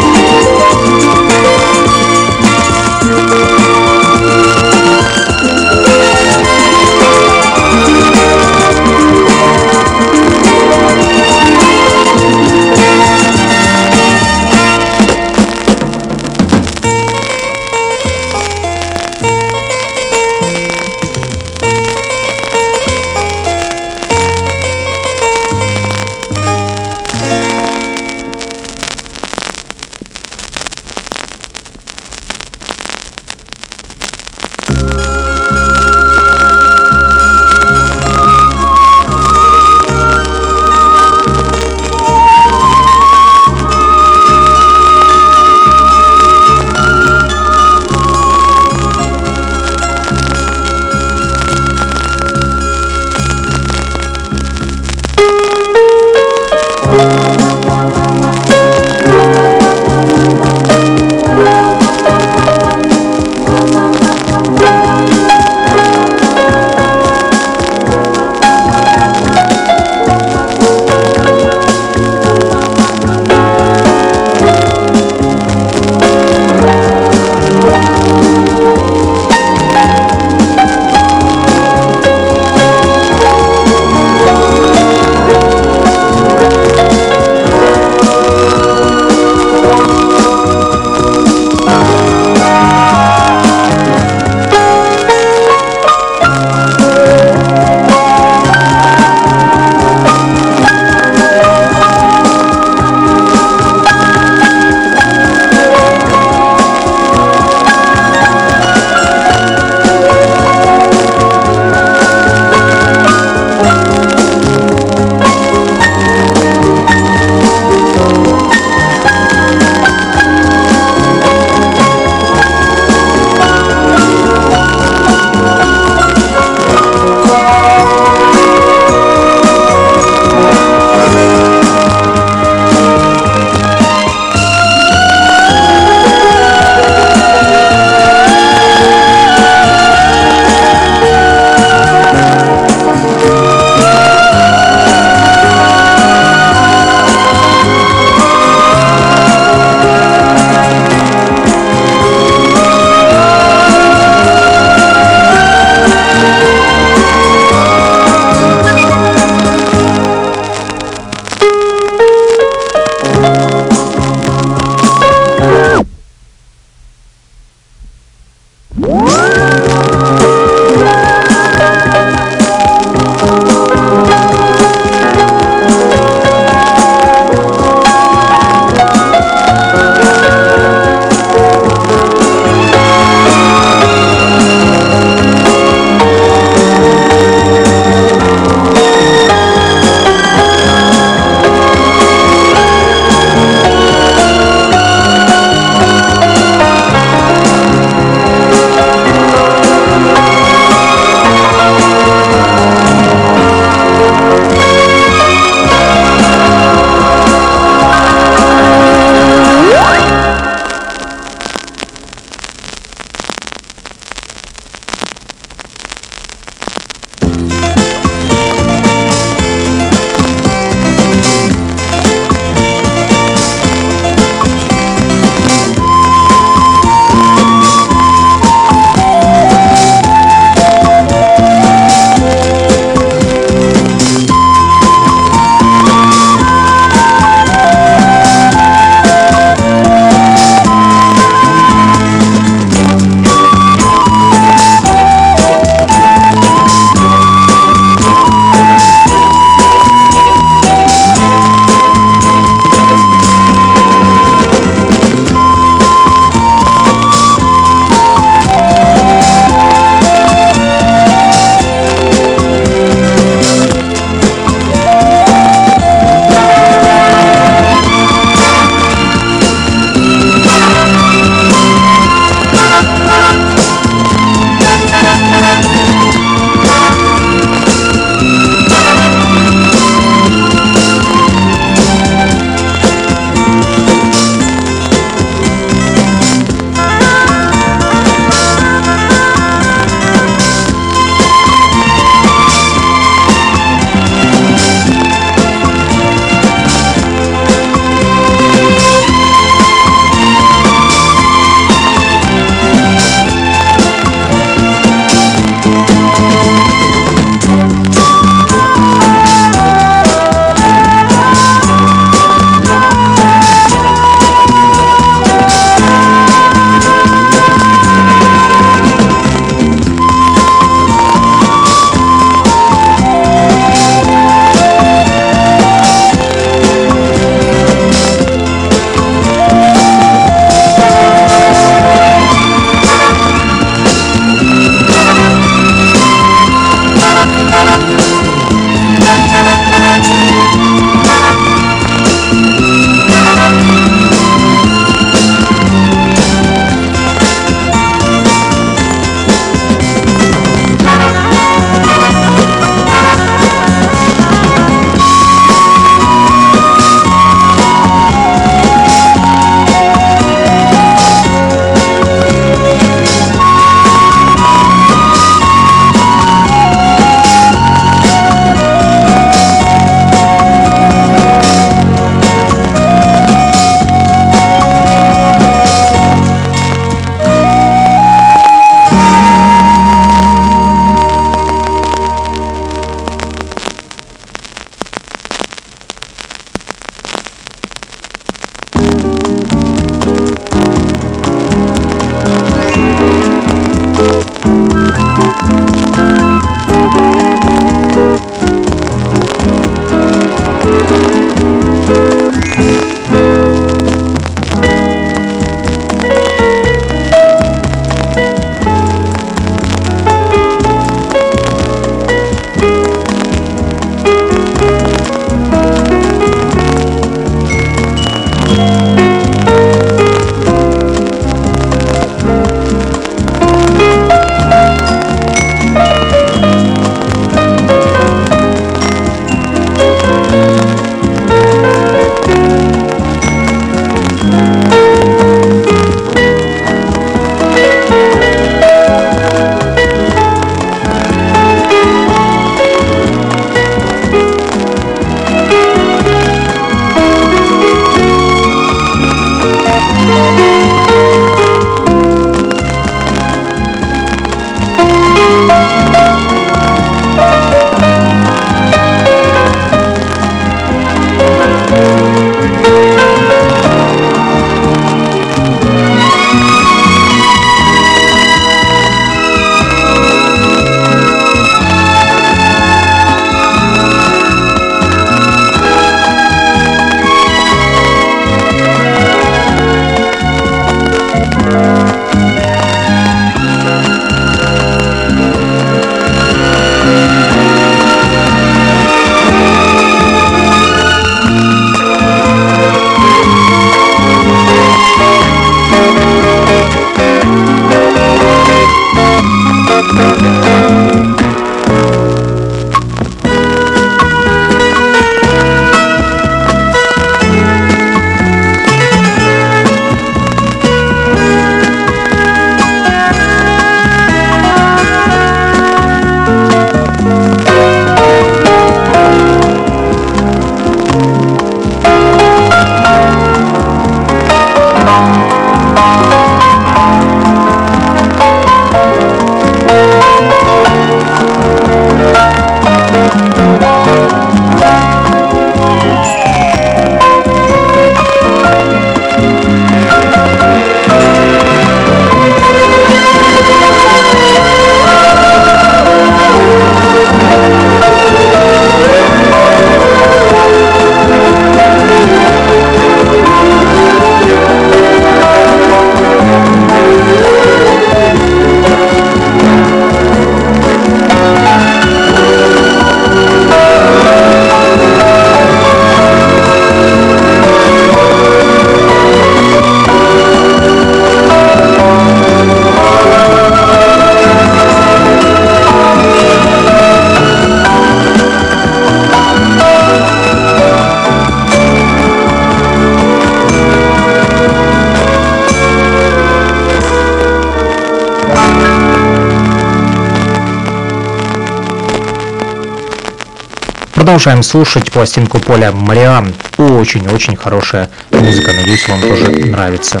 Продолжаем 594.22 594.44
слушать 594.44 594.92
пластинку 594.92 595.40
Поля 595.40 595.72
Мариан. 595.72 596.32
Очень-очень 596.56 597.34
хорошая 597.34 597.90
музыка. 598.12 598.52
Надеюсь, 598.52 598.86
вам 598.86 599.00
тоже 599.00 599.30
нравится. 599.46 600.00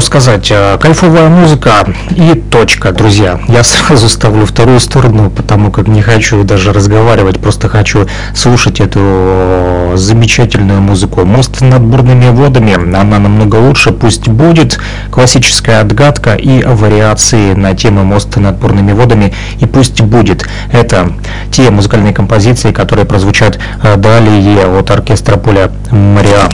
Что 0.00 0.06
сказать, 0.06 0.48
э, 0.50 0.78
кайфовая 0.80 1.28
музыка 1.28 1.84
и 2.10 2.34
точка, 2.34 2.92
друзья. 2.92 3.40
Я 3.48 3.64
сразу 3.64 4.08
ставлю 4.08 4.46
вторую 4.46 4.78
сторону, 4.78 5.28
потому 5.28 5.72
как 5.72 5.88
не 5.88 6.02
хочу 6.02 6.44
даже 6.44 6.72
разговаривать, 6.72 7.40
просто 7.40 7.68
хочу 7.68 8.06
слушать 8.32 8.78
эту 8.80 9.92
замечательную 9.96 10.80
музыку. 10.80 11.24
Мост 11.24 11.60
над 11.60 11.82
бурными 11.82 12.28
водами, 12.28 12.74
она 12.74 13.18
намного 13.18 13.56
лучше, 13.56 13.90
пусть 13.90 14.28
будет 14.28 14.78
классическая 15.10 15.80
отгадка 15.80 16.34
и 16.34 16.62
вариации 16.62 17.54
на 17.54 17.74
тему 17.74 18.04
мост 18.04 18.36
над 18.36 18.56
бурными 18.58 18.92
водами, 18.92 19.34
и 19.58 19.66
пусть 19.66 20.00
будет. 20.00 20.46
Это 20.70 21.12
те 21.50 21.70
музыкальные 21.70 22.14
композиции, 22.14 22.70
которые 22.70 23.04
прозвучат 23.04 23.58
э, 23.82 23.96
далее 23.96 24.78
от 24.78 24.90
оркестра 24.92 25.36
Поля 25.36 25.72
Мариа. 25.90 26.48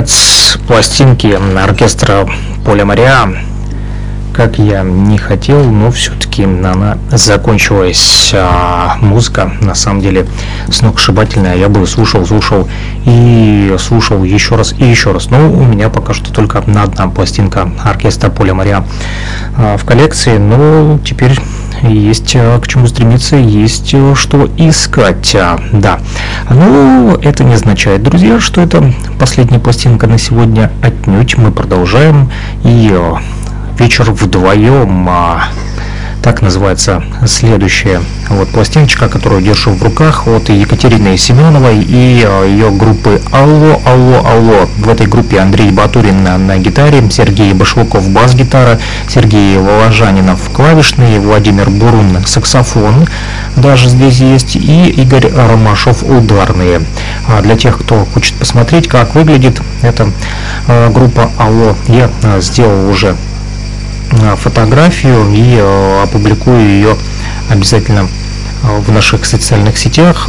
Конец 0.00 0.58
пластинки 0.66 1.38
оркестра 1.62 2.26
Поля 2.64 2.86
Мария. 2.86 3.28
Как 4.32 4.58
я 4.58 4.82
не 4.82 5.18
хотел, 5.18 5.62
но 5.64 5.90
все-таки 5.90 6.44
она 6.44 6.96
закончилась. 7.10 8.30
А, 8.32 8.96
музыка, 9.02 9.52
на 9.60 9.74
самом 9.74 10.00
деле, 10.00 10.26
сногсшибательная. 10.70 11.56
Я 11.56 11.68
бы 11.68 11.86
слушал, 11.86 12.24
слушал 12.24 12.66
и 13.04 13.74
слушал 13.78 14.24
еще 14.24 14.56
раз 14.56 14.72
и 14.78 14.84
еще 14.84 15.12
раз. 15.12 15.28
Но 15.30 15.50
у 15.50 15.64
меня 15.64 15.90
пока 15.90 16.14
что 16.14 16.32
только 16.32 16.58
одна, 16.58 16.86
пластинка 16.86 17.70
оркестра 17.84 18.30
Поля 18.30 18.54
Мария 18.54 18.84
а, 19.58 19.76
в 19.76 19.84
коллекции. 19.84 20.38
Но 20.38 20.98
теперь 21.04 21.38
есть 21.82 22.34
э, 22.34 22.58
к 22.60 22.66
чему 22.68 22.86
стремиться, 22.86 23.36
есть 23.36 23.90
э, 23.92 24.14
что 24.14 24.48
искать. 24.56 25.34
А, 25.34 25.58
да. 25.72 26.00
Ну, 26.50 27.16
это 27.16 27.44
не 27.44 27.54
означает, 27.54 28.02
друзья, 28.02 28.40
что 28.40 28.60
это 28.60 28.92
последняя 29.18 29.58
пластинка 29.58 30.06
на 30.06 30.18
сегодня. 30.18 30.70
Отнюдь 30.82 31.36
мы 31.36 31.52
продолжаем. 31.52 32.30
Э, 32.64 33.14
вечер 33.78 34.10
вдвоем 34.10 35.08
а, 35.08 35.44
Так 36.22 36.42
называется 36.42 37.02
следующая 37.26 38.02
вот 38.28 38.48
пластиночка, 38.50 39.08
которую 39.08 39.40
держу 39.40 39.72
в 39.72 39.82
руках 39.82 40.28
от 40.28 40.50
Екатерины 40.50 41.16
Семеновой 41.16 41.78
и 41.78 42.22
э, 42.26 42.46
ее 42.48 42.70
группы 42.70 43.22
Алло, 43.32 43.80
Алло, 43.86 44.24
Алло. 44.26 44.68
В 44.76 44.88
этой 44.88 45.06
группе 45.06 45.40
Андрей 45.40 45.70
Батурин 45.70 46.22
на, 46.22 46.36
на 46.36 46.58
гитаре, 46.58 47.02
Сергей 47.10 47.54
Башлыков 47.54 48.08
бас-гитара, 48.10 48.78
Сергей 49.08 49.56
Воложанинов 49.56 50.50
клавишный, 50.50 51.18
Владимир 51.18 51.70
Бурун 51.70 52.18
саксофон, 52.26 53.06
даже 53.56 53.88
здесь 53.88 54.20
есть, 54.20 54.56
и 54.56 54.90
Игорь 54.90 55.32
Ромашов 55.34 56.02
ударные. 56.02 56.82
А 57.28 57.40
для 57.40 57.56
тех, 57.56 57.78
кто 57.78 58.04
хочет 58.04 58.34
посмотреть, 58.34 58.88
как 58.88 59.14
выглядит 59.14 59.60
эта 59.80 60.10
э, 60.68 60.90
группа 60.90 61.30
Алло, 61.38 61.74
я 61.88 62.10
э, 62.22 62.40
сделал 62.42 62.90
уже 62.90 63.16
фотографию 64.36 65.30
и 65.32 65.58
опубликую 66.02 66.60
ее 66.60 66.96
обязательно 67.48 68.08
в 68.62 68.90
наших 68.92 69.24
социальных 69.24 69.78
сетях, 69.78 70.28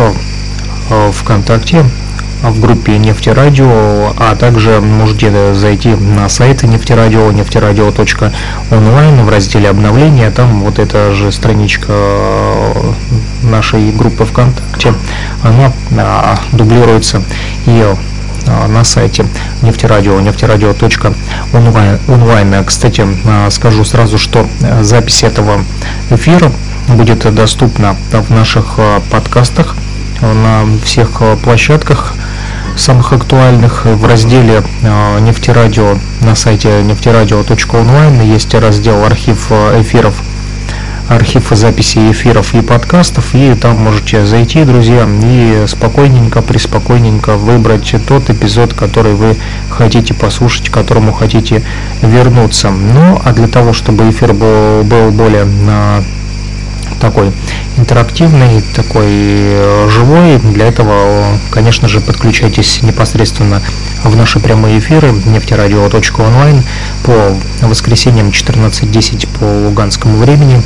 ВКонтакте, 1.13 1.85
в 2.43 2.59
группе 2.59 2.97
Нефтерадио, 2.97 4.13
а 4.17 4.35
также 4.35 4.81
можете 4.81 5.53
зайти 5.53 5.89
на 5.89 6.27
сайт 6.27 6.63
Нефтерадио, 6.63 7.31
нефтерадио.онлайн 7.31 9.23
в 9.23 9.29
разделе 9.29 9.69
обновления, 9.69 10.31
там 10.31 10.61
вот 10.61 10.79
эта 10.79 11.13
же 11.13 11.31
страничка 11.31 11.93
нашей 13.43 13.91
группы 13.91 14.25
ВКонтакте, 14.25 14.95
она 15.43 15.71
дублируется. 16.51 17.21
И 17.67 17.85
на 18.67 18.83
сайте 18.83 19.25
нефтерадио, 19.61 20.19
нефтерадио.онлайн. 20.19 22.65
Кстати, 22.65 23.07
а, 23.25 23.49
скажу 23.49 23.85
сразу, 23.85 24.17
что 24.17 24.45
запись 24.81 25.23
этого 25.23 25.63
эфира 26.09 26.51
будет 26.87 27.33
доступна 27.33 27.95
в 28.11 28.29
наших 28.31 28.79
подкастах 29.09 29.77
на 30.21 30.65
всех 30.83 31.21
площадках 31.43 32.13
самых 32.75 33.13
актуальных 33.13 33.85
в 33.85 34.05
разделе 34.05 34.63
нефтерадио 35.21 35.97
на 36.21 36.35
сайте 36.35 36.83
нефтерадио.онлайн 36.83 38.21
есть 38.21 38.53
раздел 38.53 39.03
архив 39.03 39.51
эфиров 39.51 40.21
архив 41.09 41.47
записи 41.51 42.11
эфиров 42.11 42.53
и 42.53 42.61
подкастов, 42.61 43.33
и 43.33 43.53
там 43.55 43.77
можете 43.77 44.25
зайти, 44.25 44.63
друзья, 44.63 45.07
и 45.23 45.65
спокойненько, 45.67 46.41
приспокойненько 46.41 47.35
выбрать 47.35 47.93
тот 48.07 48.29
эпизод, 48.29 48.73
который 48.73 49.13
вы 49.13 49.35
хотите 49.69 50.13
послушать, 50.13 50.69
к 50.69 50.73
которому 50.73 51.13
хотите 51.13 51.63
вернуться. 52.01 52.69
Ну, 52.69 53.21
а 53.23 53.33
для 53.33 53.47
того, 53.47 53.73
чтобы 53.73 54.09
эфир 54.09 54.33
был, 54.33 54.83
был 54.83 55.11
более 55.11 55.45
такой 57.01 57.31
интерактивный, 57.77 58.61
такой 58.75 59.07
э, 59.09 59.89
живой. 59.89 60.37
Для 60.37 60.67
этого, 60.67 61.25
конечно 61.49 61.87
же, 61.87 61.99
подключайтесь 61.99 62.83
непосредственно 62.83 63.61
в 64.03 64.15
наши 64.15 64.39
прямые 64.39 64.79
эфиры 64.79 65.11
нефтерадио.онлайн 65.11 66.63
по 67.03 67.35
воскресеньям 67.65 68.29
14.10 68.29 69.27
по 69.39 69.43
луганскому 69.43 70.17
времени 70.17 70.61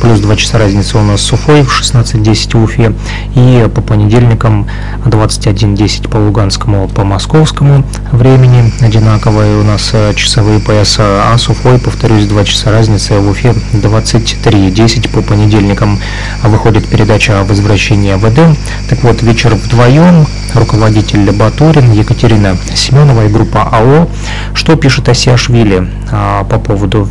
плюс 0.00 0.20
2 0.20 0.36
часа 0.36 0.58
разницы 0.58 0.98
у 0.98 1.02
нас 1.02 1.22
с 1.22 1.32
Уфой 1.32 1.62
в 1.62 1.80
16.10 1.80 2.58
в 2.58 2.64
Уфе, 2.64 2.94
и 3.34 3.68
по 3.74 3.80
понедельникам 3.80 4.66
21.10 5.04 6.08
по 6.08 6.16
луганскому, 6.16 6.88
по 6.88 7.04
московскому 7.04 7.84
времени 8.12 8.72
одинаковые 8.80 9.58
у 9.58 9.64
нас 9.64 9.90
э, 9.92 10.14
часовые 10.14 10.60
пояса, 10.60 11.32
а 11.32 11.38
с 11.38 11.48
Уфой, 11.48 11.78
повторюсь, 11.78 12.26
2 12.26 12.44
часа 12.44 12.70
разницы 12.70 13.18
в 13.18 13.28
Уфе 13.28 13.54
23.10 13.72 15.08
по 15.10 15.22
понедельникам 15.22 15.98
выходит 16.42 16.86
передача 16.88 17.40
о 17.40 17.44
возвращении 17.44 18.14
ВД. 18.14 18.58
Так 18.88 19.02
вот, 19.02 19.22
вечер 19.22 19.54
вдвоем, 19.54 20.26
руководитель 20.54 21.30
Батурин, 21.32 21.92
Екатерина 21.92 22.56
Семенова 22.74 23.26
и 23.26 23.28
группа 23.28 23.62
АО. 23.62 24.08
Что 24.54 24.76
пишет 24.76 25.08
Асиашвили 25.08 25.88
а, 26.10 26.44
по 26.44 26.58
поводу 26.58 27.08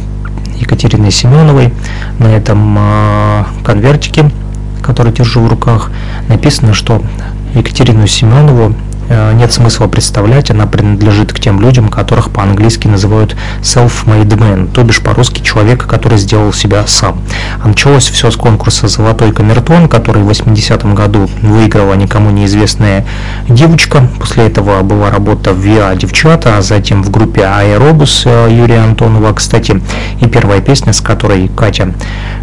Екатерины 0.61 1.11
Семеновой. 1.11 1.73
На 2.19 2.27
этом 2.27 2.75
а, 2.77 3.47
конвертике, 3.63 4.31
который 4.81 5.11
держу 5.11 5.41
в 5.41 5.49
руках, 5.49 5.91
написано, 6.29 6.73
что 6.73 7.01
Екатерину 7.53 8.07
Семенову 8.07 8.75
нет 9.09 9.51
смысла 9.51 9.87
представлять, 9.87 10.51
она 10.51 10.67
принадлежит 10.67 11.33
к 11.33 11.39
тем 11.39 11.59
людям, 11.59 11.89
которых 11.89 12.31
по-английски 12.31 12.87
называют 12.87 13.35
self-made 13.61 14.37
man, 14.37 14.71
то 14.71 14.83
бишь 14.83 15.01
по-русски 15.01 15.41
человека, 15.41 15.87
который 15.87 16.17
сделал 16.17 16.53
себя 16.53 16.83
сам. 16.87 17.21
А 17.63 17.67
началось 17.67 18.09
все 18.09 18.31
с 18.31 18.35
конкурса 18.35 18.87
«Золотой 18.87 19.31
камертон», 19.31 19.87
который 19.87 20.23
в 20.23 20.29
80-м 20.29 20.95
году 20.95 21.29
выиграла 21.41 21.93
никому 21.93 22.31
неизвестная 22.31 23.05
девочка. 23.47 24.07
После 24.19 24.47
этого 24.47 24.81
была 24.81 25.11
работа 25.11 25.53
в 25.53 25.57
ВИА 25.57 25.95
«Девчата», 25.95 26.57
а 26.57 26.61
затем 26.61 27.03
в 27.03 27.09
группе 27.09 27.45
«Аэробус» 27.45 28.23
э, 28.25 28.47
Юрия 28.51 28.79
Антонова, 28.79 29.33
кстати. 29.33 29.81
И 30.19 30.27
первая 30.27 30.61
песня, 30.61 30.93
с 30.93 31.01
которой 31.01 31.47
Катя 31.49 31.93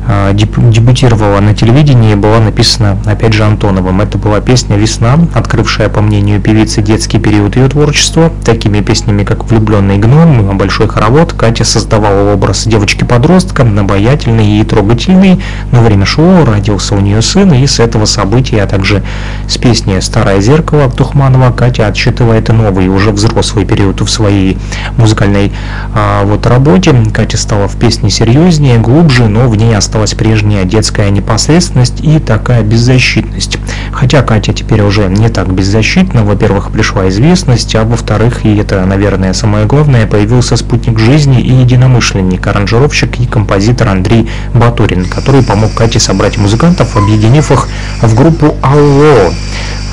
э, 0.07 0.33
дебютировала 0.35 1.41
на 1.41 1.55
телевидении, 1.55 2.15
была 2.15 2.39
написана, 2.41 2.99
опять 3.07 3.33
же, 3.33 3.45
Антоновым. 3.45 4.01
Это 4.01 4.19
была 4.19 4.41
песня 4.41 4.77
«Весна», 4.77 5.19
открывшая, 5.35 5.89
по 5.89 6.01
мнению 6.01 6.41
певицы, 6.49 6.81
детский 6.81 7.19
период 7.19 7.57
ее 7.57 7.69
творчества. 7.69 8.33
Такими 8.43 8.81
песнями, 8.81 9.23
как 9.23 9.45
«Влюбленный 9.45 9.99
гном», 9.99 10.57
«Большой 10.57 10.89
хоровод» 10.89 11.35
Катя 11.35 11.65
создавала 11.65 12.33
образ 12.33 12.65
девочки-подростка, 12.67 13.65
обаятельный 13.65 14.59
и 14.59 14.65
трогательный. 14.65 15.43
На 15.73 15.83
время 15.83 16.07
шоу 16.07 16.47
родился 16.47 16.95
у 16.95 17.01
нее 17.01 17.21
сын, 17.21 17.53
и 17.53 17.67
с 17.67 17.81
этого 17.81 18.07
события, 18.07 18.63
а 18.63 18.67
также 18.67 19.03
с 19.47 19.59
песни 19.59 20.01
«Старое 20.01 20.41
зеркало» 20.41 20.91
Тухманова 20.91 21.53
Катя 21.53 21.87
отсчитывает 21.87 22.49
новый, 22.49 22.89
уже 22.89 23.11
взрослый 23.11 23.67
период 23.67 24.01
в 24.01 24.09
своей 24.09 24.57
музыкальной 24.97 25.53
а, 25.95 26.25
вот 26.25 26.47
работе. 26.47 26.95
Катя 27.13 27.37
стала 27.37 27.69
в 27.69 27.77
песне 27.77 28.09
серьезнее, 28.09 28.79
глубже, 28.79 29.29
но 29.29 29.51
в 29.51 29.57
ней 29.57 29.77
осталась 29.77 30.15
прежняя 30.15 30.65
детская 30.65 31.11
непосредственность 31.11 32.01
и 32.01 32.19
такая 32.19 32.63
беззащитность. 32.63 33.59
Хотя 33.93 34.23
Катя 34.23 34.55
теперь 34.55 34.81
уже 34.81 35.09
не 35.09 35.29
так 35.29 35.53
беззащитна, 35.53 36.25
во-первых, 36.25 36.38
во-первых, 36.39 36.71
пришла 36.71 37.09
известность, 37.09 37.75
а 37.75 37.83
во-вторых, 37.83 38.45
и 38.45 38.57
это, 38.59 38.87
наверное, 38.87 39.33
самое 39.33 39.67
главное, 39.67 40.07
появился 40.07 40.57
спутник 40.57 40.97
жизни 41.01 41.41
и 41.41 41.53
единомышленник, 41.53 42.47
аранжировщик 42.47 43.19
и 43.19 43.27
композитор 43.27 43.89
Андрей 43.89 44.31
Батурин, 44.55 45.07
который 45.07 45.43
помог 45.43 45.75
Кате 45.75 45.99
собрать 45.99 46.39
музыкантов, 46.39 46.97
объединив 46.97 47.51
их 47.51 47.67
в 48.03 48.15
группу 48.15 48.55
«Алло». 48.63 49.33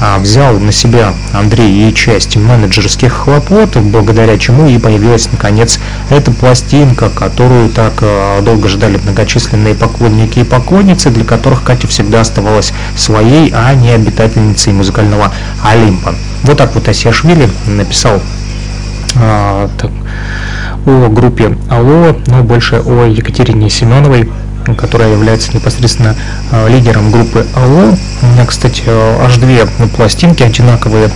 А, 0.02 0.20
взял 0.20 0.60
на 0.60 0.72
себя 0.72 1.14
Андрей 1.34 1.90
и 1.90 1.94
часть 1.94 2.36
менеджерских 2.36 3.14
хлопот, 3.14 3.78
благодаря 3.78 4.38
чему 4.38 4.68
и 4.68 4.78
появилась 4.78 5.32
наконец 5.32 5.80
эта 6.10 6.32
пластинка, 6.32 7.10
которую 7.10 7.70
так 7.70 7.94
а, 8.02 8.42
долго 8.42 8.68
ждали 8.68 8.98
многочисленные 8.98 9.74
поклонники 9.74 10.40
и 10.40 10.44
поклонницы, 10.44 11.12
для 11.12 11.24
которых 11.24 11.64
Катя 11.64 11.88
всегда 11.88 12.22
оставалась 12.22 12.74
своей, 12.98 13.52
а 13.56 13.74
не 13.74 13.92
обитательницей 13.92 14.74
музыкального 14.74 15.32
Олимпа. 15.64 16.14
Вот 16.44 16.58
так 16.58 16.76
вот 16.76 16.88
Асиашвили 16.90 17.50
написал 17.66 18.22
а, 19.16 19.70
так, 19.78 19.92
о 20.86 21.08
группе 21.10 21.58
Алло, 21.70 22.18
но 22.28 22.44
больше 22.44 22.82
о 22.86 23.06
Екатерине 23.06 23.70
Семеновой, 23.70 24.30
которая 24.74 25.12
является 25.12 25.54
непосредственно 25.54 26.16
э, 26.52 26.70
лидером 26.70 27.12
группы 27.12 27.46
АО. 27.56 27.96
У 28.22 28.26
меня, 28.26 28.46
кстати, 28.46 28.84
аж 28.88 29.38
две 29.38 29.66
пластинки 29.96 30.44
одинаковые 30.44 31.10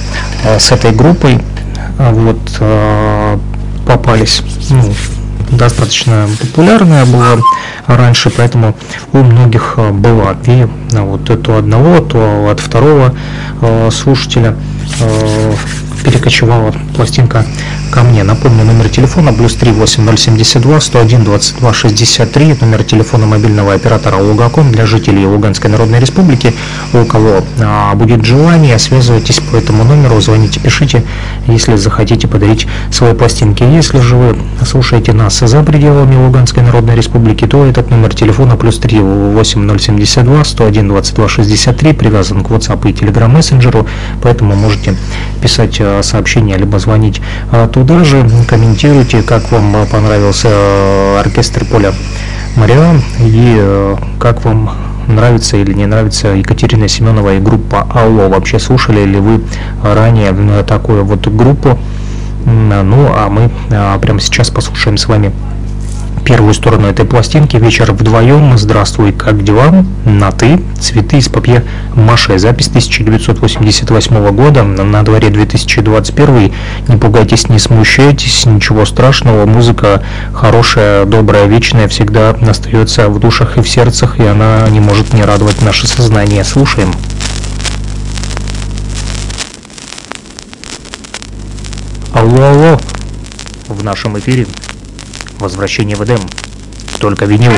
э, 0.44 0.60
с 0.60 0.72
этой 0.72 0.92
группой 0.92 1.40
вот 1.98 2.62
попались. 3.86 4.42
Ну, 4.70 4.94
достаточно 5.52 6.30
популярная 6.40 7.06
была 7.06 7.36
раньше, 7.88 8.30
поэтому 8.30 8.74
у 9.12 9.18
многих 9.18 9.78
была. 9.92 10.38
И 10.46 10.66
вот 10.94 11.26
то 11.44 11.58
одного, 11.58 12.00
то 12.00 12.50
от 12.50 12.62
второго 12.62 13.14
слушателя 13.92 14.56
перекочевала 16.06 16.74
пластинка 16.96 17.46
ко 17.90 18.02
мне. 18.02 18.24
Напомню, 18.24 18.64
номер 18.64 18.90
телефона 18.90 19.34
плюс 19.34 19.56
38072 19.56 20.80
101 20.80 21.24
22 21.24 21.74
63, 21.74 22.56
номер 22.62 22.84
телефона 22.84 23.26
мобильного 23.26 23.74
оператора 23.74 24.18
Лугаком 24.18 24.72
для 24.72 24.86
жителей 24.86 25.26
Луганской 25.26 25.70
Народной 25.70 26.00
Республики. 26.00 26.54
У 26.94 27.06
кого 27.06 27.44
а, 27.60 27.96
будет 27.96 28.24
желание, 28.26 28.78
связывайтесь 28.80 29.40
по 29.40 29.56
этому 29.56 29.84
номеру, 29.84 30.22
звоните, 30.22 30.60
пишите, 30.60 31.04
если 31.48 31.76
захотите 31.76 32.28
подарить 32.28 32.68
свои 32.92 33.14
пластинки. 33.14 33.64
Если 33.64 34.00
же 34.00 34.16
вы 34.16 34.36
слушаете 34.66 35.14
нас 35.14 35.40
за 35.40 35.64
пределами 35.64 36.16
Луганской 36.16 36.64
Народной 36.64 36.96
Республики, 36.96 37.48
то 37.48 37.66
этот 37.66 37.90
номер 37.90 38.14
телефона 38.14 38.56
плюс 38.56 38.78
3 38.80 39.00
8072 39.00 40.44
101 40.44 40.88
22 40.88 41.28
63 41.28 41.94
привязан 41.94 42.44
к 42.44 42.52
WhatsApp 42.52 42.90
и 42.90 42.94
Telegram 42.94 43.28
мессенджеру, 43.28 43.88
поэтому 44.22 44.56
можете 44.56 44.96
писать 45.42 45.78
а, 45.80 46.02
сообщение 46.04 46.58
либо 46.58 46.80
звонить 46.80 47.22
а, 47.52 47.68
туда 47.80 48.04
же, 48.04 48.28
комментируйте, 48.50 49.22
как 49.22 49.50
вам 49.54 49.74
понравился 49.90 50.50
э, 50.52 51.20
оркестр 51.20 51.64
поля 51.64 51.94
Мариан. 52.58 53.02
И 53.22 53.56
э, 53.58 53.96
как 54.20 54.44
вам 54.44 54.72
нравится 55.08 55.56
или 55.56 55.72
не 55.72 55.86
нравится 55.86 56.30
Екатерина 56.30 56.90
Семенова 56.90 57.36
и 57.36 57.40
группа 57.40 57.88
Алло? 57.94 58.28
Вообще 58.28 58.60
слушали 58.60 59.06
ли 59.06 59.20
вы 59.20 59.42
ранее 59.82 60.34
такую 60.64 61.06
вот 61.06 61.26
группу? 61.28 61.80
Ну, 62.46 63.08
а 63.16 63.30
мы 63.30 63.50
прямо 64.02 64.20
сейчас 64.20 64.50
послушаем 64.50 64.98
с 64.98 65.08
вами 65.08 65.32
первую 66.30 66.54
сторону 66.54 66.86
этой 66.86 67.06
пластинки 67.06 67.58
«Вечер 67.58 67.92
вдвоем», 67.92 68.56
«Здравствуй, 68.56 69.12
как 69.12 69.44
дела?», 69.44 69.84
«На 70.06 70.32
ты», 70.32 70.62
«Цветы 70.80 71.18
из 71.18 71.28
папье 71.28 71.64
Маше». 71.96 72.38
Запись 72.38 72.68
1988 72.68 74.30
года, 74.30 74.62
на 74.62 75.04
дворе 75.04 75.30
2021. 75.32 76.54
Не 76.88 76.98
пугайтесь, 76.98 77.50
не 77.50 77.58
смущайтесь, 77.58 78.46
ничего 78.46 78.86
страшного. 78.86 79.48
Музыка 79.48 80.04
хорошая, 80.32 81.06
добрая, 81.06 81.48
вечная, 81.48 81.88
всегда 81.88 82.30
остается 82.30 83.10
в 83.10 83.20
душах 83.20 83.58
и 83.58 83.64
в 83.64 83.68
сердцах, 83.68 84.20
и 84.20 84.24
она 84.24 84.70
не 84.70 84.80
может 84.80 85.14
не 85.16 85.24
радовать 85.24 85.64
наше 85.64 85.88
сознание. 85.88 86.44
Слушаем. 86.44 86.94
Алло, 92.14 92.44
алло, 92.44 92.80
в 93.68 93.84
нашем 93.84 94.20
эфире 94.20 94.46
Возвращение 95.40 95.96
в 95.96 96.04
Эдем. 96.04 96.20
Только 97.00 97.26
винил. 97.26 97.52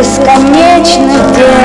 бесконечных 0.00 1.32
дел 1.32 1.60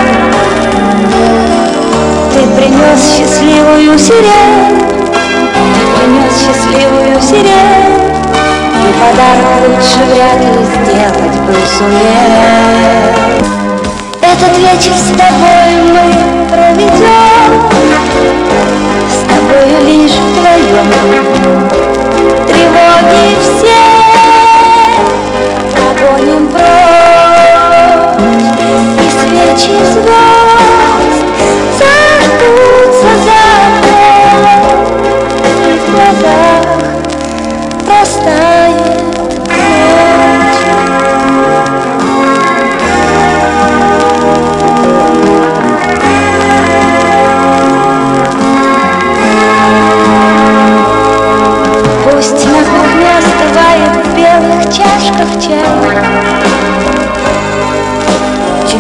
Ты 2.34 2.40
принес 2.58 3.00
счастливую 3.16 3.98
сирень. 3.98 4.78
Ты 5.74 5.84
принес 5.96 6.34
счастливую 6.42 7.22
сирень. 7.22 7.96
И 8.84 8.94
подарок 9.00 9.52
лучше 9.68 10.02
вряд 10.12 10.40
ли 10.42 10.66
сделать 10.66 11.38
бы 11.46 11.56
сумел. 11.78 12.32
Этот 14.22 14.54
вечер 14.58 14.96
с 14.98 15.10
тобой 15.18 15.70
мы 15.94 16.06
проведем 16.50 17.52
С 19.10 19.20
тобой 19.30 19.66
лишь 19.86 20.18
вдвоем 20.18 22.05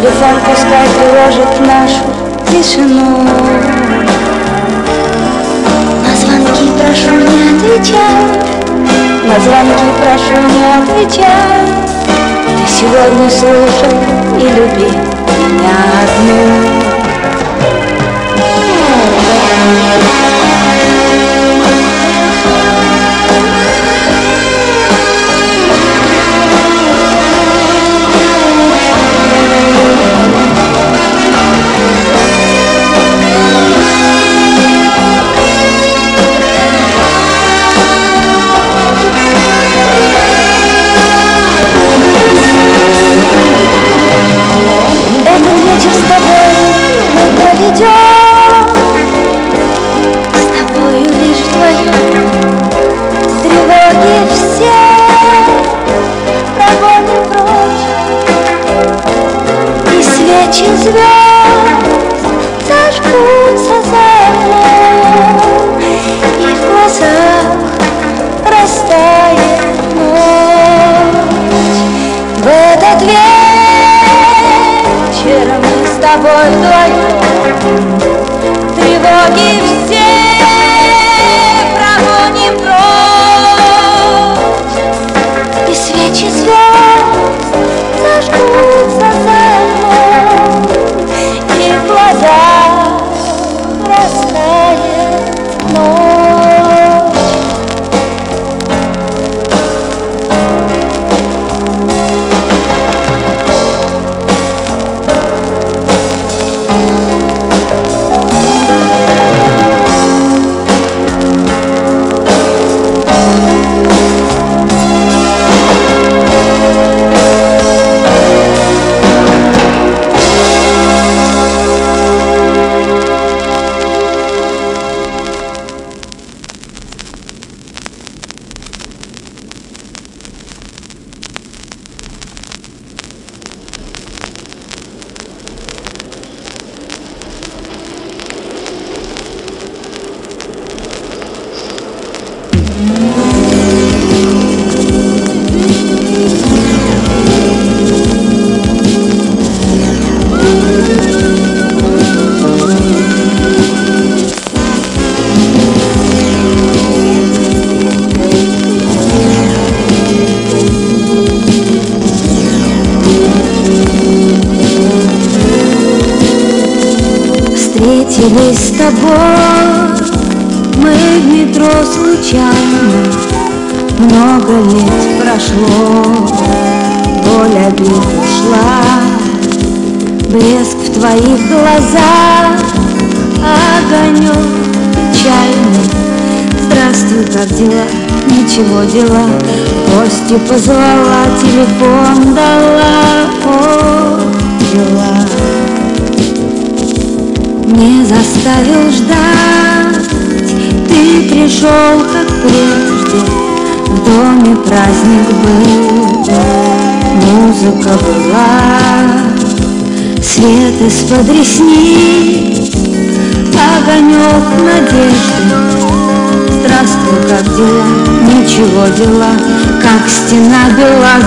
Десант 0.05 0.39
пускай 0.43 0.87
тревожит 0.87 1.59
нашу 1.61 2.05
тишину 2.51 3.23
На 6.03 6.15
звонки 6.15 6.67
прошу 6.77 7.15
не 7.15 7.41
отвечать 7.49 8.45
На 9.23 9.39
звонки 9.39 9.87
прошу 10.03 10.37
не 10.53 10.65
отвечать 10.77 11.73
Ты 12.45 12.67
сегодня 12.67 13.27
слушай 13.31 13.97
и 14.37 14.47
люби 14.47 14.91
меня 15.49 15.75
одну 16.03 16.85
Thank 19.67 20.29
you. 20.29 20.34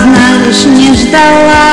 знаешь, 0.03 0.65
не 0.65 0.93
ждала. 0.93 1.68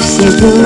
всегда. 0.00 0.59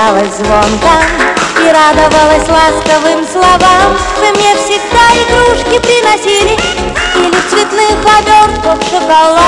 смеялась 0.00 0.34
звонко 0.34 0.94
И 1.60 1.72
радовалась 1.72 2.48
ласковым 2.48 3.26
словам. 3.26 3.96
Вы 4.18 4.30
мне 4.30 4.54
всегда 4.56 5.04
игрушки 5.14 5.78
приносили 5.78 6.56
Или 7.16 7.40
цветных 7.50 7.98
обертков 8.18 8.82
шоколад 8.88 9.40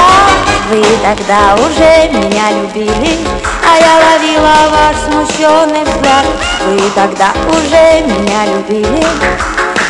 Вы 0.70 0.84
тогда 1.02 1.54
уже 1.54 2.08
меня 2.10 2.50
любили 2.52 3.18
А 3.64 3.78
я 3.78 3.94
ловила 4.04 4.54
ваш 4.70 4.96
смущенный 4.96 5.84
взгляд. 5.84 6.26
Вы 6.66 6.80
тогда 6.94 7.32
уже 7.48 8.00
меня 8.06 8.46
любили 8.46 9.06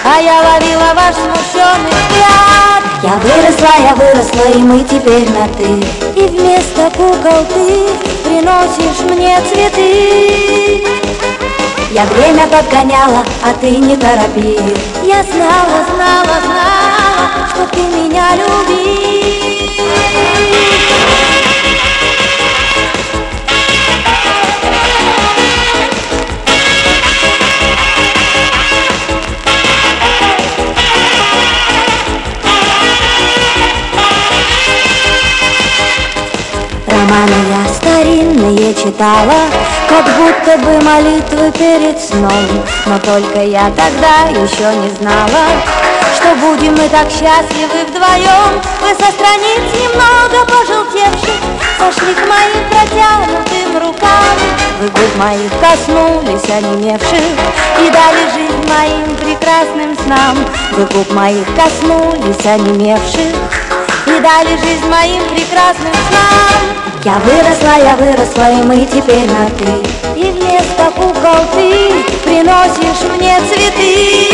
а 0.05 0.21
я 0.21 0.41
ловила 0.43 0.95
ваш 0.97 1.15
смущенный 1.15 1.93
взгляд. 1.93 2.83
Я 3.05 3.15
выросла, 3.19 3.69
я 3.79 3.95
выросла, 3.95 4.51
и 4.53 4.59
мы 4.59 4.83
теперь 4.83 5.31
на 5.31 5.47
«ты» 5.47 6.12
И 6.23 6.27
вместо 6.27 6.89
кукол 6.97 7.45
ты 7.53 7.89
приносишь 8.23 9.01
мне 9.11 9.41
цветы. 9.41 10.81
Я 11.91 12.05
время 12.05 12.47
подгоняла, 12.47 13.25
а 13.43 13.53
ты 13.61 13.71
не 13.71 13.97
торопил 13.97 14.77
Я 15.03 15.25
знала, 15.25 15.85
знала, 15.93 16.41
знала, 16.45 17.49
что 17.51 17.67
ты 17.75 17.81
меня 17.81 18.37
любил 18.37 18.93
Романы 37.13 37.35
я 37.51 37.75
старинные 37.75 38.75
читала 38.75 39.45
Как 39.87 40.05
будто 40.17 40.57
бы 40.59 40.81
молитвы 40.81 41.53
перед 41.53 42.01
сном. 42.01 42.65
Но 42.87 42.99
только 43.01 43.43
я 43.43 43.71
тогда 43.77 44.31
еще 44.31 44.75
не 44.77 44.89
знала 44.97 45.45
Что 46.17 46.35
будем 46.37 46.73
мы 46.73 46.89
так 46.89 47.11
счастливы 47.11 47.85
вдвоем. 47.89 48.61
Вы 48.81 48.89
со 48.95 49.13
страниц 49.13 49.61
немного 49.75 50.47
пожелтевших 50.47 51.41
Сошли 51.79 52.15
к 52.15 52.27
моим 52.27 52.65
протянутым 52.71 53.87
рукам. 53.87 54.39
Вы 54.81 54.89
губ 54.89 55.17
моих 55.17 55.51
коснулись 55.61 56.49
онемевших 56.49 57.21
И 57.79 57.91
дали 57.91 58.31
жизнь 58.33 58.69
моим 58.69 59.17
прекрасным 59.17 59.97
снам. 60.03 60.39
Вы 60.73 60.87
губ 60.87 61.13
моих 61.13 61.47
коснулись 61.57 62.47
онемевших 62.47 63.35
и 64.07 64.19
дали 64.21 64.57
жизнь 64.57 64.89
моим 64.89 65.23
прекрасным 65.29 65.93
снам 66.09 66.82
Я 67.05 67.15
выросла, 67.19 67.85
я 67.85 67.97
выросла, 67.97 68.53
и 68.53 68.63
мы 68.63 68.87
теперь 68.87 69.29
на 69.29 69.47
ты 69.59 69.83
И 70.15 70.31
вместо 70.31 70.85
кукол 70.95 71.45
ты 71.53 72.05
приносишь 72.23 73.11
мне 73.13 73.41
цветы. 73.41 74.29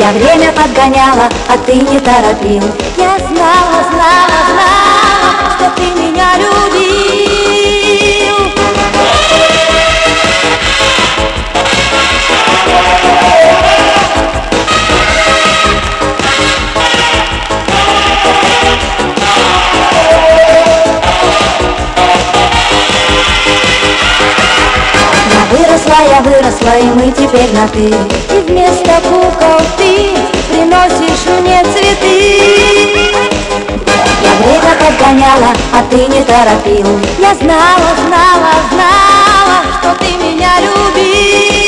Я 0.00 0.12
время 0.12 0.50
подгоняла, 0.52 1.28
а 1.46 1.58
ты 1.66 1.74
не 1.74 2.00
торопил. 2.00 2.62
Я 2.96 3.18
знала, 3.18 3.84
знала, 3.90 4.40
знала, 4.48 5.50
что 5.58 5.70
ты 5.76 6.00
меня 6.00 6.38
любил 6.38 7.23
выросла, 25.94 26.02
я 26.02 26.20
выросла, 26.22 26.78
и 26.78 26.84
мы 26.94 27.12
теперь 27.12 27.52
на 27.52 27.68
ты 27.68 27.86
И 27.86 28.40
вместо 28.48 29.00
кукол 29.08 29.60
ты 29.76 30.10
приносишь 30.50 31.26
мне 31.40 31.62
цветы. 31.72 33.12
Я 34.22 34.32
время 34.40 34.74
подгоняла, 34.78 35.52
а 35.72 35.82
ты 35.90 35.96
не 35.96 36.22
торопил. 36.24 37.00
Я 37.18 37.34
знала, 37.34 37.94
знала, 38.06 38.54
знала, 38.70 39.64
что 39.78 40.04
ты 40.04 40.16
меня 40.16 40.52
любил 40.60 41.63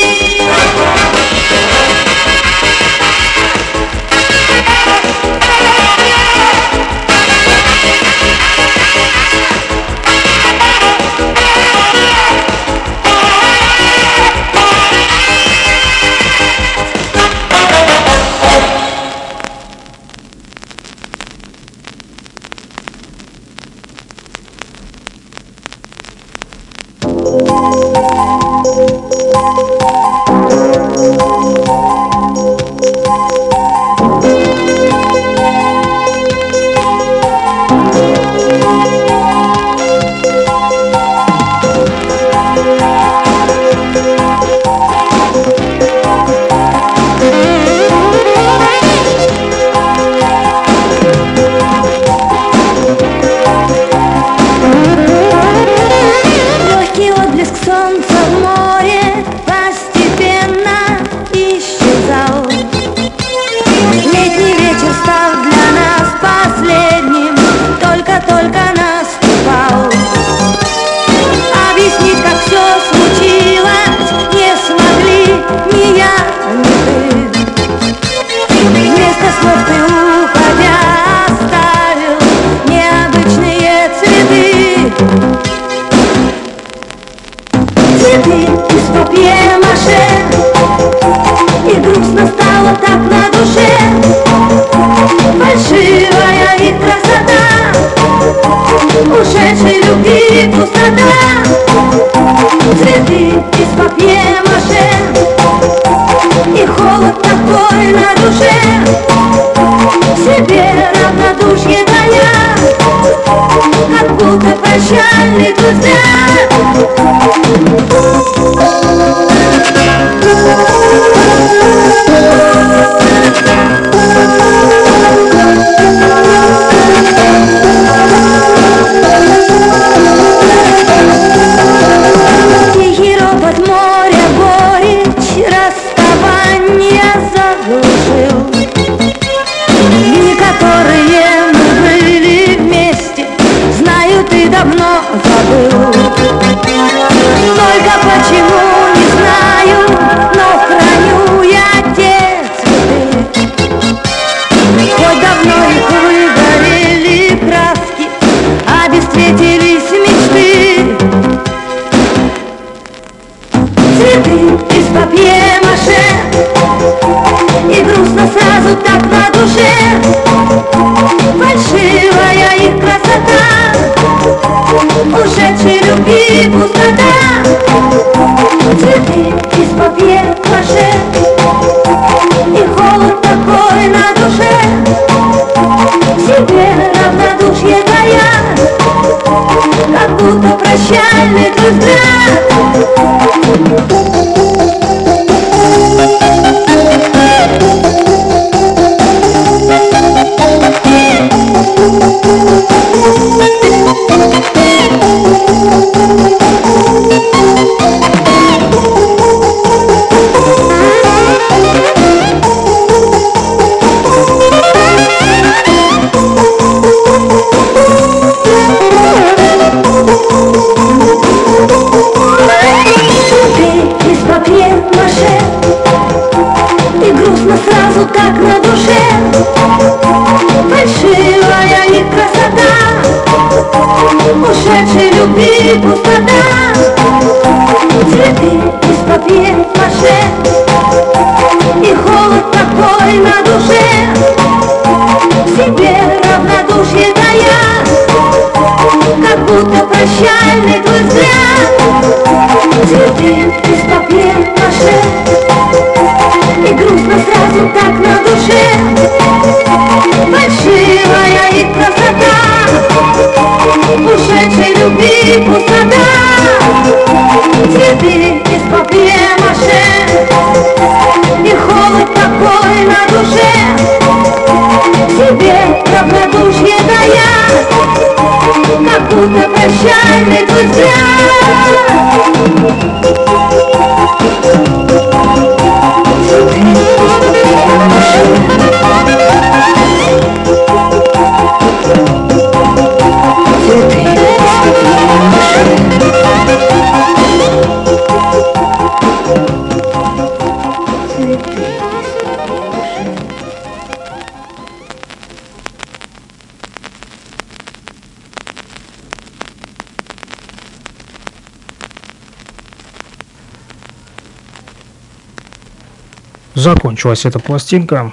закончилась 316.97 317.25
эта 317.25 317.37
пластинка. 317.37 318.11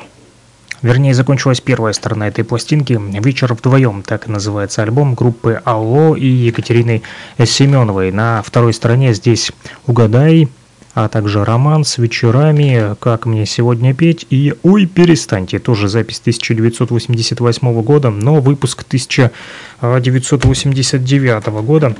Вернее, 0.82 1.14
закончилась 1.14 1.62
первая 1.62 1.94
сторона 1.94 2.28
этой 2.28 2.44
пластинки 2.44 3.00
«Вечер 3.18 3.54
вдвоем», 3.54 4.02
так 4.02 4.26
называется 4.26 4.82
альбом 4.82 5.14
группы 5.14 5.62
Алло 5.64 6.14
и 6.14 6.26
Екатерины 6.26 7.00
Семеновой. 7.42 8.12
На 8.12 8.42
второй 8.42 8.74
стороне 8.74 9.14
здесь 9.14 9.52
«Угадай», 9.86 10.50
а 10.92 11.08
также 11.08 11.46
«Роман 11.46 11.86
с 11.86 11.96
вечерами», 11.96 12.94
«Как 13.00 13.24
мне 13.24 13.46
сегодня 13.46 13.94
петь» 13.94 14.26
и 14.28 14.54
«Ой, 14.62 14.84
перестаньте». 14.84 15.58
Тоже 15.58 15.88
запись 15.88 16.20
1988 16.20 17.80
года, 17.80 18.10
но 18.10 18.42
выпуск 18.42 18.84
1989 18.86 21.46
года 21.64 21.96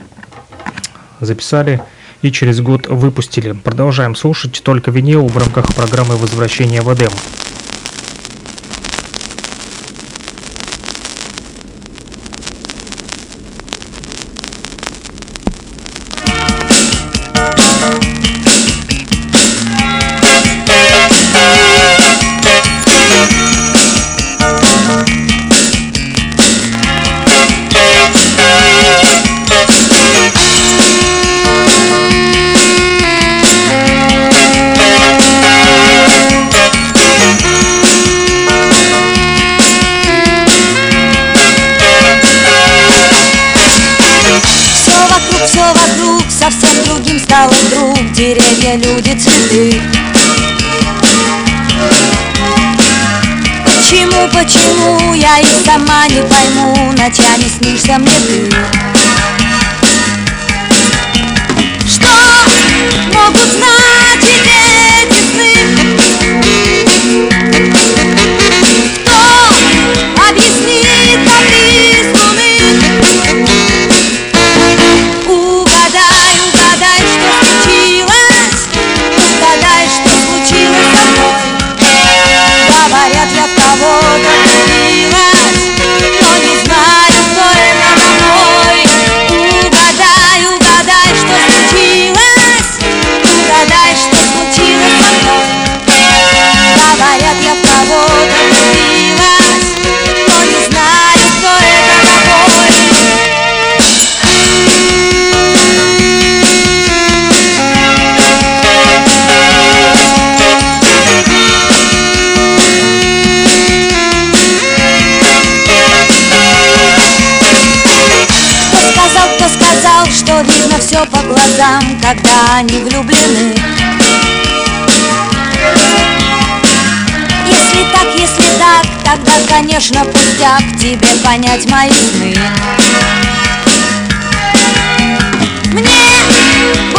записали 1.20 1.80
и 2.24 2.32
через 2.32 2.60
год 2.60 2.86
выпустили. 2.88 3.52
Продолжаем 3.52 4.14
слушать 4.14 4.62
только 4.64 4.90
винил 4.90 5.26
в 5.26 5.36
рамках 5.36 5.74
программы 5.74 6.16
возвращения 6.16 6.80
в 6.80 6.92
Эдем». 6.92 7.10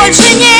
больше 0.06 0.36
нет. 0.36 0.55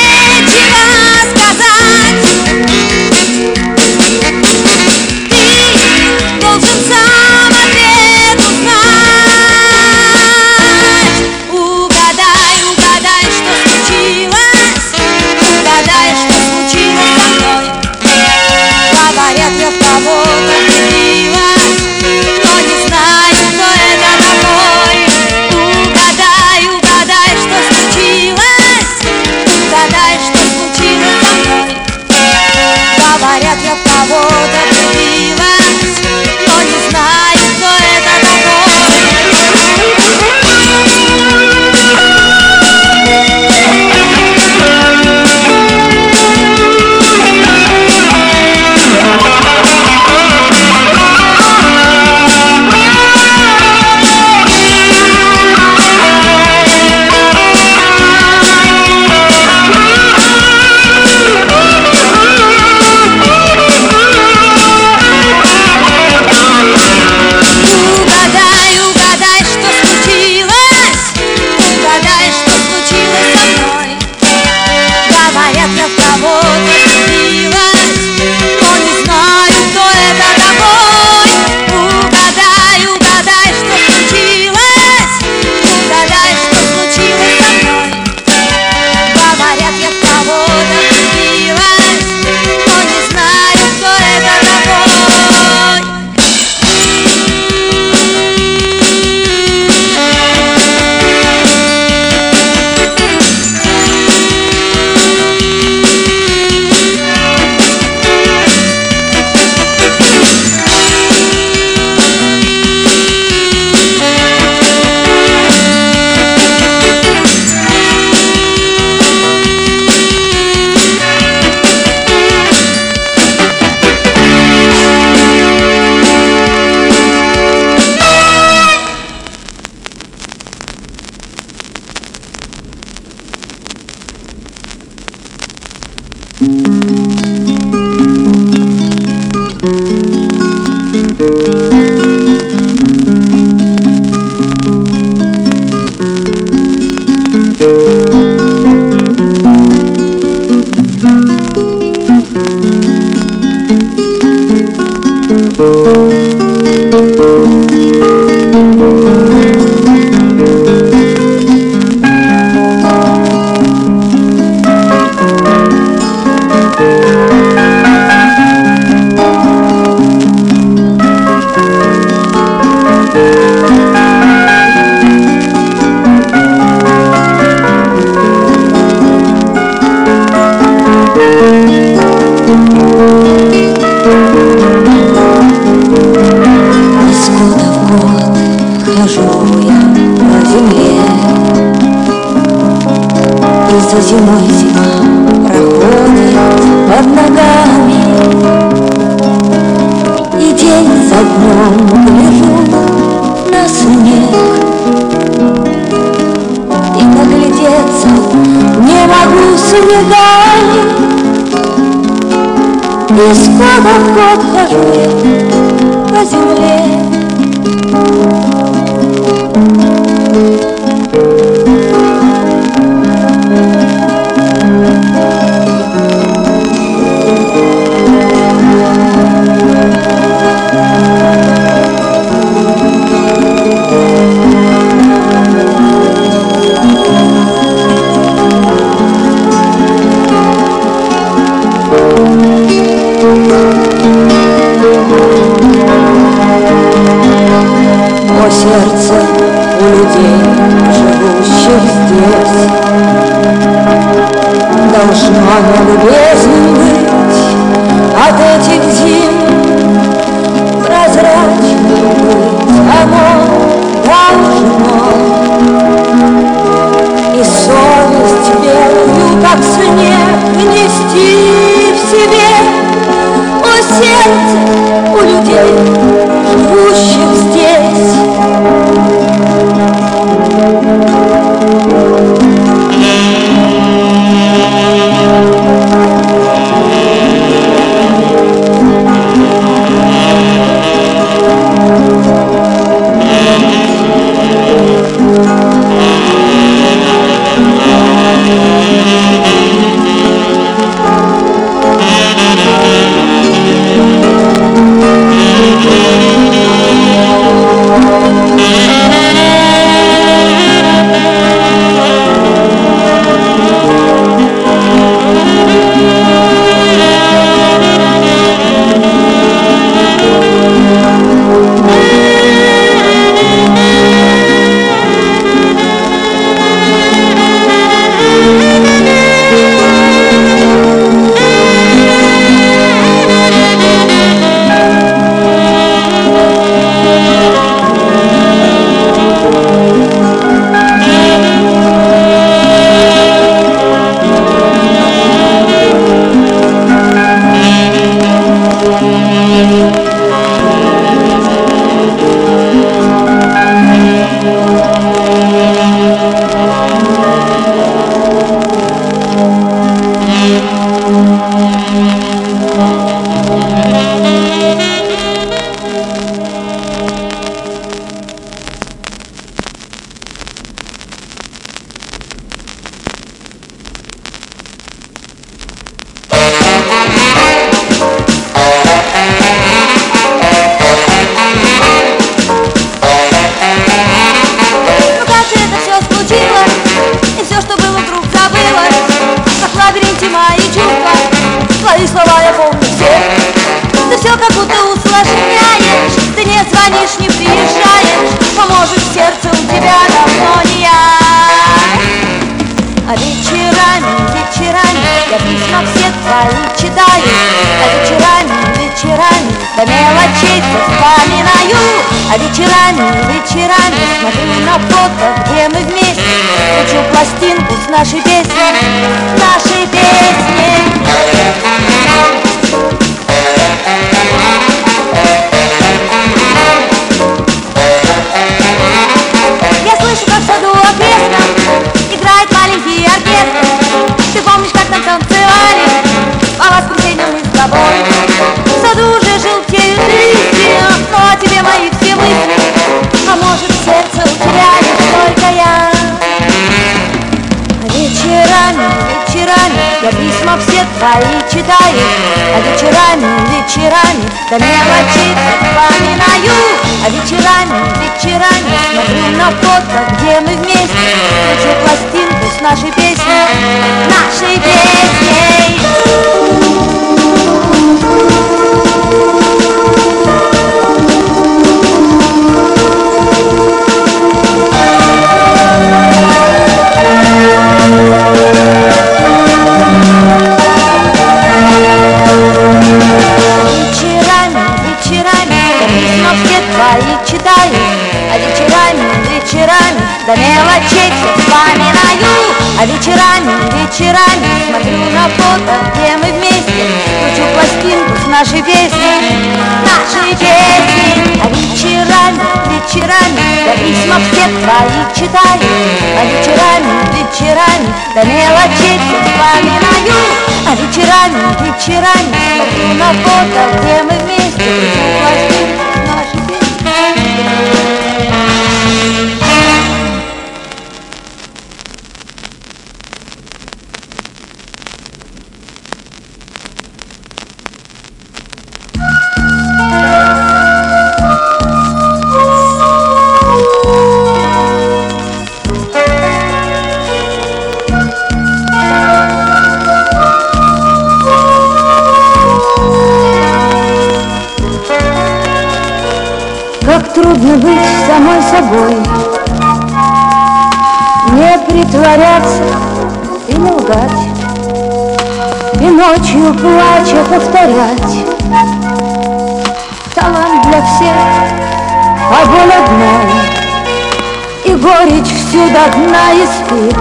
Горечь 564.76 565.32
всю 565.32 565.66
до 565.68 565.90
дна 565.96 566.32
испит 566.34 566.96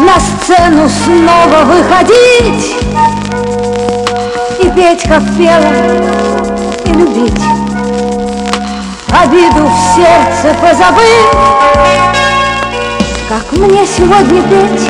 На 0.00 0.18
сцену 0.20 0.88
снова 0.88 1.64
выходить 1.64 2.76
И 4.60 4.70
петь, 4.70 5.02
как 5.02 5.22
пела, 5.36 5.72
и 6.84 6.90
любить 6.90 7.58
обиду 9.22 9.66
в 9.66 9.96
сердце 9.96 10.56
позабыть. 10.60 11.28
Как 13.28 13.52
мне 13.52 13.84
сегодня 13.86 14.42
петь, 14.42 14.88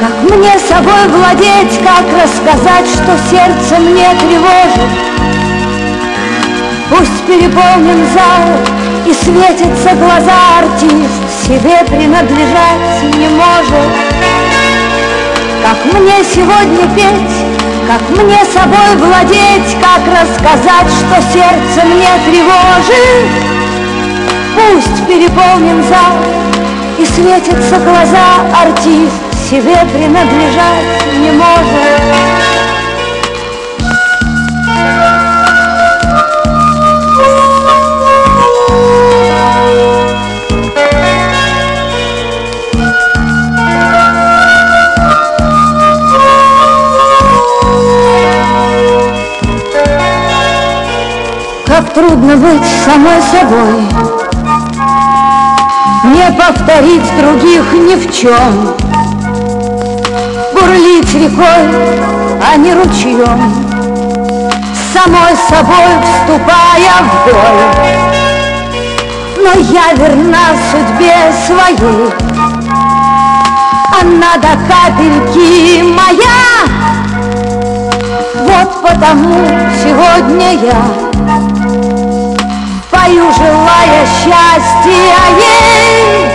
как 0.00 0.30
мне 0.30 0.58
собой 0.58 1.08
владеть, 1.08 1.78
как 1.84 2.04
рассказать, 2.22 2.86
что 2.88 3.18
сердце 3.30 3.80
мне 3.80 4.08
тревожит. 4.20 4.90
Пусть 6.90 7.22
переполнен 7.26 8.06
зал 8.12 8.87
и 9.06 9.12
светятся 9.12 9.94
глаза 9.94 10.58
артист, 10.60 11.46
себе 11.46 11.84
принадлежать 11.86 13.16
не 13.16 13.28
может. 13.28 13.92
Как 15.62 15.92
мне 15.92 16.24
сегодня 16.24 16.88
петь, 16.94 17.36
как 17.86 18.02
мне 18.10 18.44
собой 18.44 18.96
владеть, 18.96 19.76
как 19.80 20.02
рассказать, 20.06 20.88
что 20.88 21.22
сердце 21.32 21.86
мне 21.86 22.08
тревожит? 22.26 23.28
Пусть 24.54 25.06
переполнен 25.06 25.82
зал 25.84 26.16
и 26.98 27.04
светятся 27.06 27.78
глаза, 27.78 28.42
артист 28.62 29.28
себе 29.48 29.78
принадлежать 29.92 31.04
не 31.20 31.30
может. 31.30 32.27
Быть 52.38 52.62
самой 52.84 53.20
собой. 53.22 53.82
Не 56.04 56.30
повторить 56.32 57.02
других 57.20 57.72
ни 57.72 57.96
в 57.96 58.14
чем 58.14 58.74
Бурлить 60.54 61.12
рекой, 61.14 61.68
а 62.40 62.56
не 62.56 62.72
ручьем 62.72 63.52
Самой 64.92 65.34
собой 65.48 65.90
вступая 66.04 67.02
в 67.02 67.24
бой. 67.24 67.98
Но 69.42 69.52
я 69.72 69.92
верна 69.94 70.54
судьбе 70.70 71.32
своей. 71.46 72.12
Она 74.00 74.36
до 74.36 74.56
капельки 74.68 75.82
моя. 75.82 76.38
Вот 78.46 78.82
потому 78.82 79.46
сегодня 79.82 80.52
я 80.54 81.07
Пою, 83.08 83.32
желая 83.32 84.04
счастья 84.04 84.92
ей 85.38 86.27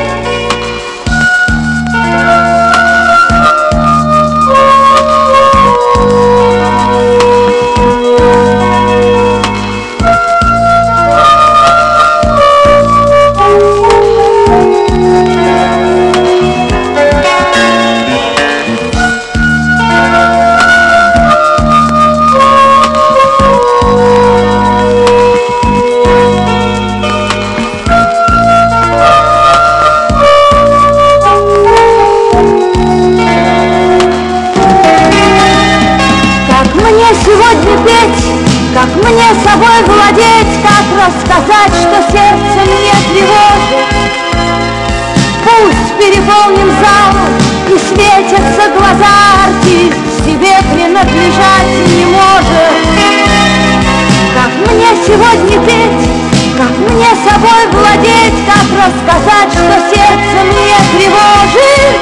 собой 39.73 39.95
владеть, 39.95 40.61
как 40.61 40.85
рассказать, 41.05 41.73
что 41.81 42.11
сердце 42.11 42.59
мне 42.65 42.93
тревожит. 43.09 43.85
Пусть 45.43 45.93
переполнен 45.97 46.71
зал 46.81 47.13
и 47.67 47.77
светятся 47.77 48.69
глаза, 48.77 49.13
артист 49.45 49.97
себе 50.25 50.55
принадлежать 50.73 51.73
не 51.87 52.05
может. 52.05 52.73
Как 54.33 54.71
мне 54.71 54.89
сегодня 55.05 55.59
петь, 55.65 56.09
как 56.57 56.71
мне 56.77 57.09
собой 57.25 57.67
владеть, 57.71 58.39
как 58.45 58.65
рассказать, 58.77 59.51
что 59.51 59.75
сердце 59.89 60.37
мне 60.51 60.75
тревожит. 60.97 61.99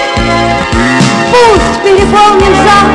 Пусть 1.32 1.84
переполнен 1.84 2.56
зал 2.56 2.90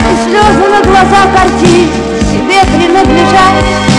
и 0.00 0.28
слезы 0.28 0.68
на 0.68 0.82
глазах 0.82 1.28
артист 1.44 2.11
себе 3.32 3.91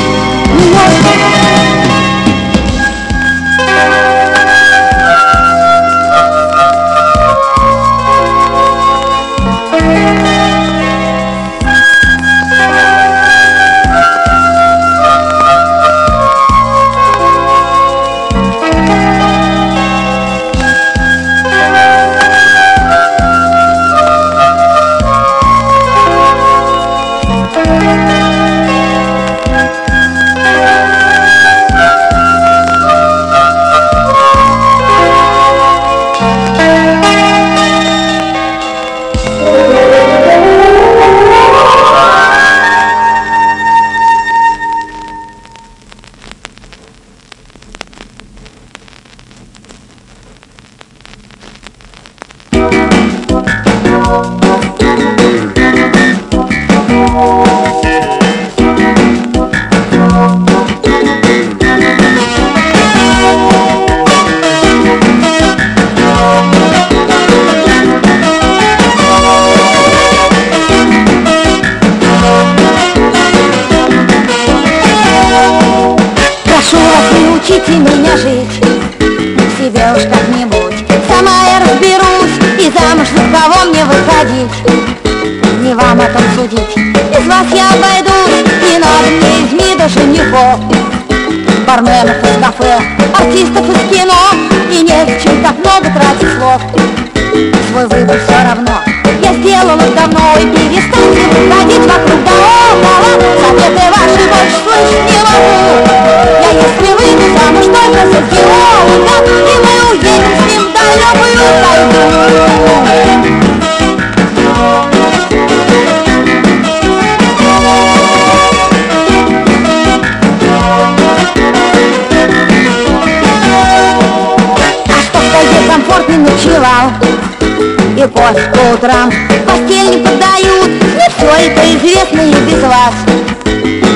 утрам 128.73 129.11
постель 129.45 130.01
не 130.01 131.07
все 131.17 131.27
это 131.27 131.61
известно 131.77 132.21
и 132.21 132.33
без 132.45 132.63
вас. 132.63 132.93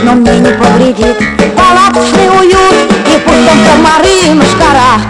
Но 0.04 0.14
мне 0.14 0.40
не 0.40 0.52
повредит 0.52 1.18
палаточный 1.56 2.30
уют 2.40 2.76
И 3.08 3.20
пусть 3.26 3.46
там 3.46 3.58
комары 3.66 4.14
и 4.24 4.34
мышкара 4.34 5.02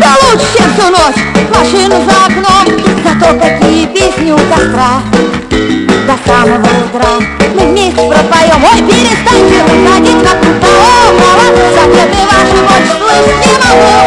Да 0.00 0.14
лучше, 0.22 0.46
чем 0.56 0.72
всю 0.74 0.90
ночь 0.90 1.16
машина 1.52 1.96
за 2.06 2.26
окном 2.26 2.78
Зато 3.02 3.38
какие 3.38 3.86
песни 3.86 4.30
у 4.30 4.38
костра. 4.38 5.02
До 5.50 6.30
самого 6.30 6.68
утра 6.84 7.18
мы 7.54 7.66
вместе 7.66 7.96
пропоем. 7.96 8.64
Ой, 8.64 8.82
перестаньте 8.82 9.62
выходить 9.64 10.22
вокруг 10.22 10.60
да 10.60 10.68
около 11.08 11.46
Советы 11.74 12.20
ваши 12.30 12.58
больше 12.62 12.94
слышать 12.98 13.46
не 13.46 13.52
могу 13.64 13.97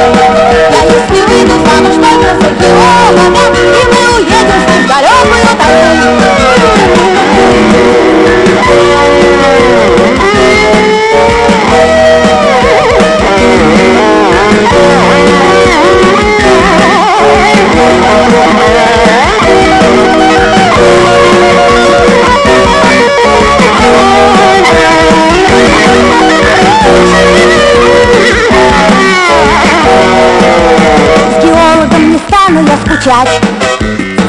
скучать 33.01 33.41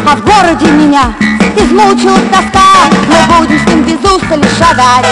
А 0.06 0.16
в 0.16 0.24
городе 0.24 0.66
меня 0.70 1.12
измучила 1.56 2.18
тоска. 2.30 2.88
Мы 3.08 3.38
будем 3.38 3.58
с 3.58 3.66
ним 3.68 3.82
без 3.84 3.98
устали 4.10 4.46
шагать. 4.58 5.06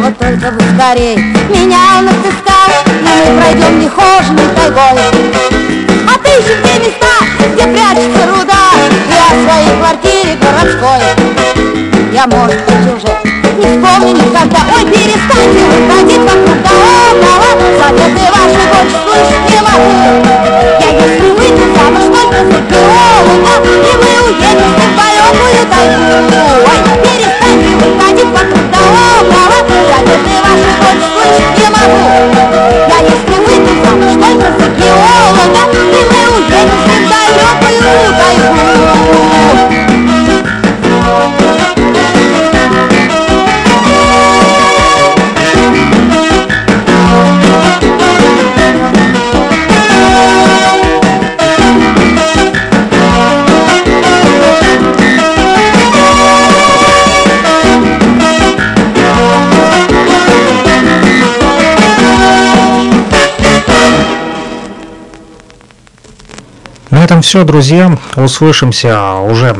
Вот 0.00 0.18
только 0.18 0.50
бы 0.52 0.60
скорей 0.74 1.16
меня 1.48 1.98
он 1.98 2.08
отыскал 2.08 2.70
И 2.86 3.30
мы 3.30 3.40
пройдем 3.40 3.80
нехоженной 3.80 4.46
тайгой. 4.54 5.02
Отыщем 6.14 6.62
те 6.62 6.78
места, 6.78 7.16
где 7.54 7.64
прячется 7.64 8.26
руда 8.28 8.70
И 9.08 9.16
о 9.18 9.32
своей 9.44 9.78
квартире 9.78 10.38
городской. 10.40 11.00
Я, 12.12 12.26
может 12.26 12.60
быть, 12.64 12.94
уже 12.94 13.32
не 13.58 13.64
вспомню 13.64 14.14
никогда. 14.14 14.60
Ой, 14.76 14.84
перестаньте 14.86 15.62
выходить 15.64 16.18
вокруг 16.18 16.62
да 16.62 16.70
около. 17.10 17.48
Советы 17.78 18.22
ваши 18.30 18.62
больше 18.72 18.96
слышать 19.04 19.44
не 19.50 19.60
могу. 19.60 19.92
Я 20.80 20.90
если 20.90 21.20
выйду 21.20 21.31
замуж 22.32 22.44
только 22.44 22.52
за 22.52 22.60
геолога 22.70 23.60
И 23.62 23.96
мы 23.96 24.10
уедем 24.28 24.68
с 24.68 24.78
ним 24.78 24.90
в 24.90 24.96
далекую 24.96 25.64
тайгу 25.70 26.06
Ой, 26.70 26.78
перестаньте 27.02 27.72
выходить 27.76 28.32
вокруг 28.32 28.66
да 28.70 28.78
около 29.20 29.58
Советы 29.90 30.34
ваши 30.42 30.70
больше 30.80 31.06
слышать 31.14 31.58
не 31.58 31.68
могу 31.70 32.51
этом 67.12 67.20
все, 67.20 67.44
друзья. 67.44 67.98
Услышимся 68.16 69.16
уже 69.16 69.54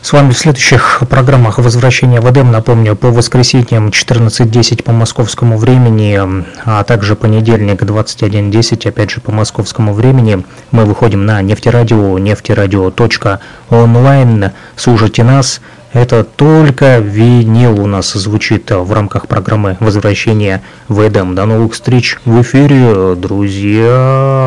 с 0.00 0.12
вами 0.12 0.30
в 0.30 0.38
следующих 0.38 1.02
программах 1.10 1.58
возвращения 1.58 2.20
в 2.20 2.30
Эдем. 2.30 2.52
Напомню, 2.52 2.94
по 2.94 3.08
воскресеньям 3.08 3.88
14.10 3.88 4.84
по 4.84 4.92
московскому 4.92 5.58
времени, 5.58 6.44
а 6.64 6.84
также 6.84 7.16
понедельник 7.16 7.82
21.10, 7.82 8.88
опять 8.88 9.10
же 9.10 9.20
по 9.20 9.32
московскому 9.32 9.92
времени. 9.92 10.44
Мы 10.70 10.84
выходим 10.84 11.26
на 11.26 11.42
нефтерадио, 11.42 12.16
нефтерадио.онлайн. 12.16 14.52
Слушайте 14.76 15.24
нас. 15.24 15.60
Это 15.92 16.22
только 16.22 16.98
винил 16.98 17.80
у 17.80 17.88
нас 17.88 18.12
звучит 18.12 18.70
в 18.70 18.92
рамках 18.92 19.26
программы 19.26 19.76
возвращения 19.80 20.62
в 20.86 21.04
Эдем. 21.04 21.34
До 21.34 21.44
новых 21.44 21.72
встреч 21.72 22.18
в 22.24 22.40
эфире, 22.40 23.16
друзья! 23.16 24.37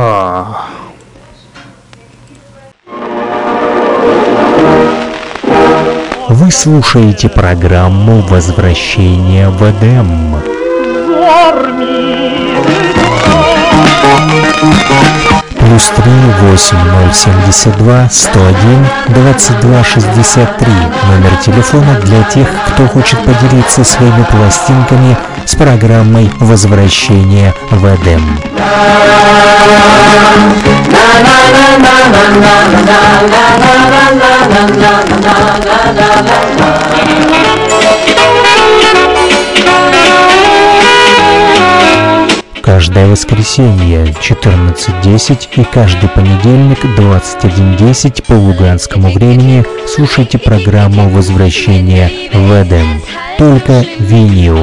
Слушаете 6.61 7.27
программу 7.27 8.21
«Возвращение 8.21 9.49
в 9.49 9.63
Эдем». 9.63 10.35
Плюс 15.57 15.91
три 15.95 16.11
восемь 16.41 16.77
ноль 16.77 17.13
семьдесят 17.15 17.75
два 17.77 18.07
сто 18.11 18.39
один 18.45 18.85
двадцать 19.07 19.59
два 19.61 19.83
шестьдесят 19.83 20.59
три. 20.59 20.71
Номер 21.09 21.35
телефона 21.43 21.99
для 22.03 22.21
тех, 22.25 22.47
кто 22.67 22.85
хочет 22.85 23.17
поделиться 23.23 23.83
своими 23.83 24.23
пластинками 24.29 25.17
с 25.45 25.55
программой 25.55 26.29
«Возвращение 26.39 27.53
в 27.69 27.85
Эдем». 27.85 28.21
Каждое 42.61 43.07
воскресенье 43.07 44.05
14.10 44.05 45.49
и 45.55 45.63
каждый 45.63 46.09
понедельник 46.09 46.83
21.10 46.97 48.23
по 48.25 48.33
луганскому 48.33 49.11
времени 49.11 49.65
слушайте 49.87 50.37
программу 50.37 51.09
«Возвращение 51.09 52.09
в 52.33 52.51
Эдем». 52.63 53.01
Только 53.41 53.83
винил. 53.97 54.55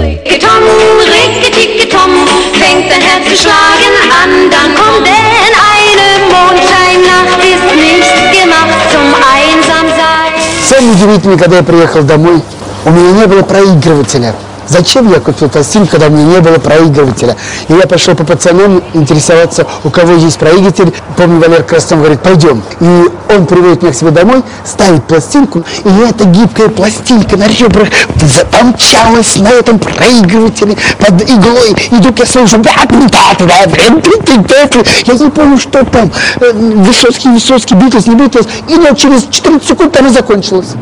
Самое 10.65 10.93
удивительное, 10.93 11.37
когда 11.37 11.57
я 11.57 11.63
приехал 11.65 12.05
домой, 12.05 12.41
у 12.85 12.91
меня 12.91 13.11
не 13.11 13.27
было 13.27 13.43
проигрывателя. 13.43 14.37
Зачем 14.69 15.11
я 15.11 15.19
купил 15.19 15.49
пластинку, 15.49 15.93
когда 15.93 16.09
у 16.09 16.11
меня 16.11 16.37
не 16.37 16.41
было 16.41 16.59
проигрывателя? 16.59 17.37
И 17.69 17.73
я 17.73 17.87
пошел 17.87 18.15
по 18.15 18.25
пацанам 18.25 18.85
интересоваться, 18.93 19.67
у 19.83 19.91
кого 19.91 20.13
есть 20.13 20.39
проигрыватель. 20.39 20.93
Помню, 21.19 21.41
Валер 21.41 21.65
Краснов 21.65 21.99
говорит, 21.99 22.21
пойдем. 22.21 22.63
И 22.79 23.11
он 23.35 23.45
приводит 23.47 23.83
меня 23.83 23.91
к 23.93 23.97
себе 23.97 24.13
домой, 24.13 24.45
ставит 24.65 25.03
пластинку, 25.03 25.65
и 25.85 25.89
эта 26.09 26.25
гибкая 26.27 26.69
пластинка 26.69 27.37
на 27.37 27.49
ребрах 27.49 27.89
запомчалась 28.23 29.35
на 29.35 29.49
этом 29.49 29.81
проигрывателе 29.81 30.77
под 30.97 31.21
иглой. 31.29 31.73
И 31.91 31.95
вдруг 31.97 32.21
я 32.21 32.27
слышу, 32.27 32.63
я 35.07 35.15
не 35.15 35.31
помню, 35.31 35.59
что 35.59 35.85
там, 35.85 36.13
Высоцкий, 36.39 37.31
Высоцкий, 37.31 37.75
Битлз, 37.75 38.07
не 38.07 38.15
Битлз, 38.15 38.47
и 38.69 38.97
через 38.97 39.27
14 39.29 39.69
секунд 39.69 39.93
там 39.93 40.07
и 40.07 40.11
закончилось. 40.11 40.77